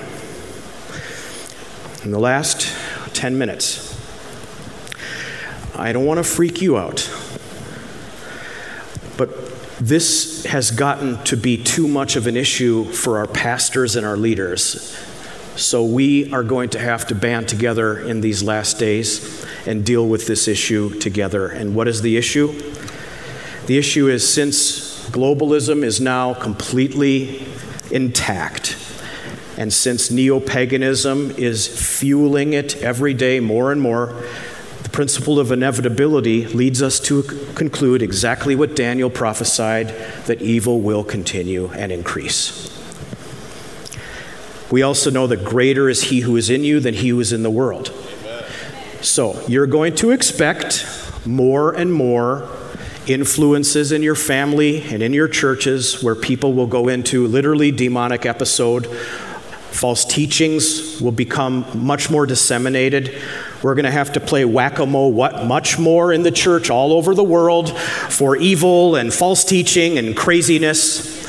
In 2.03 2.11
the 2.11 2.19
last 2.19 2.75
10 3.13 3.37
minutes, 3.37 3.95
I 5.75 5.93
don't 5.93 6.05
want 6.05 6.17
to 6.17 6.23
freak 6.23 6.61
you 6.61 6.77
out, 6.77 7.09
but 9.17 9.50
this 9.81 10.45
has 10.45 10.69
gotten 10.69 11.17
to 11.23 11.35
be 11.35 11.57
too 11.57 11.87
much 11.87 12.15
of 12.15 12.27
an 12.27 12.37
issue 12.37 12.85
for 12.85 13.17
our 13.17 13.25
pastors 13.25 13.95
and 13.95 14.05
our 14.05 14.15
leaders. 14.15 14.95
So 15.55 15.83
we 15.83 16.31
are 16.31 16.43
going 16.43 16.69
to 16.69 16.79
have 16.79 17.07
to 17.07 17.15
band 17.15 17.49
together 17.49 17.99
in 17.99 18.21
these 18.21 18.43
last 18.43 18.77
days 18.77 19.43
and 19.65 19.83
deal 19.83 20.07
with 20.07 20.27
this 20.27 20.47
issue 20.47 20.99
together. 20.99 21.47
And 21.47 21.73
what 21.73 21.87
is 21.87 22.03
the 22.03 22.15
issue? 22.15 22.51
The 23.65 23.79
issue 23.79 24.07
is 24.07 24.31
since 24.31 25.09
globalism 25.09 25.83
is 25.83 25.99
now 25.99 26.35
completely 26.35 27.43
intact, 27.89 28.77
and 29.57 29.73
since 29.73 30.11
neo 30.11 30.39
paganism 30.39 31.31
is 31.31 31.67
fueling 31.67 32.53
it 32.53 32.77
every 32.83 33.15
day 33.15 33.39
more 33.39 33.71
and 33.71 33.81
more, 33.81 34.23
principle 34.91 35.39
of 35.39 35.51
inevitability 35.51 36.45
leads 36.47 36.81
us 36.81 36.99
to 36.99 37.23
conclude 37.55 38.01
exactly 38.01 38.55
what 38.55 38.75
Daniel 38.75 39.09
prophesied 39.09 39.87
that 40.25 40.41
evil 40.41 40.81
will 40.81 41.03
continue 41.03 41.71
and 41.71 41.91
increase. 41.91 42.67
We 44.71 44.81
also 44.81 45.09
know 45.09 45.27
that 45.27 45.43
greater 45.43 45.89
is 45.89 46.03
he 46.03 46.21
who 46.21 46.37
is 46.37 46.49
in 46.49 46.63
you 46.63 46.79
than 46.79 46.93
he 46.93 47.09
who 47.09 47.19
is 47.19 47.33
in 47.33 47.43
the 47.43 47.49
world. 47.49 47.93
So 49.01 49.41
you're 49.47 49.67
going 49.67 49.95
to 49.95 50.11
expect 50.11 50.85
more 51.25 51.73
and 51.73 51.91
more 51.93 52.49
influences 53.07 53.91
in 53.91 54.03
your 54.03 54.15
family 54.15 54.83
and 54.83 55.01
in 55.01 55.11
your 55.11 55.27
churches 55.27 56.03
where 56.03 56.15
people 56.15 56.53
will 56.53 56.67
go 56.67 56.87
into 56.87 57.27
literally 57.27 57.71
demonic 57.71 58.25
episode. 58.25 58.85
False 59.71 60.05
teachings 60.05 61.01
will 61.01 61.11
become 61.11 61.65
much 61.75 62.09
more 62.09 62.25
disseminated. 62.25 63.15
We're 63.63 63.75
going 63.75 63.85
to 63.85 63.91
have 63.91 64.13
to 64.13 64.19
play 64.19 64.43
whack 64.43 64.79
a 64.79 64.85
mole 64.85 65.11
what 65.11 65.45
much 65.45 65.77
more 65.77 66.11
in 66.11 66.23
the 66.23 66.31
church 66.31 66.69
all 66.69 66.93
over 66.93 67.13
the 67.13 67.23
world 67.23 67.77
for 67.77 68.35
evil 68.35 68.95
and 68.95 69.13
false 69.13 69.43
teaching 69.43 69.99
and 69.99 70.17
craziness. 70.17 71.21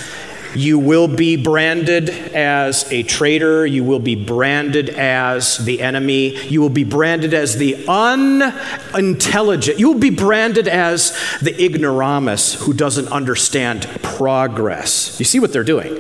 You 0.55 0.79
will 0.79 1.09
be 1.09 1.37
branded 1.37 2.11
as 2.11 2.91
a 2.93 3.03
traitor. 3.05 3.67
You 3.67 3.85
will 3.85 4.01
be 4.01 4.15
branded 4.15 4.91
as 4.91 5.59
the 5.59 5.81
enemy. 5.81 6.37
You 6.47 6.61
will 6.61 6.69
be 6.69 6.85
branded 6.85 7.33
as 7.33 7.57
the 7.57 7.87
unintelligent. 7.89 9.79
You 9.79 9.93
will 9.93 10.01
be 10.01 10.11
branded 10.11 10.69
as 10.69 11.19
the 11.41 11.55
ignoramus 11.63 12.55
who 12.55 12.75
doesn't 12.75 13.09
understand 13.09 13.87
progress. 14.03 15.19
You 15.19 15.25
see 15.25 15.41
what 15.41 15.53
they're 15.55 15.65
doing? 15.65 15.95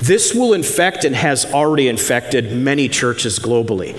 This 0.00 0.34
will 0.34 0.52
infect 0.52 1.04
and 1.04 1.16
has 1.16 1.44
already 1.52 1.88
infected 1.88 2.52
many 2.52 2.88
churches 2.88 3.38
globally. 3.38 3.98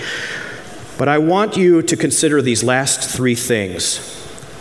But 0.98 1.10
I 1.10 1.18
want 1.18 1.58
you 1.58 1.82
to 1.82 1.98
consider 1.98 2.42
these 2.42 2.64
last 2.64 3.10
three 3.10 3.36
things. 3.36 3.98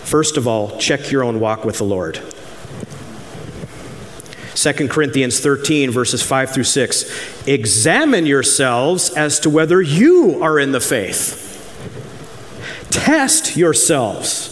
First 0.03 0.37
of 0.37 0.49
all, 0.49 0.77
check 0.79 1.11
your 1.11 1.23
own 1.23 1.41
walk 1.41 1.65
with 1.65 1.79
the 1.79 1.85
Lord. 1.85 2.21
2 4.55 4.89
Corinthians 4.89 5.41
13, 5.41 5.91
verses 5.91 6.23
5 6.23 6.51
through 6.51 6.65
6. 6.65 7.47
Examine 7.47 8.27
yourselves 8.27 9.11
as 9.11 9.41
to 9.41 9.51
whether 9.51 9.83
you 9.83 10.43
are 10.43 10.59
in 10.59 10.73
the 10.73 10.81
faith. 10.81 11.41
Test 12.91 13.57
yourselves. 13.57 14.51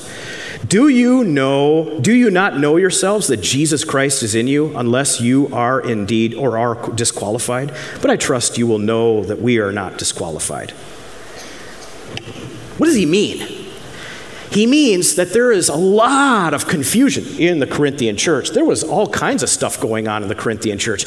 Do 0.67 0.89
you 0.89 1.25
know, 1.25 1.99
do 2.01 2.13
you 2.13 2.31
not 2.31 2.59
know 2.59 2.77
yourselves 2.77 3.27
that 3.29 3.39
Jesus 3.39 3.85
Christ 3.85 4.23
is 4.23 4.35
in 4.35 4.47
you, 4.47 4.77
unless 4.77 5.21
you 5.21 5.49
are 5.53 5.81
indeed 5.81 6.35
or 6.35 6.59
are 6.59 6.91
disqualified? 6.93 7.73
But 8.01 8.11
I 8.11 8.17
trust 8.17 8.59
you 8.59 8.67
will 8.67 8.79
know 8.79 9.23
that 9.25 9.41
we 9.41 9.59
are 9.59 9.73
not 9.73 9.99
disqualified. 9.99 10.73
What 12.83 12.89
does 12.89 12.97
he 12.97 13.07
mean? 13.07 13.39
He 14.51 14.67
means 14.67 15.15
that 15.15 15.33
there 15.33 15.53
is 15.53 15.69
a 15.69 15.77
lot 15.77 16.53
of 16.53 16.67
confusion 16.67 17.25
in 17.39 17.61
the 17.61 17.67
Corinthian 17.69 18.17
church. 18.17 18.51
There 18.51 18.65
was 18.65 18.83
all 18.83 19.07
kinds 19.07 19.45
of 19.45 19.49
stuff 19.49 19.81
going 19.81 20.09
on 20.09 20.25
in 20.25 20.29
the 20.29 20.35
Corinthian 20.35 20.79
church. 20.79 21.05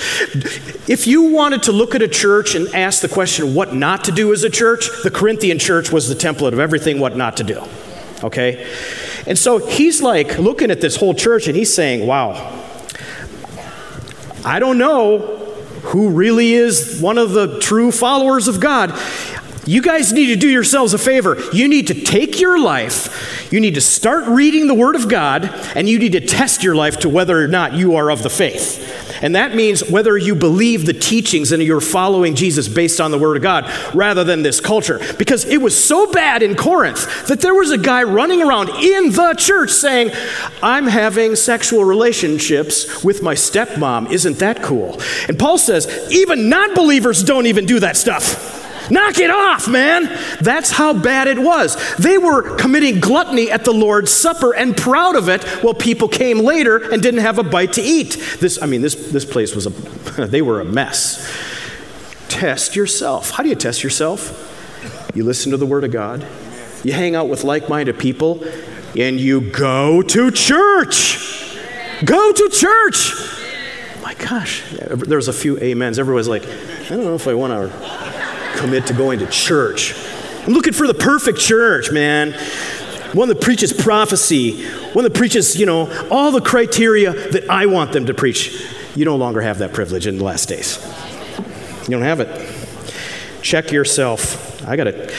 If 0.88 1.06
you 1.06 1.34
wanted 1.34 1.64
to 1.64 1.74
look 1.74 1.94
at 1.94 2.02
a 2.02 2.08
church 2.08 2.56
and 2.56 2.74
ask 2.74 3.02
the 3.02 3.10
question, 3.10 3.54
what 3.54 3.74
not 3.74 4.06
to 4.06 4.14
do 4.14 4.32
as 4.32 4.46
a 4.46 4.50
church, 4.50 4.88
the 5.04 5.12
Corinthian 5.12 5.60
church 5.60 5.92
was 5.92 6.08
the 6.08 6.16
template 6.16 6.54
of 6.54 6.60
everything 6.60 6.98
what 6.98 7.18
not 7.18 7.36
to 7.36 7.44
do. 7.44 7.62
Okay? 8.24 8.66
And 9.28 9.38
so 9.38 9.58
he's 9.58 10.02
like 10.02 10.38
looking 10.38 10.72
at 10.72 10.80
this 10.80 10.96
whole 10.96 11.14
church 11.14 11.48
and 11.48 11.58
he's 11.58 11.74
saying, 11.74 12.08
wow, 12.08 12.58
I 14.46 14.60
don't 14.60 14.78
know 14.78 15.42
who 15.84 16.12
really 16.12 16.54
is 16.54 17.02
one 17.02 17.18
of 17.18 17.32
the 17.32 17.60
true 17.60 17.92
followers 17.92 18.48
of 18.48 18.62
God. 18.62 18.98
You 19.66 19.82
guys 19.82 20.14
need 20.14 20.28
to 20.28 20.36
do 20.36 20.48
yourselves 20.48 20.94
a 20.94 20.98
favor. 20.98 21.38
You 21.52 21.68
need 21.68 21.88
to 21.88 21.94
take 21.96 22.40
your 22.40 22.60
life, 22.60 23.52
you 23.52 23.60
need 23.60 23.76
to 23.76 23.82
start 23.82 24.28
reading 24.28 24.68
the 24.68 24.74
Word 24.74 24.96
of 24.96 25.10
God, 25.10 25.46
and 25.76 25.90
you 25.90 25.98
need 25.98 26.12
to 26.12 26.22
test 26.22 26.64
your 26.64 26.76
life 26.76 27.00
to 27.00 27.10
whether 27.10 27.42
or 27.42 27.48
not 27.48 27.74
you 27.74 27.96
are 27.96 28.12
of 28.12 28.22
the 28.22 28.30
faith. 28.30 28.82
And 29.24 29.36
that 29.36 29.56
means 29.56 29.90
whether 29.90 30.18
you 30.18 30.36
believe 30.36 30.86
the 30.86 30.94
teachings 30.94 31.52
and 31.52 31.64
you're 31.64 31.82
following 31.82 32.36
Jesus 32.36 32.68
based 32.68 33.00
on 33.00 33.12
the 33.12 33.18
Word 33.18 33.38
of 33.38 33.44
God 33.44 33.72
rather 33.96 34.24
than 34.24 34.44
this 34.44 34.60
culture. 34.60 35.00
Because 35.18 35.46
it 35.46 35.62
was 35.62 35.82
so 35.82 36.12
bad 36.12 36.44
in 36.44 36.56
Corinth 36.56 37.28
that 37.28 37.42
there 37.42 37.56
was 37.56 37.72
a 37.72 37.78
guy 37.78 38.04
running 38.04 38.42
around 38.42 38.70
in 38.70 39.12
the 39.12 39.34
church 39.38 39.72
saying, 39.72 40.12
I'm 40.62 40.86
having 40.86 41.36
sexual 41.36 41.86
relationships 41.86 43.04
with 43.04 43.24
my 43.24 43.36
stepmom. 43.36 44.12
Isn't 44.12 44.40
that 44.40 44.62
cool? 44.62 45.00
And 45.28 45.40
Paul 45.40 45.58
says, 45.58 45.88
even 46.12 46.50
non 46.50 46.76
believers 46.76 47.24
don't 47.24 47.48
even 47.48 47.66
do 47.66 47.80
that 47.80 47.98
stuff. 47.98 48.65
Knock 48.92 49.18
it 49.20 49.30
off, 49.30 49.68
man. 49.68 50.04
That's 50.42 50.72
how 50.72 50.94
bad 50.94 51.28
it 51.28 51.40
was. 51.40 51.96
They 51.98 52.18
were 52.18 52.56
committing 52.58 53.00
gluttony 53.00 53.50
at 53.50 53.66
the 53.66 53.74
Lord's 53.74 54.12
Supper 54.12 54.54
and 54.54 54.76
proud 54.78 55.16
of 55.16 55.30
it 55.30 55.44
while 55.64 55.74
people 55.74 56.08
came 56.08 56.40
later 56.40 56.78
and 56.92 57.02
didn't 57.02 57.22
have 57.22 57.40
a 57.40 57.44
bite 57.44 57.74
to 57.74 57.82
eat. 57.82 58.18
This, 58.40 58.62
I 58.62 58.66
mean, 58.66 58.82
this, 58.82 58.96
this 59.12 59.26
place 59.26 59.56
was 59.56 59.66
a, 59.66 59.70
they 60.28 60.42
were 60.42 60.62
a 60.62 60.66
mess. 60.66 61.32
Test 62.28 62.76
yourself. 62.76 63.32
How 63.32 63.44
do 63.44 63.50
you 63.50 63.56
test 63.56 63.84
yourself? 63.84 64.52
You 65.16 65.24
listen 65.24 65.52
to 65.52 65.58
the 65.58 65.66
Word 65.66 65.84
of 65.84 65.92
God, 65.92 66.26
you 66.84 66.92
hang 66.92 67.16
out 67.16 67.30
with 67.30 67.44
like 67.44 67.70
minded 67.70 67.98
people, 67.98 68.44
and 68.98 69.20
you 69.20 69.50
go 69.52 70.02
to 70.02 70.32
church. 70.32 71.58
Go 72.04 72.34
to 72.34 72.50
church. 72.50 73.14
my 74.04 74.14
gosh. 74.16 74.64
There 74.72 75.18
was 75.18 75.30
a 75.30 75.34
few 75.34 75.58
amens. 75.58 75.98
Everyone's 75.98 76.28
like, 76.28 76.44
I 76.46 76.90
don't 76.90 77.06
know 77.06 77.16
if 77.16 77.28
I 77.28 77.34
want 77.34 77.54
to 77.54 78.05
commit 78.56 78.88
to 78.88 78.94
going 78.94 79.20
to 79.20 79.28
church. 79.28 79.96
I'm 80.46 80.54
looking 80.54 80.74
for 80.74 80.88
the 80.88 80.94
perfect 80.94 81.40
church, 81.40 81.92
man. 81.92 82.34
One 83.14 83.30
that 83.30 83.42
preaches 83.42 83.72
prophecy, 83.72 84.66
one 84.94 85.04
that 85.04 85.14
preaches, 85.14 85.56
you 85.56 85.66
know, 85.66 85.90
all 86.10 86.32
the 86.32 86.42
criteria 86.42 87.14
that 87.32 87.50
I 87.50 87.66
want 87.66 87.94
them 87.94 88.06
to 88.08 88.14
preach. 88.14 88.66
You 88.96 89.06
no 89.06 89.16
longer 89.16 89.42
have 89.42 89.60
that 89.60 89.74
privilege 89.74 90.08
in 90.08 90.18
the 90.18 90.24
last 90.24 90.50
days. 90.50 90.80
You 91.84 91.92
don't 91.92 92.02
have 92.02 92.20
it. 92.20 92.56
Check 93.42 93.72
yourself. 93.72 94.64
I 94.68 94.76
got 94.76 94.86
to. 94.86 95.14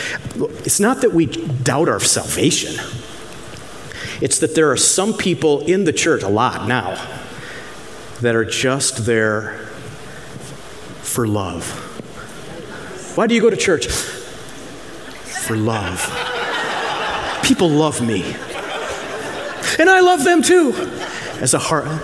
It's 0.64 0.80
not 0.80 1.02
that 1.02 1.12
we 1.12 1.26
doubt 1.26 1.88
our 1.88 2.00
salvation. 2.00 2.74
It's 4.20 4.38
that 4.38 4.54
there 4.54 4.70
are 4.70 4.76
some 4.76 5.14
people 5.14 5.60
in 5.60 5.84
the 5.84 5.92
church, 5.92 6.22
a 6.22 6.28
lot 6.28 6.66
now, 6.66 6.94
that 8.20 8.34
are 8.34 8.44
just 8.44 9.06
there 9.06 9.58
for 11.02 11.26
love. 11.26 11.95
Why 13.16 13.26
do 13.26 13.34
you 13.34 13.40
go 13.40 13.48
to 13.48 13.56
church? 13.56 13.88
For 13.88 15.56
love. 15.56 16.02
People 17.42 17.70
love 17.70 18.06
me. 18.06 18.22
And 19.78 19.88
I 19.88 20.00
love 20.00 20.22
them 20.22 20.42
too. 20.42 20.74
As 21.40 21.54
a 21.54 21.58
heart. 21.58 21.86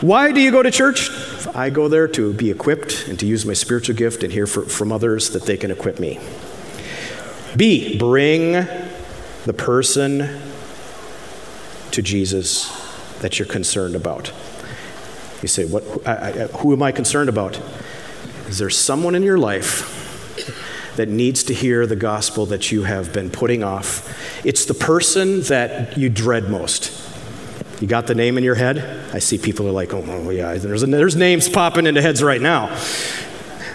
Why 0.00 0.32
do 0.32 0.40
you 0.40 0.50
go 0.50 0.62
to 0.62 0.70
church? 0.70 1.10
I 1.54 1.68
go 1.68 1.88
there 1.88 2.08
to 2.08 2.32
be 2.32 2.50
equipped 2.50 3.06
and 3.06 3.20
to 3.20 3.26
use 3.26 3.44
my 3.44 3.52
spiritual 3.52 3.96
gift 3.96 4.22
and 4.22 4.32
hear 4.32 4.46
for, 4.46 4.62
from 4.62 4.92
others 4.92 5.28
that 5.30 5.42
they 5.42 5.58
can 5.58 5.70
equip 5.70 6.00
me. 6.00 6.18
B, 7.54 7.98
bring 7.98 8.66
the 9.44 9.52
person 9.52 10.40
to 11.90 12.00
Jesus 12.00 12.70
that 13.18 13.38
you're 13.38 13.46
concerned 13.46 13.94
about. 13.94 14.32
You 15.42 15.48
say, 15.48 15.66
what, 15.66 15.84
I, 16.08 16.14
I, 16.14 16.30
Who 16.58 16.72
am 16.72 16.82
I 16.82 16.92
concerned 16.92 17.28
about? 17.28 17.60
Is 18.50 18.58
there 18.58 18.68
someone 18.68 19.14
in 19.14 19.22
your 19.22 19.38
life 19.38 20.96
that 20.96 21.08
needs 21.08 21.44
to 21.44 21.54
hear 21.54 21.86
the 21.86 21.94
gospel 21.94 22.46
that 22.46 22.72
you 22.72 22.82
have 22.82 23.12
been 23.12 23.30
putting 23.30 23.62
off? 23.62 24.44
It's 24.44 24.64
the 24.64 24.74
person 24.74 25.42
that 25.42 25.96
you 25.96 26.08
dread 26.08 26.50
most. 26.50 26.90
You 27.80 27.86
got 27.86 28.08
the 28.08 28.14
name 28.16 28.36
in 28.38 28.42
your 28.42 28.56
head? 28.56 28.78
I 29.14 29.20
see 29.20 29.38
people 29.38 29.68
are 29.68 29.70
like, 29.70 29.94
oh, 29.94 30.02
oh 30.04 30.30
yeah, 30.30 30.54
there's, 30.54 30.82
there's 30.82 31.14
names 31.14 31.48
popping 31.48 31.86
into 31.86 32.02
heads 32.02 32.24
right 32.24 32.40
now. 32.40 32.76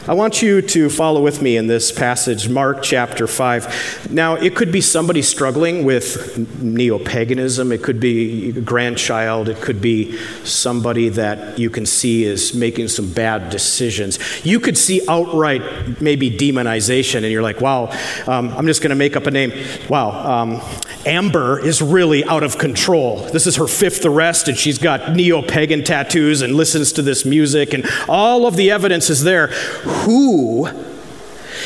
I 0.07 0.13
want 0.13 0.43
you 0.43 0.61
to 0.61 0.87
follow 0.87 1.19
with 1.19 1.41
me 1.41 1.57
in 1.57 1.65
this 1.65 1.91
passage, 1.91 2.47
Mark 2.47 2.83
chapter 2.83 3.25
5. 3.25 4.11
Now, 4.11 4.35
it 4.35 4.55
could 4.55 4.71
be 4.71 4.79
somebody 4.79 5.23
struggling 5.23 5.83
with 5.83 6.61
neo 6.61 6.99
paganism, 6.99 7.71
it 7.71 7.81
could 7.81 7.99
be 7.99 8.49
a 8.49 8.61
grandchild, 8.61 9.49
it 9.49 9.59
could 9.61 9.81
be 9.81 10.15
somebody 10.43 11.09
that 11.09 11.57
you 11.57 11.71
can 11.71 11.87
see 11.87 12.23
is 12.23 12.53
making 12.53 12.89
some 12.89 13.11
bad 13.11 13.49
decisions. 13.49 14.19
You 14.45 14.59
could 14.59 14.77
see 14.77 15.01
outright 15.07 15.99
maybe 15.99 16.29
demonization, 16.29 17.23
and 17.23 17.31
you're 17.31 17.41
like, 17.41 17.59
wow, 17.59 17.85
um, 18.27 18.49
I'm 18.49 18.67
just 18.67 18.83
going 18.83 18.91
to 18.91 18.95
make 18.95 19.15
up 19.15 19.25
a 19.25 19.31
name. 19.31 19.53
Wow, 19.89 20.11
um, 20.11 20.61
Amber 21.05 21.59
is 21.59 21.81
really 21.81 22.23
out 22.25 22.43
of 22.43 22.57
control. 22.57 23.19
This 23.31 23.47
is 23.47 23.57
her 23.57 23.67
fifth 23.67 24.05
arrest, 24.05 24.47
and 24.47 24.57
she's 24.57 24.77
got 24.77 25.15
neo 25.15 25.41
pagan 25.41 25.83
tattoos 25.83 26.41
and 26.41 26.55
listens 26.55 26.91
to 26.93 27.01
this 27.01 27.25
music, 27.25 27.73
and 27.73 27.85
all 28.07 28.45
of 28.45 28.55
the 28.55 28.71
evidence 28.71 29.09
is 29.09 29.23
there 29.23 29.47
who 29.47 30.67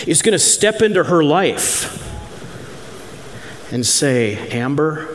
is 0.05 0.21
going 0.21 0.33
to 0.33 0.39
step 0.39 0.81
into 0.81 1.05
her 1.05 1.23
life 1.23 2.05
and 3.71 3.85
say, 3.85 4.49
Amber, 4.49 5.07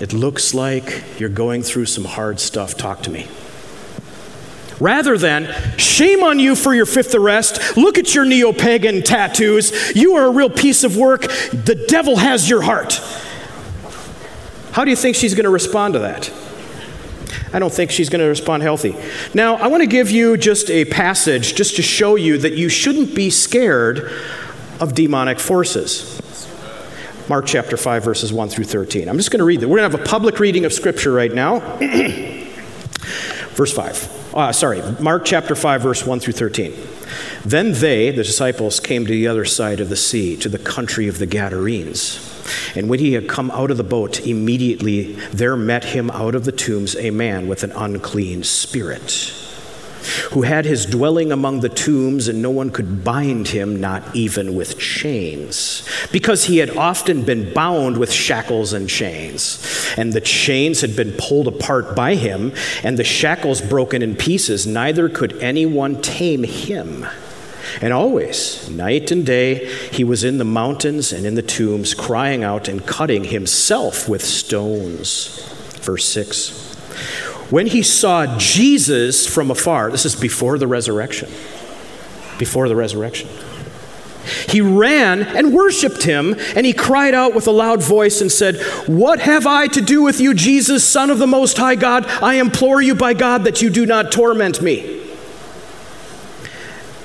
it 0.00 0.12
looks 0.12 0.54
like 0.54 1.04
you're 1.18 1.28
going 1.28 1.62
through 1.62 1.86
some 1.86 2.04
hard 2.04 2.40
stuff. 2.40 2.76
Talk 2.76 3.02
to 3.02 3.10
me. 3.10 3.28
Rather 4.80 5.18
than, 5.18 5.46
shame 5.76 6.22
on 6.22 6.38
you 6.38 6.56
for 6.56 6.74
your 6.74 6.86
fifth 6.86 7.14
arrest. 7.14 7.76
Look 7.76 7.98
at 7.98 8.14
your 8.14 8.24
neo 8.24 8.52
pagan 8.52 9.02
tattoos. 9.02 9.94
You 9.94 10.14
are 10.14 10.26
a 10.26 10.30
real 10.30 10.48
piece 10.48 10.84
of 10.84 10.96
work. 10.96 11.22
The 11.22 11.84
devil 11.86 12.16
has 12.16 12.48
your 12.48 12.62
heart. 12.62 12.94
How 14.72 14.84
do 14.84 14.90
you 14.90 14.96
think 14.96 15.16
she's 15.16 15.34
going 15.34 15.44
to 15.44 15.50
respond 15.50 15.94
to 15.94 16.00
that? 16.00 16.32
I 17.52 17.58
don't 17.58 17.72
think 17.72 17.90
she's 17.90 18.08
going 18.08 18.20
to 18.20 18.28
respond 18.28 18.62
healthy. 18.62 18.96
Now, 19.34 19.56
I 19.56 19.66
want 19.66 19.82
to 19.82 19.88
give 19.88 20.10
you 20.10 20.36
just 20.36 20.70
a 20.70 20.84
passage 20.86 21.54
just 21.54 21.76
to 21.76 21.82
show 21.82 22.14
you 22.14 22.38
that 22.38 22.54
you 22.54 22.68
shouldn't 22.68 23.14
be 23.14 23.28
scared 23.28 24.10
of 24.78 24.94
demonic 24.94 25.40
forces. 25.40 26.16
Mark 27.28 27.46
chapter 27.46 27.76
5, 27.76 28.04
verses 28.04 28.32
1 28.32 28.48
through 28.48 28.64
13. 28.64 29.08
I'm 29.08 29.16
just 29.16 29.30
going 29.30 29.40
to 29.40 29.44
read 29.44 29.60
that. 29.60 29.68
We're 29.68 29.78
going 29.78 29.90
to 29.90 29.96
have 29.96 30.06
a 30.06 30.08
public 30.08 30.38
reading 30.40 30.64
of 30.64 30.72
Scripture 30.72 31.12
right 31.12 31.32
now. 31.32 31.58
Verse 33.54 33.72
5. 33.72 34.19
Uh, 34.32 34.52
sorry, 34.52 34.80
Mark 35.00 35.24
chapter 35.24 35.56
5, 35.56 35.82
verse 35.82 36.06
1 36.06 36.20
through 36.20 36.34
13. 36.34 36.72
Then 37.44 37.72
they, 37.72 38.10
the 38.10 38.22
disciples, 38.22 38.78
came 38.78 39.04
to 39.04 39.10
the 39.10 39.26
other 39.26 39.44
side 39.44 39.80
of 39.80 39.88
the 39.88 39.96
sea, 39.96 40.36
to 40.36 40.48
the 40.48 40.58
country 40.58 41.08
of 41.08 41.18
the 41.18 41.26
Gadarenes. 41.26 42.26
And 42.76 42.88
when 42.88 43.00
he 43.00 43.14
had 43.14 43.28
come 43.28 43.50
out 43.50 43.72
of 43.72 43.76
the 43.76 43.82
boat, 43.82 44.24
immediately 44.24 45.14
there 45.32 45.56
met 45.56 45.84
him 45.84 46.10
out 46.12 46.36
of 46.36 46.44
the 46.44 46.52
tombs 46.52 46.94
a 46.94 47.10
man 47.10 47.48
with 47.48 47.64
an 47.64 47.72
unclean 47.72 48.44
spirit, 48.44 49.32
who 50.32 50.42
had 50.42 50.64
his 50.64 50.86
dwelling 50.86 51.32
among 51.32 51.60
the 51.60 51.68
tombs, 51.68 52.28
and 52.28 52.42
no 52.42 52.50
one 52.50 52.70
could 52.70 53.04
bind 53.04 53.48
him, 53.48 53.80
not 53.80 54.14
even 54.14 54.54
with 54.54 54.78
chains, 54.78 55.86
because 56.12 56.44
he 56.44 56.58
had 56.58 56.76
often 56.76 57.22
been 57.22 57.52
bound 57.52 57.96
with 57.96 58.12
shackles 58.12 58.72
and 58.72 58.88
chains. 58.88 59.66
And 59.96 60.12
the 60.12 60.20
chains 60.20 60.80
had 60.80 60.96
been 60.96 61.12
pulled 61.18 61.48
apart 61.48 61.94
by 61.94 62.14
him, 62.14 62.52
and 62.82 62.98
the 62.98 63.04
shackles 63.04 63.60
broken 63.60 64.02
in 64.02 64.16
pieces. 64.16 64.66
Neither 64.66 65.08
could 65.08 65.34
anyone 65.42 66.00
tame 66.00 66.44
him. 66.44 67.06
And 67.80 67.92
always, 67.92 68.68
night 68.70 69.10
and 69.10 69.24
day, 69.24 69.66
he 69.92 70.04
was 70.04 70.24
in 70.24 70.38
the 70.38 70.44
mountains 70.44 71.12
and 71.12 71.24
in 71.24 71.34
the 71.34 71.42
tombs, 71.42 71.94
crying 71.94 72.42
out 72.42 72.68
and 72.68 72.84
cutting 72.84 73.24
himself 73.24 74.08
with 74.08 74.24
stones. 74.24 75.46
Verse 75.80 76.06
6. 76.06 76.69
When 77.50 77.66
he 77.66 77.82
saw 77.82 78.38
Jesus 78.38 79.26
from 79.26 79.50
afar, 79.50 79.90
this 79.90 80.06
is 80.06 80.14
before 80.14 80.56
the 80.56 80.68
resurrection, 80.68 81.28
before 82.38 82.68
the 82.68 82.76
resurrection. 82.76 83.28
He 84.48 84.60
ran 84.60 85.22
and 85.22 85.52
worshiped 85.52 86.04
him, 86.04 86.36
and 86.54 86.64
he 86.64 86.72
cried 86.72 87.14
out 87.14 87.34
with 87.34 87.46
a 87.46 87.50
loud 87.50 87.82
voice 87.82 88.20
and 88.20 88.30
said, 88.30 88.56
What 88.86 89.20
have 89.20 89.46
I 89.46 89.66
to 89.68 89.80
do 89.80 90.02
with 90.02 90.20
you, 90.20 90.34
Jesus, 90.34 90.88
Son 90.88 91.10
of 91.10 91.18
the 91.18 91.26
Most 91.26 91.56
High 91.56 91.74
God? 91.74 92.06
I 92.06 92.34
implore 92.34 92.80
you 92.80 92.94
by 92.94 93.14
God 93.14 93.44
that 93.44 93.62
you 93.62 93.70
do 93.70 93.86
not 93.86 94.12
torment 94.12 94.62
me. 94.62 94.98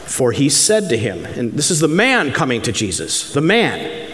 For 0.05 0.31
he 0.31 0.49
said 0.49 0.89
to 0.89 0.97
him, 0.97 1.25
and 1.25 1.53
this 1.53 1.71
is 1.71 1.79
the 1.79 1.87
man 1.87 2.31
coming 2.31 2.61
to 2.61 2.71
Jesus, 2.71 3.33
the 3.33 3.41
man. 3.41 4.11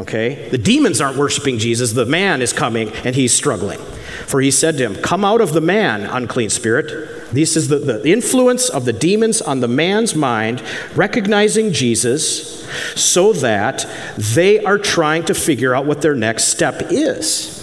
Okay? 0.00 0.48
The 0.50 0.58
demons 0.58 1.00
aren't 1.00 1.16
worshiping 1.16 1.58
Jesus, 1.58 1.92
the 1.92 2.06
man 2.06 2.42
is 2.42 2.52
coming 2.52 2.90
and 3.04 3.14
he's 3.14 3.32
struggling. 3.32 3.80
For 4.26 4.40
he 4.40 4.50
said 4.50 4.76
to 4.78 4.84
him, 4.84 4.96
Come 4.96 5.24
out 5.24 5.40
of 5.40 5.52
the 5.52 5.60
man, 5.60 6.02
unclean 6.02 6.50
spirit. 6.50 7.32
This 7.32 7.56
is 7.56 7.68
the, 7.68 7.78
the 7.78 8.10
influence 8.10 8.68
of 8.68 8.84
the 8.84 8.92
demons 8.92 9.40
on 9.40 9.60
the 9.60 9.68
man's 9.68 10.14
mind, 10.14 10.62
recognizing 10.94 11.72
Jesus, 11.72 12.68
so 13.00 13.32
that 13.34 13.86
they 14.16 14.62
are 14.64 14.78
trying 14.78 15.24
to 15.26 15.34
figure 15.34 15.74
out 15.74 15.86
what 15.86 16.02
their 16.02 16.14
next 16.14 16.44
step 16.44 16.90
is. 16.90 17.56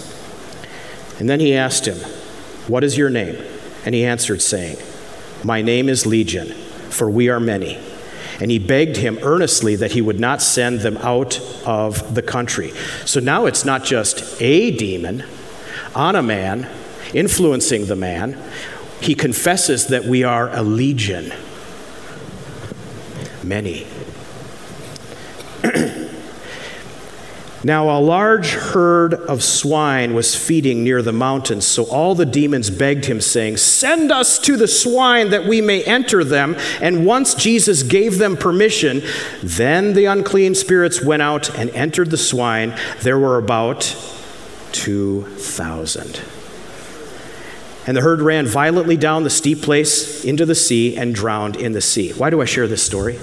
And 1.18 1.28
then 1.28 1.40
he 1.40 1.54
asked 1.54 1.86
him, 1.86 1.98
What 2.66 2.84
is 2.84 2.96
your 2.96 3.10
name? 3.10 3.42
And 3.84 3.94
he 3.94 4.04
answered, 4.04 4.42
saying, 4.42 4.78
My 5.44 5.62
name 5.62 5.88
is 5.88 6.06
Legion 6.06 6.54
for 6.98 7.08
we 7.08 7.28
are 7.28 7.40
many. 7.40 7.78
And 8.40 8.50
he 8.50 8.58
begged 8.58 8.96
him 8.96 9.18
earnestly 9.22 9.76
that 9.76 9.92
he 9.92 10.02
would 10.02 10.20
not 10.20 10.42
send 10.42 10.80
them 10.80 10.96
out 10.98 11.40
of 11.64 12.14
the 12.14 12.22
country. 12.22 12.72
So 13.04 13.20
now 13.20 13.46
it's 13.46 13.64
not 13.64 13.84
just 13.84 14.40
a 14.40 14.70
demon 14.76 15.24
on 15.94 16.16
a 16.16 16.22
man, 16.22 16.68
influencing 17.14 17.86
the 17.86 17.96
man. 17.96 18.40
He 19.00 19.14
confesses 19.14 19.86
that 19.88 20.04
we 20.04 20.24
are 20.24 20.50
a 20.54 20.62
legion. 20.62 21.32
Many. 23.42 23.86
Now, 27.64 27.90
a 27.90 27.98
large 27.98 28.52
herd 28.52 29.14
of 29.14 29.42
swine 29.42 30.14
was 30.14 30.36
feeding 30.36 30.84
near 30.84 31.02
the 31.02 31.12
mountains, 31.12 31.66
so 31.66 31.84
all 31.86 32.14
the 32.14 32.24
demons 32.24 32.70
begged 32.70 33.06
him, 33.06 33.20
saying, 33.20 33.56
Send 33.56 34.12
us 34.12 34.38
to 34.40 34.56
the 34.56 34.68
swine 34.68 35.30
that 35.30 35.44
we 35.44 35.60
may 35.60 35.82
enter 35.82 36.22
them. 36.22 36.56
And 36.80 37.04
once 37.04 37.34
Jesus 37.34 37.82
gave 37.82 38.18
them 38.18 38.36
permission, 38.36 39.02
then 39.42 39.94
the 39.94 40.04
unclean 40.04 40.54
spirits 40.54 41.02
went 41.02 41.20
out 41.20 41.52
and 41.58 41.70
entered 41.70 42.10
the 42.10 42.16
swine. 42.16 42.78
There 43.00 43.18
were 43.18 43.38
about 43.38 43.84
2,000. 44.72 46.20
And 47.86 47.96
the 47.96 48.02
herd 48.02 48.20
ran 48.20 48.46
violently 48.46 48.96
down 48.96 49.24
the 49.24 49.30
steep 49.30 49.62
place 49.62 50.24
into 50.24 50.44
the 50.44 50.54
sea 50.54 50.96
and 50.96 51.14
drowned 51.14 51.56
in 51.56 51.72
the 51.72 51.80
sea. 51.80 52.12
Why 52.12 52.30
do 52.30 52.42
I 52.42 52.44
share 52.44 52.66
this 52.66 52.82
story? 52.82 53.18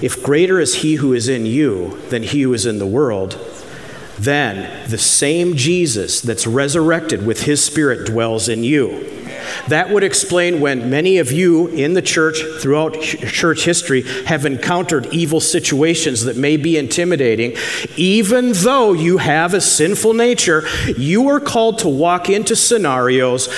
If 0.00 0.22
greater 0.22 0.60
is 0.60 0.76
he 0.76 0.96
who 0.96 1.12
is 1.12 1.28
in 1.28 1.46
you 1.46 1.98
than 2.08 2.22
he 2.22 2.42
who 2.42 2.54
is 2.54 2.66
in 2.66 2.78
the 2.78 2.86
world, 2.86 3.38
then 4.18 4.88
the 4.88 4.98
same 4.98 5.56
Jesus 5.56 6.20
that's 6.20 6.46
resurrected 6.46 7.24
with 7.24 7.42
his 7.42 7.64
spirit 7.64 8.06
dwells 8.06 8.48
in 8.48 8.64
you. 8.64 9.17
That 9.68 9.90
would 9.90 10.02
explain 10.04 10.60
when 10.60 10.90
many 10.90 11.18
of 11.18 11.32
you 11.32 11.68
in 11.68 11.94
the 11.94 12.02
church 12.02 12.40
throughout 12.60 13.00
church 13.00 13.64
history 13.64 14.02
have 14.24 14.46
encountered 14.46 15.06
evil 15.12 15.40
situations 15.40 16.24
that 16.24 16.36
may 16.36 16.56
be 16.56 16.76
intimidating. 16.76 17.56
Even 17.96 18.52
though 18.52 18.92
you 18.92 19.18
have 19.18 19.54
a 19.54 19.60
sinful 19.60 20.14
nature, 20.14 20.64
you 20.96 21.28
are 21.28 21.40
called 21.40 21.78
to 21.80 21.88
walk 21.88 22.28
into 22.28 22.56
scenarios 22.56 23.48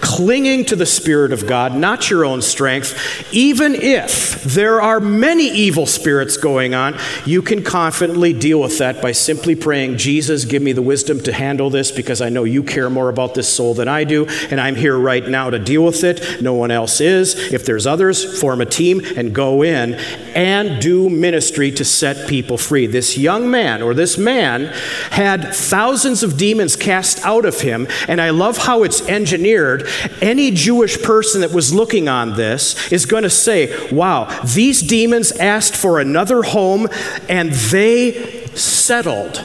clinging 0.00 0.64
to 0.66 0.76
the 0.76 0.86
Spirit 0.86 1.32
of 1.32 1.46
God, 1.46 1.74
not 1.74 2.10
your 2.10 2.24
own 2.24 2.42
strength. 2.42 3.32
Even 3.32 3.74
if 3.74 4.42
there 4.42 4.80
are 4.80 5.00
many 5.00 5.48
evil 5.48 5.86
spirits 5.86 6.36
going 6.36 6.74
on, 6.74 6.98
you 7.24 7.42
can 7.42 7.62
confidently 7.62 8.32
deal 8.32 8.60
with 8.60 8.78
that 8.78 9.00
by 9.02 9.12
simply 9.12 9.54
praying, 9.54 9.98
Jesus, 9.98 10.44
give 10.44 10.62
me 10.62 10.72
the 10.72 10.82
wisdom 10.82 11.20
to 11.20 11.32
handle 11.32 11.70
this 11.70 11.90
because 11.90 12.20
I 12.20 12.28
know 12.28 12.44
you 12.44 12.62
care 12.62 12.90
more 12.90 13.08
about 13.08 13.34
this 13.34 13.48
soul 13.48 13.74
than 13.74 13.88
I 13.88 14.04
do, 14.04 14.26
and 14.50 14.60
I'm 14.60 14.74
here 14.74 14.98
right 14.98 15.19
now 15.28 15.50
to 15.50 15.58
deal 15.58 15.84
with 15.84 16.04
it. 16.04 16.42
No 16.42 16.54
one 16.54 16.70
else 16.70 17.00
is. 17.00 17.52
If 17.52 17.64
there's 17.64 17.86
others, 17.86 18.40
form 18.40 18.60
a 18.60 18.66
team 18.66 19.02
and 19.16 19.34
go 19.34 19.62
in 19.62 19.94
and 20.34 20.80
do 20.80 21.10
ministry 21.10 21.70
to 21.72 21.84
set 21.84 22.28
people 22.28 22.56
free. 22.58 22.86
This 22.86 23.18
young 23.18 23.50
man 23.50 23.82
or 23.82 23.94
this 23.94 24.16
man 24.18 24.66
had 25.10 25.54
thousands 25.54 26.22
of 26.22 26.36
demons 26.36 26.76
cast 26.76 27.24
out 27.24 27.44
of 27.44 27.60
him, 27.60 27.86
and 28.08 28.20
I 28.20 28.30
love 28.30 28.58
how 28.58 28.82
it's 28.82 29.06
engineered. 29.08 29.88
Any 30.20 30.50
Jewish 30.50 31.00
person 31.02 31.40
that 31.42 31.52
was 31.52 31.72
looking 31.74 32.08
on 32.08 32.36
this 32.36 32.90
is 32.92 33.06
going 33.06 33.24
to 33.24 33.30
say, 33.30 33.90
wow, 33.90 34.26
these 34.44 34.82
demons 34.82 35.32
asked 35.32 35.76
for 35.76 36.00
another 36.00 36.42
home 36.42 36.88
and 37.28 37.50
they 37.50 38.46
settled 38.54 39.38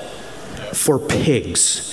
for 0.74 1.00
pigs. 1.00 1.92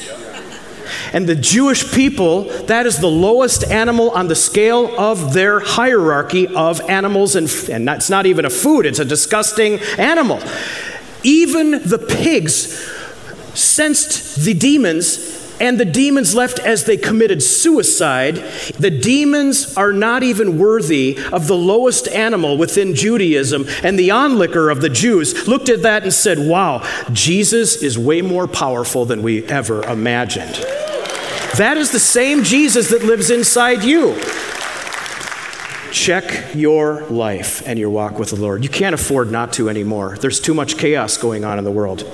And 1.13 1.29
the 1.29 1.35
Jewish 1.35 1.93
people, 1.93 2.45
that 2.65 2.87
is 2.87 2.99
the 2.99 3.09
lowest 3.09 3.65
animal 3.65 4.11
on 4.11 4.29
the 4.29 4.35
scale 4.35 4.99
of 4.99 5.33
their 5.33 5.61
hierarchy 5.61 6.49
of 6.49 6.81
animals, 6.83 7.37
and, 7.37 7.49
and 7.71 7.89
it's 7.89 8.11
not 8.11 8.27
even 8.27 8.45
a 8.45 8.51
food, 8.51 8.87
it's 8.87 8.99
a 8.99 9.05
disgusting 9.05 9.79
animal. 9.99 10.41
Even 11.23 11.71
the 11.71 11.99
pigs 11.99 12.89
sensed 13.55 14.43
the 14.43 14.55
demons 14.55 15.41
and 15.61 15.79
the 15.79 15.85
demons 15.85 16.35
left 16.35 16.59
as 16.59 16.85
they 16.85 16.97
committed 16.97 17.41
suicide. 17.41 18.37
The 18.81 18.91
demons 18.91 19.77
are 19.77 19.93
not 19.93 20.25
even 20.25 20.59
worthy 20.59 21.19
of 21.33 21.47
the 21.47 21.57
lowest 21.57 22.09
animal 22.09 22.57
within 22.59 22.97
Judaism. 22.97 23.67
And 23.85 23.97
the 23.97 24.11
onlooker 24.11 24.71
of 24.71 24.81
the 24.81 24.89
Jews 24.89 25.47
looked 25.47 25.69
at 25.69 25.83
that 25.83 26.03
and 26.03 26.13
said, 26.13 26.39
Wow, 26.41 26.85
Jesus 27.13 27.81
is 27.81 27.97
way 27.97 28.23
more 28.23 28.49
powerful 28.49 29.05
than 29.05 29.23
we 29.23 29.45
ever 29.45 29.85
imagined. 29.85 30.65
That 31.59 31.77
is 31.77 31.91
the 31.91 31.99
same 31.99 32.45
Jesus 32.45 32.89
that 32.91 33.05
lives 33.05 33.31
inside 33.31 33.85
you. 33.85 34.19
Check 35.93 36.55
your 36.55 37.05
life 37.09 37.63
and 37.67 37.79
your 37.79 37.91
walk 37.91 38.19
with 38.19 38.31
the 38.31 38.37
Lord. 38.37 38.65
You 38.65 38.71
can't 38.71 38.95
afford 38.95 39.31
not 39.31 39.53
to 39.55 39.69
anymore. 39.69 40.17
There's 40.19 40.41
too 40.41 40.55
much 40.55 40.79
chaos 40.79 41.19
going 41.19 41.45
on 41.45 41.59
in 41.59 41.65
the 41.65 41.71
world. 41.71 42.11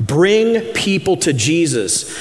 Bring 0.00 0.60
people 0.72 1.16
to 1.18 1.32
Jesus. 1.32 2.16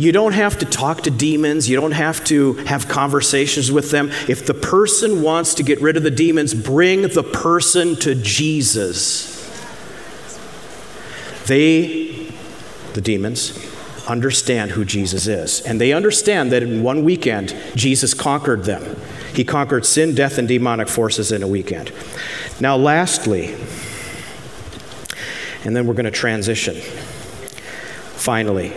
You 0.00 0.10
don't 0.10 0.32
have 0.32 0.58
to 0.58 0.66
talk 0.66 1.02
to 1.02 1.10
demons. 1.12 1.68
You 1.70 1.80
don't 1.80 1.92
have 1.92 2.24
to 2.24 2.54
have 2.64 2.88
conversations 2.88 3.70
with 3.70 3.92
them. 3.92 4.10
If 4.28 4.44
the 4.44 4.54
person 4.54 5.22
wants 5.22 5.54
to 5.54 5.62
get 5.62 5.80
rid 5.80 5.96
of 5.96 6.02
the 6.02 6.10
demons, 6.10 6.52
bring 6.52 7.02
the 7.02 7.22
person 7.22 7.94
to 7.96 8.16
Jesus. 8.16 9.30
They, 11.46 12.32
the 12.94 13.00
demons, 13.00 13.71
understand 14.12 14.70
who 14.70 14.84
Jesus 14.84 15.26
is. 15.26 15.60
And 15.62 15.80
they 15.80 15.92
understand 15.92 16.52
that 16.52 16.62
in 16.62 16.82
one 16.84 17.02
weekend, 17.02 17.56
Jesus 17.74 18.14
conquered 18.14 18.64
them. 18.64 18.96
He 19.34 19.42
conquered 19.42 19.84
sin, 19.84 20.14
death, 20.14 20.38
and 20.38 20.46
demonic 20.46 20.88
forces 20.88 21.32
in 21.32 21.42
a 21.42 21.48
weekend. 21.48 21.90
Now, 22.60 22.76
lastly, 22.76 23.54
and 25.64 25.74
then 25.74 25.86
we're 25.86 25.94
going 25.94 26.04
to 26.04 26.10
transition. 26.10 26.76
Finally, 26.76 28.70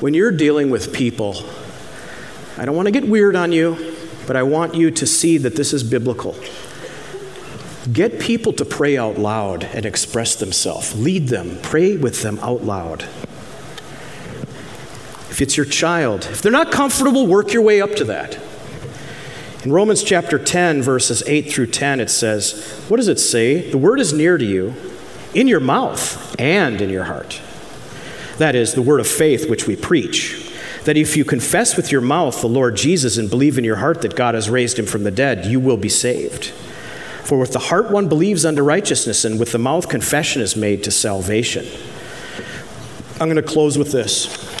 when 0.00 0.14
you're 0.14 0.32
dealing 0.32 0.70
with 0.70 0.92
people, 0.92 1.36
I 2.56 2.64
don't 2.64 2.74
want 2.74 2.86
to 2.86 2.92
get 2.92 3.06
weird 3.06 3.36
on 3.36 3.52
you, 3.52 3.94
but 4.26 4.34
I 4.34 4.42
want 4.42 4.74
you 4.74 4.90
to 4.90 5.06
see 5.06 5.38
that 5.38 5.54
this 5.54 5.72
is 5.72 5.84
biblical. 5.84 6.34
Get 7.92 8.18
people 8.18 8.52
to 8.54 8.64
pray 8.64 8.98
out 8.98 9.18
loud 9.18 9.62
and 9.62 9.86
express 9.86 10.34
themselves. 10.34 10.98
Lead 10.98 11.28
them, 11.28 11.58
pray 11.62 11.96
with 11.96 12.22
them 12.22 12.38
out 12.40 12.64
loud. 12.64 13.04
If 15.36 15.42
it's 15.42 15.56
your 15.58 15.66
child, 15.66 16.24
if 16.30 16.40
they're 16.40 16.50
not 16.50 16.72
comfortable, 16.72 17.26
work 17.26 17.52
your 17.52 17.60
way 17.60 17.82
up 17.82 17.94
to 17.96 18.04
that. 18.04 18.38
In 19.64 19.70
Romans 19.70 20.02
chapter 20.02 20.38
10, 20.38 20.80
verses 20.80 21.22
8 21.26 21.52
through 21.52 21.66
10, 21.66 22.00
it 22.00 22.08
says, 22.08 22.86
What 22.88 22.96
does 22.96 23.08
it 23.08 23.20
say? 23.20 23.70
The 23.70 23.76
word 23.76 24.00
is 24.00 24.14
near 24.14 24.38
to 24.38 24.44
you, 24.46 24.72
in 25.34 25.46
your 25.46 25.60
mouth 25.60 26.34
and 26.40 26.80
in 26.80 26.88
your 26.88 27.04
heart. 27.04 27.42
That 28.38 28.54
is, 28.54 28.72
the 28.72 28.80
word 28.80 28.98
of 28.98 29.06
faith 29.06 29.50
which 29.50 29.66
we 29.66 29.76
preach. 29.76 30.50
That 30.84 30.96
if 30.96 31.18
you 31.18 31.24
confess 31.26 31.76
with 31.76 31.92
your 31.92 32.00
mouth 32.00 32.40
the 32.40 32.48
Lord 32.48 32.74
Jesus 32.74 33.18
and 33.18 33.28
believe 33.28 33.58
in 33.58 33.64
your 33.64 33.76
heart 33.76 34.00
that 34.00 34.16
God 34.16 34.34
has 34.34 34.48
raised 34.48 34.78
him 34.78 34.86
from 34.86 35.04
the 35.04 35.10
dead, 35.10 35.44
you 35.44 35.60
will 35.60 35.76
be 35.76 35.90
saved. 35.90 36.46
For 37.24 37.38
with 37.38 37.52
the 37.52 37.58
heart 37.58 37.90
one 37.90 38.08
believes 38.08 38.46
unto 38.46 38.62
righteousness, 38.62 39.22
and 39.26 39.38
with 39.38 39.52
the 39.52 39.58
mouth 39.58 39.90
confession 39.90 40.40
is 40.40 40.56
made 40.56 40.82
to 40.84 40.90
salvation. 40.90 41.66
I'm 43.20 43.28
going 43.28 43.36
to 43.36 43.42
close 43.42 43.76
with 43.76 43.92
this. 43.92 44.55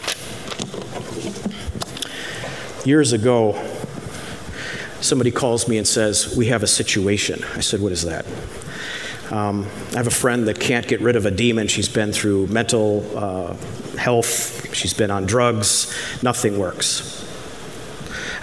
Years 2.86 3.12
ago, 3.12 3.60
somebody 5.00 5.32
calls 5.32 5.66
me 5.66 5.76
and 5.76 5.84
says, 5.84 6.36
We 6.36 6.46
have 6.46 6.62
a 6.62 6.68
situation. 6.68 7.42
I 7.56 7.60
said, 7.60 7.80
What 7.80 7.90
is 7.90 8.04
that? 8.04 8.24
Um, 9.32 9.66
I 9.92 9.96
have 9.96 10.06
a 10.06 10.12
friend 10.12 10.46
that 10.46 10.60
can't 10.60 10.86
get 10.86 11.00
rid 11.00 11.16
of 11.16 11.26
a 11.26 11.32
demon. 11.32 11.66
She's 11.66 11.88
been 11.88 12.12
through 12.12 12.46
mental 12.46 13.04
uh, 13.18 13.54
health, 13.96 14.72
she's 14.72 14.94
been 14.94 15.10
on 15.10 15.26
drugs, 15.26 15.92
nothing 16.22 16.60
works. 16.60 17.28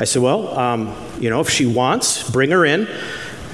I 0.02 0.04
said, 0.04 0.22
Well, 0.22 0.60
um, 0.60 0.94
you 1.22 1.30
know, 1.30 1.40
if 1.40 1.50
she 1.50 1.66
wants, 1.66 2.30
bring 2.30 2.52
her 2.52 2.66
in. 2.66 2.90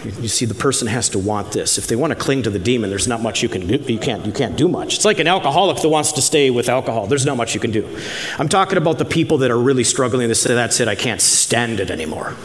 You 0.05 0.27
see, 0.27 0.45
the 0.45 0.55
person 0.55 0.87
has 0.87 1.09
to 1.09 1.19
want 1.19 1.51
this. 1.51 1.77
If 1.77 1.87
they 1.87 1.95
want 1.95 2.11
to 2.11 2.15
cling 2.15 2.43
to 2.43 2.49
the 2.49 2.59
demon, 2.59 2.89
there's 2.89 3.07
not 3.07 3.21
much 3.21 3.43
you 3.43 3.49
can 3.49 3.67
do. 3.67 3.75
You 3.75 3.99
can't, 3.99 4.25
you 4.25 4.31
can't 4.31 4.55
do 4.55 4.67
much. 4.67 4.95
It's 4.95 5.05
like 5.05 5.19
an 5.19 5.27
alcoholic 5.27 5.81
that 5.81 5.89
wants 5.89 6.13
to 6.13 6.21
stay 6.21 6.49
with 6.49 6.69
alcohol. 6.69 7.07
There's 7.07 7.25
not 7.25 7.37
much 7.37 7.53
you 7.53 7.59
can 7.59 7.71
do. 7.71 7.99
I'm 8.37 8.47
talking 8.47 8.77
about 8.77 8.97
the 8.97 9.05
people 9.05 9.39
that 9.39 9.51
are 9.51 9.59
really 9.59 9.83
struggling 9.83 10.29
to 10.29 10.35
say, 10.35 10.53
that's 10.53 10.79
it, 10.79 10.87
I 10.87 10.95
can't 10.95 11.21
stand 11.21 11.79
it 11.79 11.91
anymore. 11.91 12.35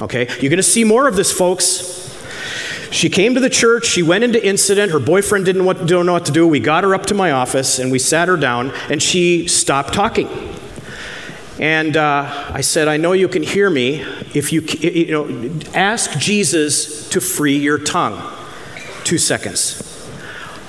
Okay? 0.00 0.26
You're 0.40 0.50
going 0.50 0.56
to 0.56 0.62
see 0.62 0.84
more 0.84 1.08
of 1.08 1.16
this, 1.16 1.32
folks. 1.32 2.00
She 2.90 3.10
came 3.10 3.34
to 3.34 3.40
the 3.40 3.50
church. 3.50 3.86
She 3.86 4.04
went 4.04 4.22
into 4.22 4.44
incident. 4.46 4.92
Her 4.92 5.00
boyfriend 5.00 5.46
didn't 5.46 5.64
what, 5.64 5.86
don't 5.86 6.06
know 6.06 6.12
what 6.12 6.26
to 6.26 6.32
do. 6.32 6.46
We 6.46 6.60
got 6.60 6.84
her 6.84 6.94
up 6.94 7.06
to 7.06 7.14
my 7.14 7.32
office 7.32 7.80
and 7.80 7.90
we 7.90 7.98
sat 7.98 8.28
her 8.28 8.36
down, 8.36 8.70
and 8.88 9.02
she 9.02 9.48
stopped 9.48 9.92
talking. 9.92 10.53
And 11.58 11.96
uh, 11.96 12.50
I 12.52 12.62
said, 12.62 12.88
I 12.88 12.96
know 12.96 13.12
you 13.12 13.28
can 13.28 13.42
hear 13.42 13.70
me. 13.70 14.00
If 14.34 14.52
you, 14.52 14.60
you 14.62 15.12
know, 15.12 15.60
ask 15.72 16.18
Jesus 16.18 17.08
to 17.10 17.20
free 17.20 17.56
your 17.56 17.78
tongue. 17.78 18.20
Two 19.04 19.18
seconds. 19.18 19.80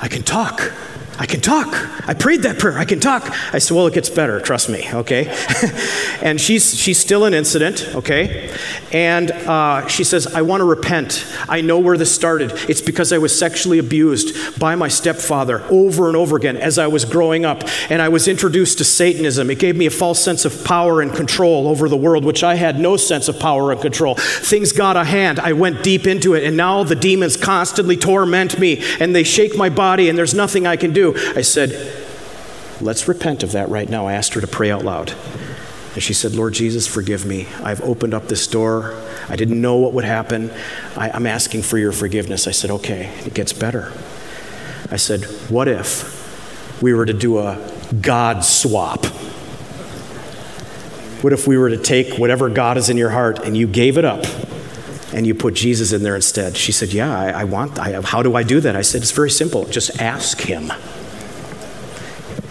I 0.02 0.08
can 0.08 0.22
talk. 0.22 0.72
I 1.18 1.26
can 1.26 1.40
talk. 1.40 1.68
I 2.08 2.14
prayed 2.14 2.44
that 2.44 2.60
prayer. 2.60 2.78
I 2.78 2.86
can 2.86 3.00
talk. 3.00 3.30
I 3.54 3.60
said, 3.60 3.76
Well, 3.76 3.88
it 3.88 3.94
gets 3.94 4.10
better, 4.10 4.40
trust 4.40 4.70
me, 4.70 4.88
okay? 4.92 5.34
and 6.22 6.40
she's, 6.40 6.78
she's 6.78 7.00
still 7.00 7.26
an 7.26 7.34
incident, 7.34 7.88
okay? 7.96 8.54
And 8.92 9.32
uh, 9.32 9.88
she 9.88 10.04
says, 10.04 10.28
I 10.28 10.42
want 10.42 10.62
to 10.62 10.66
repent. 10.66 11.26
I 11.48 11.62
know 11.62 11.80
where 11.80 11.98
this 11.98 12.14
started. 12.14 12.52
It's 12.70 12.82
because 12.82 13.14
I 13.14 13.18
was 13.18 13.38
sexually 13.38 13.80
abused 13.80 14.60
by 14.60 14.76
my 14.76 14.88
stepfather 14.88 15.64
over 15.70 16.08
and 16.08 16.18
over 16.18 16.36
again 16.36 16.58
as 16.58 16.78
I 16.78 16.88
was 16.88 17.06
growing 17.06 17.46
up. 17.46 17.64
And 17.90 18.02
I 18.02 18.10
was 18.10 18.28
introduced 18.28 18.78
to 18.80 18.84
Satanism. 18.84 19.50
It 19.50 19.60
gave 19.60 19.76
me 19.76 19.86
a 19.86 19.92
false 19.92 20.22
sense 20.22 20.46
of 20.46 20.64
power 20.66 21.02
and 21.02 21.14
control 21.14 21.68
over 21.68 21.88
the 21.88 21.98
world, 21.98 22.26
which 22.26 22.44
I 22.44 22.56
had 22.56 22.80
no 22.80 22.98
sense 22.98 23.28
of 23.28 23.40
power 23.40 23.72
and 23.72 23.82
control. 23.82 24.16
Things 24.16 24.72
got 24.72 24.98
a 24.98 25.04
hand. 25.04 25.40
I 25.40 25.54
went 25.54 25.84
deep 25.84 26.08
into 26.08 26.34
it. 26.34 26.44
And 26.44 26.58
now 26.58 26.84
the 26.84 26.96
demons 26.96 27.38
constantly 27.38 27.98
torment 27.98 28.60
me 28.60 28.84
and 29.00 29.16
they 29.16 29.24
shake 29.24 29.56
my 29.56 29.70
body, 29.70 30.10
and 30.10 30.18
there's 30.18 30.34
nothing 30.34 30.68
I 30.68 30.76
can 30.76 30.94
do. 30.94 31.05
I 31.14 31.42
said, 31.42 32.04
Let's 32.82 33.08
repent 33.08 33.44
of 33.44 33.54
that 33.54 33.70
right 33.70 33.90
now. 33.90 34.08
I 34.08 34.14
asked 34.14 34.34
her 34.34 34.42
to 34.42 34.48
pray 34.48 34.70
out 34.70 34.84
loud. 34.84 35.14
And 35.94 36.04
she 36.04 36.14
said, 36.14 36.36
Lord 36.36 36.54
Jesus, 36.54 36.86
forgive 36.86 37.26
me. 37.26 37.48
I've 37.64 37.82
opened 37.82 38.14
up 38.14 38.28
this 38.28 38.48
door. 38.48 39.02
I 39.30 39.38
didn't 39.38 39.62
know 39.62 39.78
what 39.78 39.94
would 39.94 40.04
happen. 40.04 40.52
I, 40.98 41.16
am 41.16 41.26
asking 41.26 41.62
for 41.62 41.78
your 41.78 41.94
forgiveness. 41.94 42.48
I 42.48 42.52
said, 42.52 42.70
Okay, 42.70 43.14
it 43.26 43.34
gets 43.34 43.54
better. 43.54 43.94
I 44.92 44.98
said, 44.98 45.24
What 45.50 45.70
if 45.70 46.82
we 46.82 46.94
were 46.94 47.06
to 47.06 47.14
do 47.14 47.40
a 47.40 47.72
God 48.02 48.44
swap? 48.44 49.06
What 51.24 51.32
if 51.32 51.48
we 51.48 51.58
were 51.58 51.70
to 51.70 51.78
take 51.78 52.20
whatever 52.20 52.50
God 52.50 52.78
is 52.78 52.90
in 52.90 52.98
your 52.98 53.10
heart 53.10 53.40
and 53.40 53.56
you 53.56 53.66
gave 53.66 53.98
it 53.98 54.06
up 54.06 54.26
and 55.14 55.26
you 55.26 55.34
put 55.34 55.54
Jesus 55.54 55.94
in 55.94 56.04
there 56.04 56.18
instead? 56.18 56.58
She 56.58 56.74
said, 56.74 56.92
Yeah, 56.92 57.18
I, 57.18 57.30
I 57.30 57.44
want, 57.46 57.80
I, 57.80 58.02
how 58.02 58.22
do 58.22 58.36
I 58.36 58.44
do 58.44 58.60
that? 58.60 58.76
I 58.76 58.82
said, 58.82 59.02
It's 59.02 59.12
very 59.12 59.32
simple. 59.32 59.64
Just 59.64 60.02
ask 60.02 60.42
Him. 60.42 60.74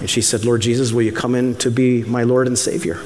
And 0.05 0.11
she 0.11 0.21
said, 0.21 0.45
Lord 0.45 0.61
Jesus, 0.61 0.93
will 0.93 1.01
you 1.01 1.13
come 1.13 1.35
in 1.35 1.55
to 1.55 1.71
be 1.71 2.03
my 2.03 2.25
Lord 2.25 2.47
and 2.47 2.59
Savior? 2.59 2.97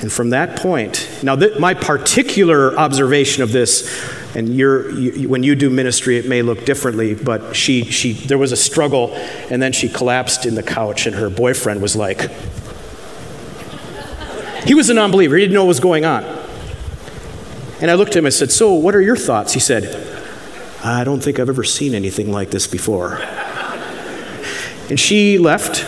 And 0.00 0.10
from 0.10 0.30
that 0.30 0.58
point, 0.58 1.08
now 1.22 1.36
th- 1.36 1.60
my 1.60 1.72
particular 1.72 2.76
observation 2.76 3.44
of 3.44 3.52
this, 3.52 3.88
and 4.34 4.48
you, 4.48 5.28
when 5.28 5.44
you 5.44 5.54
do 5.54 5.70
ministry, 5.70 6.16
it 6.16 6.26
may 6.26 6.42
look 6.42 6.64
differently, 6.64 7.14
but 7.14 7.54
she, 7.54 7.84
she, 7.84 8.14
there 8.14 8.38
was 8.38 8.50
a 8.50 8.56
struggle, 8.56 9.12
and 9.50 9.62
then 9.62 9.70
she 9.70 9.88
collapsed 9.88 10.46
in 10.46 10.56
the 10.56 10.64
couch, 10.64 11.06
and 11.06 11.14
her 11.14 11.30
boyfriend 11.30 11.80
was 11.80 11.94
like, 11.94 12.22
he 14.64 14.74
was 14.74 14.90
a 14.90 14.94
non 14.94 15.12
believer, 15.12 15.36
he 15.36 15.44
didn't 15.44 15.54
know 15.54 15.62
what 15.62 15.68
was 15.68 15.78
going 15.78 16.04
on. 16.04 16.24
And 17.80 17.88
I 17.88 17.94
looked 17.94 18.10
at 18.10 18.16
him 18.16 18.24
and 18.24 18.34
said, 18.34 18.50
So, 18.50 18.72
what 18.72 18.96
are 18.96 19.00
your 19.00 19.14
thoughts? 19.14 19.52
He 19.52 19.60
said, 19.60 19.94
I 20.82 21.04
don't 21.04 21.20
think 21.20 21.38
I've 21.38 21.48
ever 21.48 21.62
seen 21.62 21.94
anything 21.94 22.32
like 22.32 22.50
this 22.50 22.66
before. 22.66 23.20
And 24.88 24.98
she 24.98 25.38
left. 25.38 25.84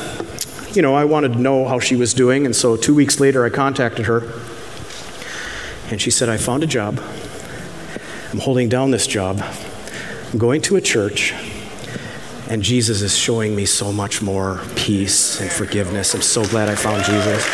You 0.76 0.82
know, 0.82 0.94
I 0.94 1.04
wanted 1.04 1.32
to 1.32 1.38
know 1.38 1.66
how 1.66 1.80
she 1.80 1.96
was 1.96 2.14
doing, 2.14 2.46
and 2.46 2.54
so 2.54 2.76
two 2.76 2.94
weeks 2.94 3.18
later 3.18 3.44
I 3.44 3.50
contacted 3.50 4.06
her. 4.06 4.22
And 5.90 6.00
she 6.00 6.10
said, 6.10 6.28
I 6.28 6.36
found 6.36 6.62
a 6.62 6.66
job. 6.66 7.00
I'm 8.32 8.38
holding 8.38 8.68
down 8.68 8.92
this 8.92 9.06
job. 9.08 9.42
I'm 10.32 10.38
going 10.38 10.62
to 10.62 10.76
a 10.76 10.80
church, 10.80 11.32
and 12.48 12.62
Jesus 12.62 13.02
is 13.02 13.16
showing 13.16 13.56
me 13.56 13.66
so 13.66 13.92
much 13.92 14.22
more 14.22 14.60
peace 14.76 15.40
and 15.40 15.50
forgiveness. 15.50 16.14
I'm 16.14 16.22
so 16.22 16.44
glad 16.44 16.68
I 16.68 16.76
found 16.76 17.04
Jesus. 17.04 17.44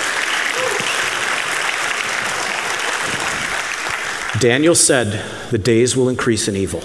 Daniel 4.41 4.75
said, 4.75 5.25
The 5.51 5.59
days 5.59 5.97
will 5.97 6.11
increase 6.11 6.49
in 6.49 6.57
evil. 6.57 6.83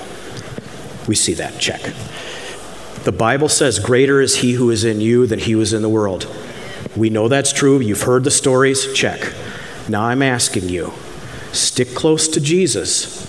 We 1.07 1.16
see 1.16 1.34
that, 1.34 1.59
check. 1.59 1.82
The 3.04 3.12
Bible 3.12 3.49
says, 3.49 3.80
Greater 3.80 4.22
is 4.22 4.38
he 4.38 4.54
who 4.54 4.70
is 4.70 4.84
in 4.84 5.02
you 5.02 5.26
than 5.26 5.39
he 5.39 5.54
who 5.54 5.62
is 5.62 5.74
in 5.74 5.82
the 5.82 5.89
world. 5.89 6.28
We 6.95 7.10
know 7.10 7.28
that's 7.28 7.52
true. 7.52 7.80
You've 7.80 8.04
heard 8.04 8.24
the 8.24 8.32
stories, 8.32 8.93
check. 8.93 9.34
Now 9.89 10.04
I'm 10.04 10.22
asking 10.22 10.70
you 10.70 10.93
stick 11.52 11.93
close 11.95 12.28
to 12.30 12.39
Jesus. 12.39 13.26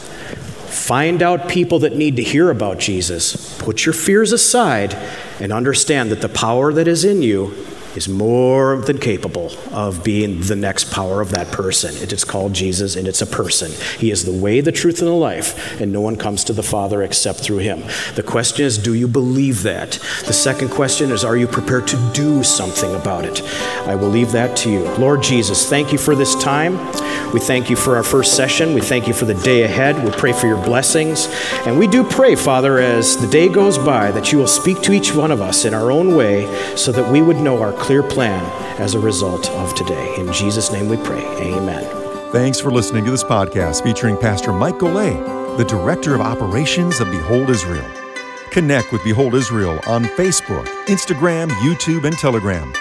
Find 0.68 1.22
out 1.22 1.48
people 1.48 1.80
that 1.80 1.96
need 1.96 2.16
to 2.16 2.22
hear 2.22 2.50
about 2.50 2.78
Jesus. 2.78 3.58
Put 3.58 3.84
your 3.84 3.92
fears 3.92 4.32
aside 4.32 4.94
and 5.40 5.52
understand 5.52 6.10
that 6.10 6.20
the 6.20 6.28
power 6.28 6.72
that 6.72 6.86
is 6.86 7.04
in 7.04 7.22
you 7.22 7.54
is 7.96 8.08
more 8.08 8.76
than 8.76 8.98
capable 8.98 9.50
of 9.70 10.02
being 10.02 10.40
the 10.40 10.56
next 10.56 10.90
power 10.90 11.20
of 11.20 11.30
that 11.30 11.50
person. 11.52 11.94
It 12.02 12.12
is 12.12 12.24
called 12.24 12.52
Jesus, 12.52 12.96
and 12.96 13.06
it's 13.06 13.22
a 13.22 13.26
person. 13.26 13.70
He 13.98 14.10
is 14.10 14.24
the 14.24 14.32
way, 14.32 14.60
the 14.60 14.72
truth, 14.72 15.00
and 15.00 15.08
the 15.08 15.12
life, 15.12 15.80
and 15.80 15.92
no 15.92 16.00
one 16.00 16.16
comes 16.16 16.44
to 16.44 16.52
the 16.52 16.62
Father 16.62 17.02
except 17.02 17.40
through 17.40 17.58
him. 17.58 17.82
The 18.14 18.22
question 18.22 18.64
is, 18.64 18.78
do 18.78 18.94
you 18.94 19.08
believe 19.08 19.62
that? 19.62 19.92
The 20.26 20.32
second 20.32 20.70
question 20.70 21.10
is, 21.10 21.24
are 21.24 21.36
you 21.36 21.46
prepared 21.46 21.86
to 21.88 22.10
do 22.12 22.42
something 22.42 22.94
about 22.94 23.24
it? 23.24 23.42
I 23.86 23.94
will 23.94 24.08
leave 24.08 24.32
that 24.32 24.56
to 24.58 24.70
you. 24.70 24.84
Lord 24.96 25.22
Jesus, 25.22 25.68
thank 25.68 25.92
you 25.92 25.98
for 25.98 26.14
this 26.14 26.34
time. 26.36 26.78
We 27.32 27.40
thank 27.40 27.70
you 27.70 27.76
for 27.76 27.96
our 27.96 28.02
first 28.02 28.36
session. 28.36 28.74
We 28.74 28.82
thank 28.82 29.08
you 29.08 29.14
for 29.14 29.24
the 29.24 29.34
day 29.34 29.62
ahead. 29.62 30.04
We 30.04 30.10
pray 30.10 30.32
for 30.32 30.46
your 30.46 30.62
blessings. 30.62 31.28
And 31.66 31.78
we 31.78 31.86
do 31.86 32.04
pray, 32.04 32.34
Father, 32.34 32.78
as 32.78 33.16
the 33.16 33.26
day 33.26 33.48
goes 33.48 33.78
by, 33.78 34.10
that 34.10 34.32
you 34.32 34.38
will 34.38 34.46
speak 34.46 34.82
to 34.82 34.92
each 34.92 35.14
one 35.14 35.30
of 35.30 35.40
us 35.40 35.64
in 35.64 35.72
our 35.72 35.90
own 35.90 36.14
way 36.14 36.46
so 36.76 36.92
that 36.92 37.10
we 37.10 37.22
would 37.22 37.38
know 37.38 37.62
our 37.62 37.72
clear 37.82 38.02
plan 38.02 38.42
as 38.80 38.94
a 38.94 38.98
result 38.98 39.50
of 39.50 39.74
today. 39.74 40.14
In 40.16 40.32
Jesus' 40.32 40.70
name 40.70 40.88
we 40.88 40.96
pray. 40.98 41.24
Amen. 41.40 41.84
Thanks 42.30 42.60
for 42.60 42.70
listening 42.70 43.04
to 43.04 43.10
this 43.10 43.24
podcast 43.24 43.82
featuring 43.82 44.16
Pastor 44.16 44.52
Mike 44.52 44.76
Golay, 44.76 45.16
the 45.58 45.64
Director 45.64 46.14
of 46.14 46.20
Operations 46.20 47.00
of 47.00 47.10
Behold 47.10 47.50
Israel. 47.50 47.84
Connect 48.52 48.92
with 48.92 49.02
Behold 49.02 49.34
Israel 49.34 49.80
on 49.86 50.04
Facebook, 50.04 50.66
Instagram, 50.86 51.50
YouTube, 51.66 52.04
and 52.04 52.16
Telegram. 52.16 52.72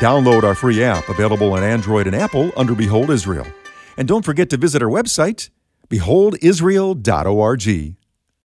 Download 0.00 0.42
our 0.42 0.54
free 0.54 0.82
app 0.82 1.06
available 1.10 1.52
on 1.52 1.62
Android 1.62 2.06
and 2.06 2.16
Apple 2.16 2.50
under 2.56 2.74
Behold 2.74 3.10
Israel. 3.10 3.46
And 3.98 4.08
don't 4.08 4.24
forget 4.24 4.48
to 4.50 4.56
visit 4.56 4.82
our 4.82 4.88
website, 4.88 5.50
beholdisrael.org. 5.90 7.96